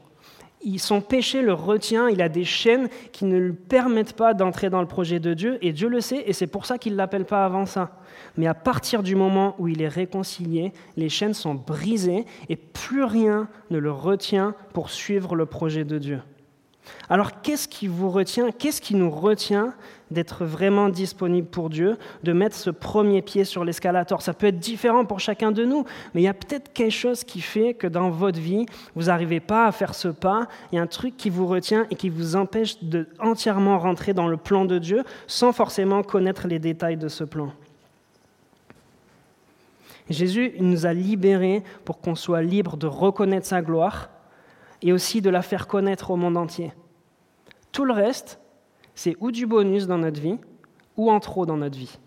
Son 0.77 1.01
péché 1.01 1.41
le 1.41 1.53
retient, 1.53 2.10
il 2.10 2.21
a 2.21 2.30
des 2.30 2.43
chaînes 2.43 2.89
qui 3.12 3.25
ne 3.25 3.38
lui 3.38 3.53
permettent 3.53 4.13
pas 4.13 4.34
d'entrer 4.34 4.69
dans 4.69 4.82
le 4.82 4.88
projet 4.88 5.19
de 5.19 5.34
Dieu, 5.34 5.58
et 5.62 5.71
Dieu 5.71 5.88
le 5.88 6.01
sait, 6.01 6.23
et 6.25 6.34
c'est 6.34 6.47
pour 6.47 6.65
ça 6.65 6.77
qu'il 6.77 6.93
ne 6.93 6.97
l'appelle 6.97 7.25
pas 7.25 7.45
avant 7.45 7.65
ça. 7.65 7.99
Mais 8.36 8.47
à 8.47 8.53
partir 8.53 9.03
du 9.03 9.15
moment 9.15 9.56
où 9.60 9.67
il 9.67 9.82
est 9.82 9.88
réconcilié, 9.88 10.73
les 10.97 11.10
chaînes 11.10 11.34
sont 11.34 11.56
brisées, 11.56 12.25
et 12.49 12.56
plus 12.56 13.03
rien 13.03 13.47
ne 13.69 13.77
le 13.77 13.91
retient 13.91 14.56
pour 14.73 14.89
suivre 14.89 15.36
le 15.36 15.45
projet 15.45 15.86
de 15.86 15.97
Dieu. 15.97 16.19
Alors 17.10 17.41
qu'est-ce 17.41 17.67
qui 17.67 17.88
vous 17.88 18.10
retient 18.10 18.52
Qu'est-ce 18.52 18.82
qui 18.82 18.95
nous 18.95 19.10
retient 19.10 19.73
d'être 20.12 20.45
vraiment 20.45 20.89
disponible 20.89 21.47
pour 21.47 21.69
Dieu, 21.69 21.97
de 22.23 22.34
mettre 22.34 22.56
ce 22.56 22.69
premier 22.69 23.21
pied 23.21 23.43
sur 23.43 23.63
l'escalator? 23.63 24.21
Ça 24.21 24.34
peut 24.34 24.47
être 24.47 24.60
différent 24.60 25.06
pour 25.06 25.19
chacun 25.19 25.52
de 25.52 25.65
nous, 25.65 25.86
mais 26.13 26.21
il 26.21 26.23
y 26.26 26.30
a 26.30 26.34
peut-être 26.34 26.73
quelque 26.73 26.91
chose 26.91 27.23
qui 27.23 27.41
fait 27.41 27.73
que 27.73 27.88
dans 27.88 28.10
votre 28.10 28.39
vie, 28.39 28.65
vous 28.95 29.04
n'arrivez 29.04 29.39
pas 29.39 29.67
à 29.67 29.71
faire 29.71 29.95
ce 29.95 30.08
pas. 30.08 30.47
Il 30.71 30.76
y 30.76 30.80
a 30.80 30.82
un 30.82 30.88
truc 30.88 31.17
qui 31.17 31.30
vous 31.30 31.47
retient 31.47 31.86
et 31.91 31.95
qui 31.95 32.10
vous 32.10 32.36
empêche 32.36 32.84
de 32.84 33.08
entièrement 33.19 33.80
rentrer 33.80 34.13
dans 34.13 34.28
le 34.28 34.38
plan 34.38 34.65
de 34.65 34.78
Dieu 34.78 35.04
sans 35.28 35.52
forcément 35.52 36.04
connaître 36.04 36.47
les 36.47 36.60
détails 36.60 36.97
de 36.97 37.08
ce 37.08 37.23
plan. 37.23 37.52
Jésus 40.10 40.54
nous 40.60 40.86
a 40.86 40.93
libérés 40.93 41.63
pour 41.84 42.00
qu'on 42.00 42.15
soit 42.15 42.41
libre 42.41 42.78
de 42.78 42.88
reconnaître 42.88 43.45
sa 43.45 43.62
gloire 43.62 44.10
et 44.82 44.94
aussi 44.94 45.22
de 45.22 45.30
la 45.30 45.42
faire 45.42 45.68
connaître 45.68 46.12
au 46.12 46.16
monde 46.16 46.38
entier. 46.38 46.74
Tout 47.72 47.86
le 47.86 47.94
reste, 47.94 48.40
c'est 48.96 49.16
ou 49.20 49.32
du 49.32 49.46
bonus 49.46 49.88
dans 49.88 49.98
notre 49.98 50.20
vie, 50.20 50.38
ou 50.96 51.12
en 51.12 51.20
trop 51.20 51.46
dans 51.46 51.58
notre 51.58 51.78
vie. 51.78 52.00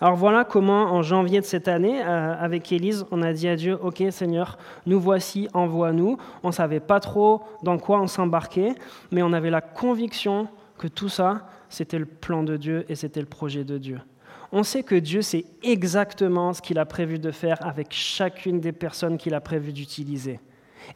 Alors 0.00 0.14
voilà 0.14 0.44
comment, 0.44 0.92
en 0.92 1.02
janvier 1.02 1.40
de 1.40 1.46
cette 1.46 1.68
année, 1.68 2.02
euh, 2.02 2.34
avec 2.38 2.70
Élise, 2.70 3.06
on 3.10 3.22
a 3.22 3.32
dit 3.32 3.48
à 3.48 3.56
Dieu, 3.56 3.78
OK 3.82 4.02
Seigneur, 4.10 4.58
nous 4.84 5.00
voici, 5.00 5.48
envoie-nous. 5.54 6.18
On 6.42 6.48
ne 6.48 6.52
savait 6.52 6.80
pas 6.80 7.00
trop 7.00 7.42
dans 7.62 7.78
quoi 7.78 8.00
on 8.00 8.06
s'embarquait, 8.06 8.74
mais 9.10 9.22
on 9.22 9.32
avait 9.32 9.50
la 9.50 9.62
conviction 9.62 10.48
que 10.76 10.86
tout 10.86 11.08
ça, 11.08 11.48
c'était 11.70 11.98
le 11.98 12.04
plan 12.04 12.42
de 12.42 12.58
Dieu 12.58 12.84
et 12.90 12.94
c'était 12.94 13.20
le 13.20 13.26
projet 13.26 13.64
de 13.64 13.78
Dieu. 13.78 13.98
On 14.52 14.62
sait 14.62 14.82
que 14.82 14.94
Dieu 14.94 15.22
sait 15.22 15.46
exactement 15.62 16.52
ce 16.52 16.60
qu'il 16.60 16.78
a 16.78 16.84
prévu 16.84 17.18
de 17.18 17.30
faire 17.30 17.56
avec 17.66 17.88
chacune 17.90 18.60
des 18.60 18.72
personnes 18.72 19.16
qu'il 19.16 19.34
a 19.34 19.40
prévu 19.40 19.72
d'utiliser. 19.72 20.40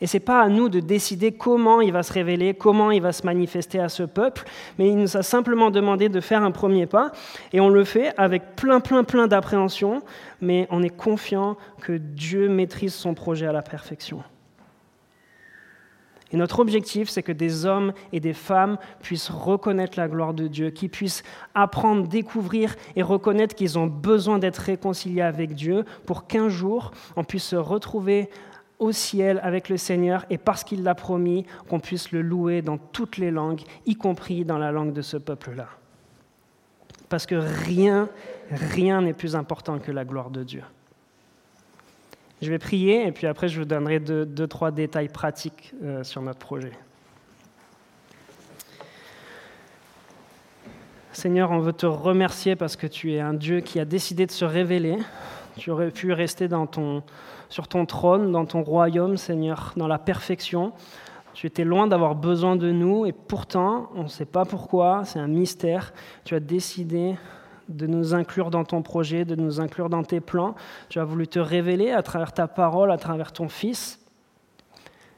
Et 0.00 0.07
ce 0.07 0.16
n'est 0.16 0.20
pas 0.20 0.40
à 0.40 0.48
nous 0.48 0.68
de 0.68 0.81
décider 0.81 1.33
comment 1.33 1.81
il 1.81 1.92
va 1.92 2.03
se 2.03 2.12
révéler, 2.12 2.55
comment 2.55 2.90
il 2.90 3.03
va 3.03 3.12
se 3.12 3.24
manifester 3.24 3.79
à 3.79 3.88
ce 3.88 4.03
peuple, 4.03 4.44
mais 4.79 4.88
il 4.88 4.96
nous 4.96 5.16
a 5.16 5.22
simplement 5.22 5.70
demandé 5.70 6.09
de 6.09 6.20
faire 6.20 6.42
un 6.42 6.50
premier 6.50 6.87
pas, 6.87 7.12
et 7.53 7.61
on 7.61 7.68
le 7.68 7.85
fait 7.85 8.12
avec 8.16 8.57
plein, 8.57 8.81
plein, 8.81 9.05
plein 9.05 9.26
d'appréhension, 9.26 10.03
mais 10.40 10.66
on 10.70 10.83
est 10.83 10.88
confiant 10.88 11.57
que 11.81 11.92
Dieu 11.92 12.48
maîtrise 12.48 12.94
son 12.94 13.14
projet 13.14 13.46
à 13.46 13.53
la 13.53 13.62
perfection. 13.62 14.22
Et 16.33 16.37
notre 16.37 16.61
objectif, 16.61 17.09
c'est 17.09 17.22
que 17.22 17.33
des 17.33 17.66
hommes 17.66 17.92
et 18.12 18.20
des 18.20 18.35
femmes 18.35 18.79
puissent 19.03 19.31
reconnaître 19.31 19.98
la 19.98 20.09
gloire 20.09 20.33
de 20.33 20.46
Dieu, 20.46 20.70
qu'ils 20.70 20.90
puissent 20.90 21.24
apprendre, 21.55 22.07
découvrir 22.07 22.76
et 22.94 23.03
reconnaître 23.03 23.55
qu'ils 23.55 23.79
ont 23.79 23.88
besoin 23.88 24.38
d'être 24.38 24.59
réconciliés 24.59 25.22
avec 25.22 25.55
Dieu 25.55 25.85
pour 26.07 26.29
qu'un 26.29 26.48
jour, 26.48 26.92
on 27.16 27.24
puisse 27.24 27.44
se 27.44 27.57
retrouver 27.57 28.31
au 28.80 28.92
ciel 28.92 29.38
avec 29.44 29.68
le 29.68 29.76
Seigneur 29.76 30.24
et 30.30 30.38
parce 30.38 30.64
qu'il 30.64 30.82
l'a 30.82 30.96
promis, 30.96 31.46
qu'on 31.68 31.78
puisse 31.78 32.10
le 32.10 32.22
louer 32.22 32.62
dans 32.62 32.78
toutes 32.78 33.18
les 33.18 33.30
langues, 33.30 33.60
y 33.86 33.94
compris 33.94 34.44
dans 34.44 34.58
la 34.58 34.72
langue 34.72 34.92
de 34.92 35.02
ce 35.02 35.18
peuple-là. 35.18 35.68
Parce 37.08 37.26
que 37.26 37.34
rien, 37.34 38.08
rien 38.50 39.02
n'est 39.02 39.12
plus 39.12 39.36
important 39.36 39.78
que 39.78 39.92
la 39.92 40.04
gloire 40.04 40.30
de 40.30 40.42
Dieu. 40.42 40.62
Je 42.40 42.50
vais 42.50 42.58
prier 42.58 43.06
et 43.06 43.12
puis 43.12 43.26
après 43.26 43.48
je 43.48 43.58
vous 43.58 43.66
donnerai 43.66 44.00
deux, 44.00 44.46
trois 44.46 44.70
détails 44.70 45.10
pratiques 45.10 45.74
euh, 45.82 46.02
sur 46.02 46.22
notre 46.22 46.38
projet. 46.38 46.72
Seigneur, 51.12 51.50
on 51.50 51.58
veut 51.58 51.74
te 51.74 51.84
remercier 51.84 52.56
parce 52.56 52.76
que 52.76 52.86
tu 52.86 53.12
es 53.12 53.20
un 53.20 53.34
Dieu 53.34 53.60
qui 53.60 53.78
a 53.78 53.84
décidé 53.84 54.24
de 54.24 54.30
se 54.30 54.46
révéler. 54.46 54.96
Tu 55.58 55.70
aurais 55.70 55.90
pu 55.90 56.12
rester 56.12 56.48
dans 56.48 56.66
ton, 56.66 57.02
sur 57.50 57.68
ton 57.68 57.84
trône, 57.84 58.32
dans 58.32 58.46
ton 58.46 58.62
royaume, 58.62 59.18
Seigneur, 59.18 59.74
dans 59.76 59.88
la 59.88 59.98
perfection. 59.98 60.72
Tu 61.34 61.46
étais 61.46 61.64
loin 61.64 61.86
d'avoir 61.86 62.14
besoin 62.14 62.56
de 62.56 62.70
nous 62.70 63.06
et 63.06 63.12
pourtant, 63.12 63.90
on 63.94 64.04
ne 64.04 64.08
sait 64.08 64.24
pas 64.24 64.44
pourquoi, 64.44 65.04
c'est 65.04 65.18
un 65.18 65.26
mystère. 65.26 65.92
Tu 66.24 66.34
as 66.34 66.40
décidé 66.40 67.16
de 67.68 67.86
nous 67.86 68.14
inclure 68.14 68.50
dans 68.50 68.64
ton 68.64 68.82
projet, 68.82 69.24
de 69.24 69.34
nous 69.34 69.60
inclure 69.60 69.90
dans 69.90 70.02
tes 70.02 70.20
plans. 70.20 70.54
Tu 70.88 70.98
as 70.98 71.04
voulu 71.04 71.28
te 71.28 71.38
révéler 71.38 71.90
à 71.90 72.02
travers 72.02 72.32
ta 72.32 72.48
parole, 72.48 72.90
à 72.90 72.96
travers 72.96 73.32
ton 73.32 73.48
Fils. 73.48 74.00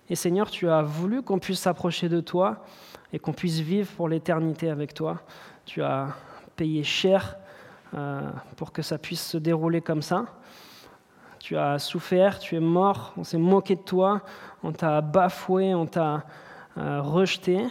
Et 0.08 0.16
Seigneur, 0.16 0.50
tu 0.50 0.68
as 0.68 0.82
voulu 0.82 1.22
qu'on 1.22 1.38
puisse 1.38 1.60
s'approcher 1.60 2.08
de 2.08 2.20
toi 2.20 2.64
et 3.12 3.18
qu'on 3.18 3.32
puisse 3.32 3.60
vivre 3.60 3.90
pour 3.96 4.08
l'éternité 4.08 4.70
avec 4.70 4.94
toi. 4.94 5.20
Tu 5.64 5.82
as 5.82 6.08
payé 6.56 6.82
cher 6.82 7.36
euh, 7.94 8.22
pour 8.56 8.72
que 8.72 8.82
ça 8.82 8.98
puisse 8.98 9.26
se 9.26 9.38
dérouler 9.38 9.80
comme 9.80 10.02
ça 10.02 10.26
tu 11.42 11.56
as 11.56 11.80
souffert, 11.80 12.38
tu 12.38 12.54
es 12.54 12.60
mort, 12.60 13.12
on 13.16 13.24
s'est 13.24 13.36
moqué 13.36 13.74
de 13.74 13.80
toi, 13.80 14.22
on 14.62 14.70
t'a 14.70 15.00
bafoué, 15.00 15.74
on 15.74 15.86
t'a 15.86 16.22
euh, 16.78 17.02
rejeté. 17.02 17.66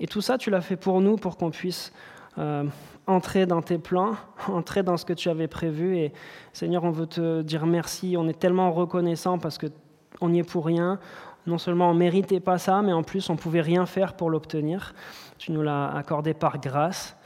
Et 0.00 0.06
tout 0.06 0.22
ça, 0.22 0.38
tu 0.38 0.48
l'as 0.48 0.62
fait 0.62 0.76
pour 0.76 1.02
nous, 1.02 1.16
pour 1.16 1.36
qu'on 1.36 1.50
puisse 1.50 1.92
euh, 2.38 2.64
entrer 3.06 3.44
dans 3.44 3.60
tes 3.60 3.76
plans, 3.76 4.12
entrer 4.48 4.82
dans 4.82 4.96
ce 4.96 5.04
que 5.04 5.12
tu 5.12 5.28
avais 5.28 5.48
prévu. 5.48 5.98
Et 5.98 6.14
Seigneur, 6.54 6.84
on 6.84 6.90
veut 6.90 7.06
te 7.06 7.42
dire 7.42 7.66
merci. 7.66 8.16
On 8.18 8.26
est 8.26 8.38
tellement 8.38 8.72
reconnaissant 8.72 9.38
parce 9.38 9.58
qu'on 9.58 10.30
n'y 10.30 10.38
est 10.38 10.50
pour 10.50 10.64
rien. 10.64 10.98
Non 11.46 11.58
seulement 11.58 11.90
on 11.90 11.94
ne 11.94 11.98
méritait 11.98 12.40
pas 12.40 12.56
ça, 12.56 12.80
mais 12.80 12.94
en 12.94 13.02
plus 13.02 13.28
on 13.28 13.34
ne 13.34 13.38
pouvait 13.38 13.60
rien 13.60 13.84
faire 13.84 14.14
pour 14.14 14.30
l'obtenir. 14.30 14.94
Tu 15.36 15.52
nous 15.52 15.60
l'as 15.60 15.88
accordé 15.88 16.32
par 16.32 16.58
grâce. 16.58 17.18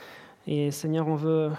Et 0.49 0.73
Seigneur, 0.73 1.07
on 1.07 1.15
veut 1.15 1.53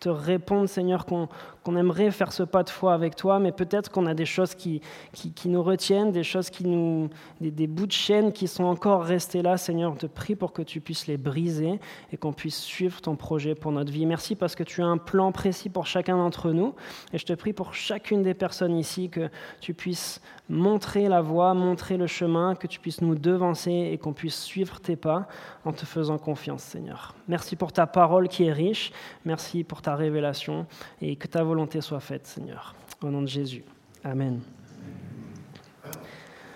te 0.00 0.08
répondre, 0.08 0.68
Seigneur, 0.68 1.06
qu'on 1.06 1.28
aimerait 1.74 2.10
faire 2.12 2.32
ce 2.32 2.42
pas 2.44 2.62
de 2.62 2.70
foi 2.70 2.94
avec 2.94 3.16
toi, 3.16 3.40
mais 3.40 3.50
peut-être 3.50 3.90
qu'on 3.90 4.06
a 4.06 4.14
des 4.14 4.26
choses 4.26 4.54
qui, 4.54 4.80
qui, 5.12 5.48
nous 5.48 5.62
retiennent, 5.62 6.12
des 6.12 6.22
choses 6.22 6.50
qui 6.50 6.64
nous, 6.64 7.08
des, 7.40 7.66
bouts 7.66 7.86
de 7.86 7.92
chaîne 7.92 8.32
qui 8.32 8.46
sont 8.46 8.64
encore 8.64 9.02
restés 9.02 9.42
là. 9.42 9.56
Seigneur, 9.56 9.92
on 9.92 9.96
te 9.96 10.06
prie 10.06 10.36
pour 10.36 10.52
que 10.52 10.62
tu 10.62 10.80
puisses 10.80 11.06
les 11.06 11.16
briser 11.16 11.80
et 12.12 12.16
qu'on 12.16 12.32
puisse 12.32 12.60
suivre 12.60 13.00
ton 13.00 13.16
projet 13.16 13.54
pour 13.54 13.72
notre 13.72 13.90
vie. 13.90 14.06
Merci 14.06 14.36
parce 14.36 14.54
que 14.54 14.62
tu 14.62 14.82
as 14.82 14.86
un 14.86 14.98
plan 14.98 15.32
précis 15.32 15.70
pour 15.70 15.86
chacun 15.86 16.16
d'entre 16.16 16.52
nous. 16.52 16.74
Et 17.12 17.18
je 17.18 17.24
te 17.24 17.32
prie 17.32 17.52
pour 17.52 17.74
chacune 17.74 18.22
des 18.22 18.34
personnes 18.34 18.76
ici 18.76 19.08
que 19.08 19.28
tu 19.60 19.74
puisses 19.74 20.20
montrer 20.48 21.08
la 21.08 21.22
voie, 21.22 21.54
montrer 21.54 21.96
le 21.96 22.06
chemin, 22.06 22.54
que 22.54 22.66
tu 22.66 22.78
puisses 22.78 23.00
nous 23.00 23.16
devancer 23.16 23.90
et 23.92 23.98
qu'on 23.98 24.12
puisse 24.12 24.40
suivre 24.40 24.80
tes 24.80 24.96
pas 24.96 25.26
en 25.64 25.72
te 25.72 25.84
faisant 25.84 26.18
confiance, 26.18 26.62
Seigneur. 26.62 27.14
Merci 27.28 27.56
pour 27.56 27.72
ta 27.72 27.86
parole 27.86 28.28
qui 28.28 28.44
est 28.44 28.52
riche. 28.52 28.92
Merci 29.24 29.64
pour 29.64 29.82
ta 29.82 29.96
révélation 29.96 30.66
et 31.00 31.16
que 31.16 31.26
ta 31.26 31.42
volonté 31.56 31.80
soit 31.80 32.00
faite, 32.00 32.26
Seigneur. 32.26 32.74
Au 33.00 33.08
nom 33.08 33.22
de 33.22 33.28
Jésus. 33.28 33.64
Amen. 34.04 34.40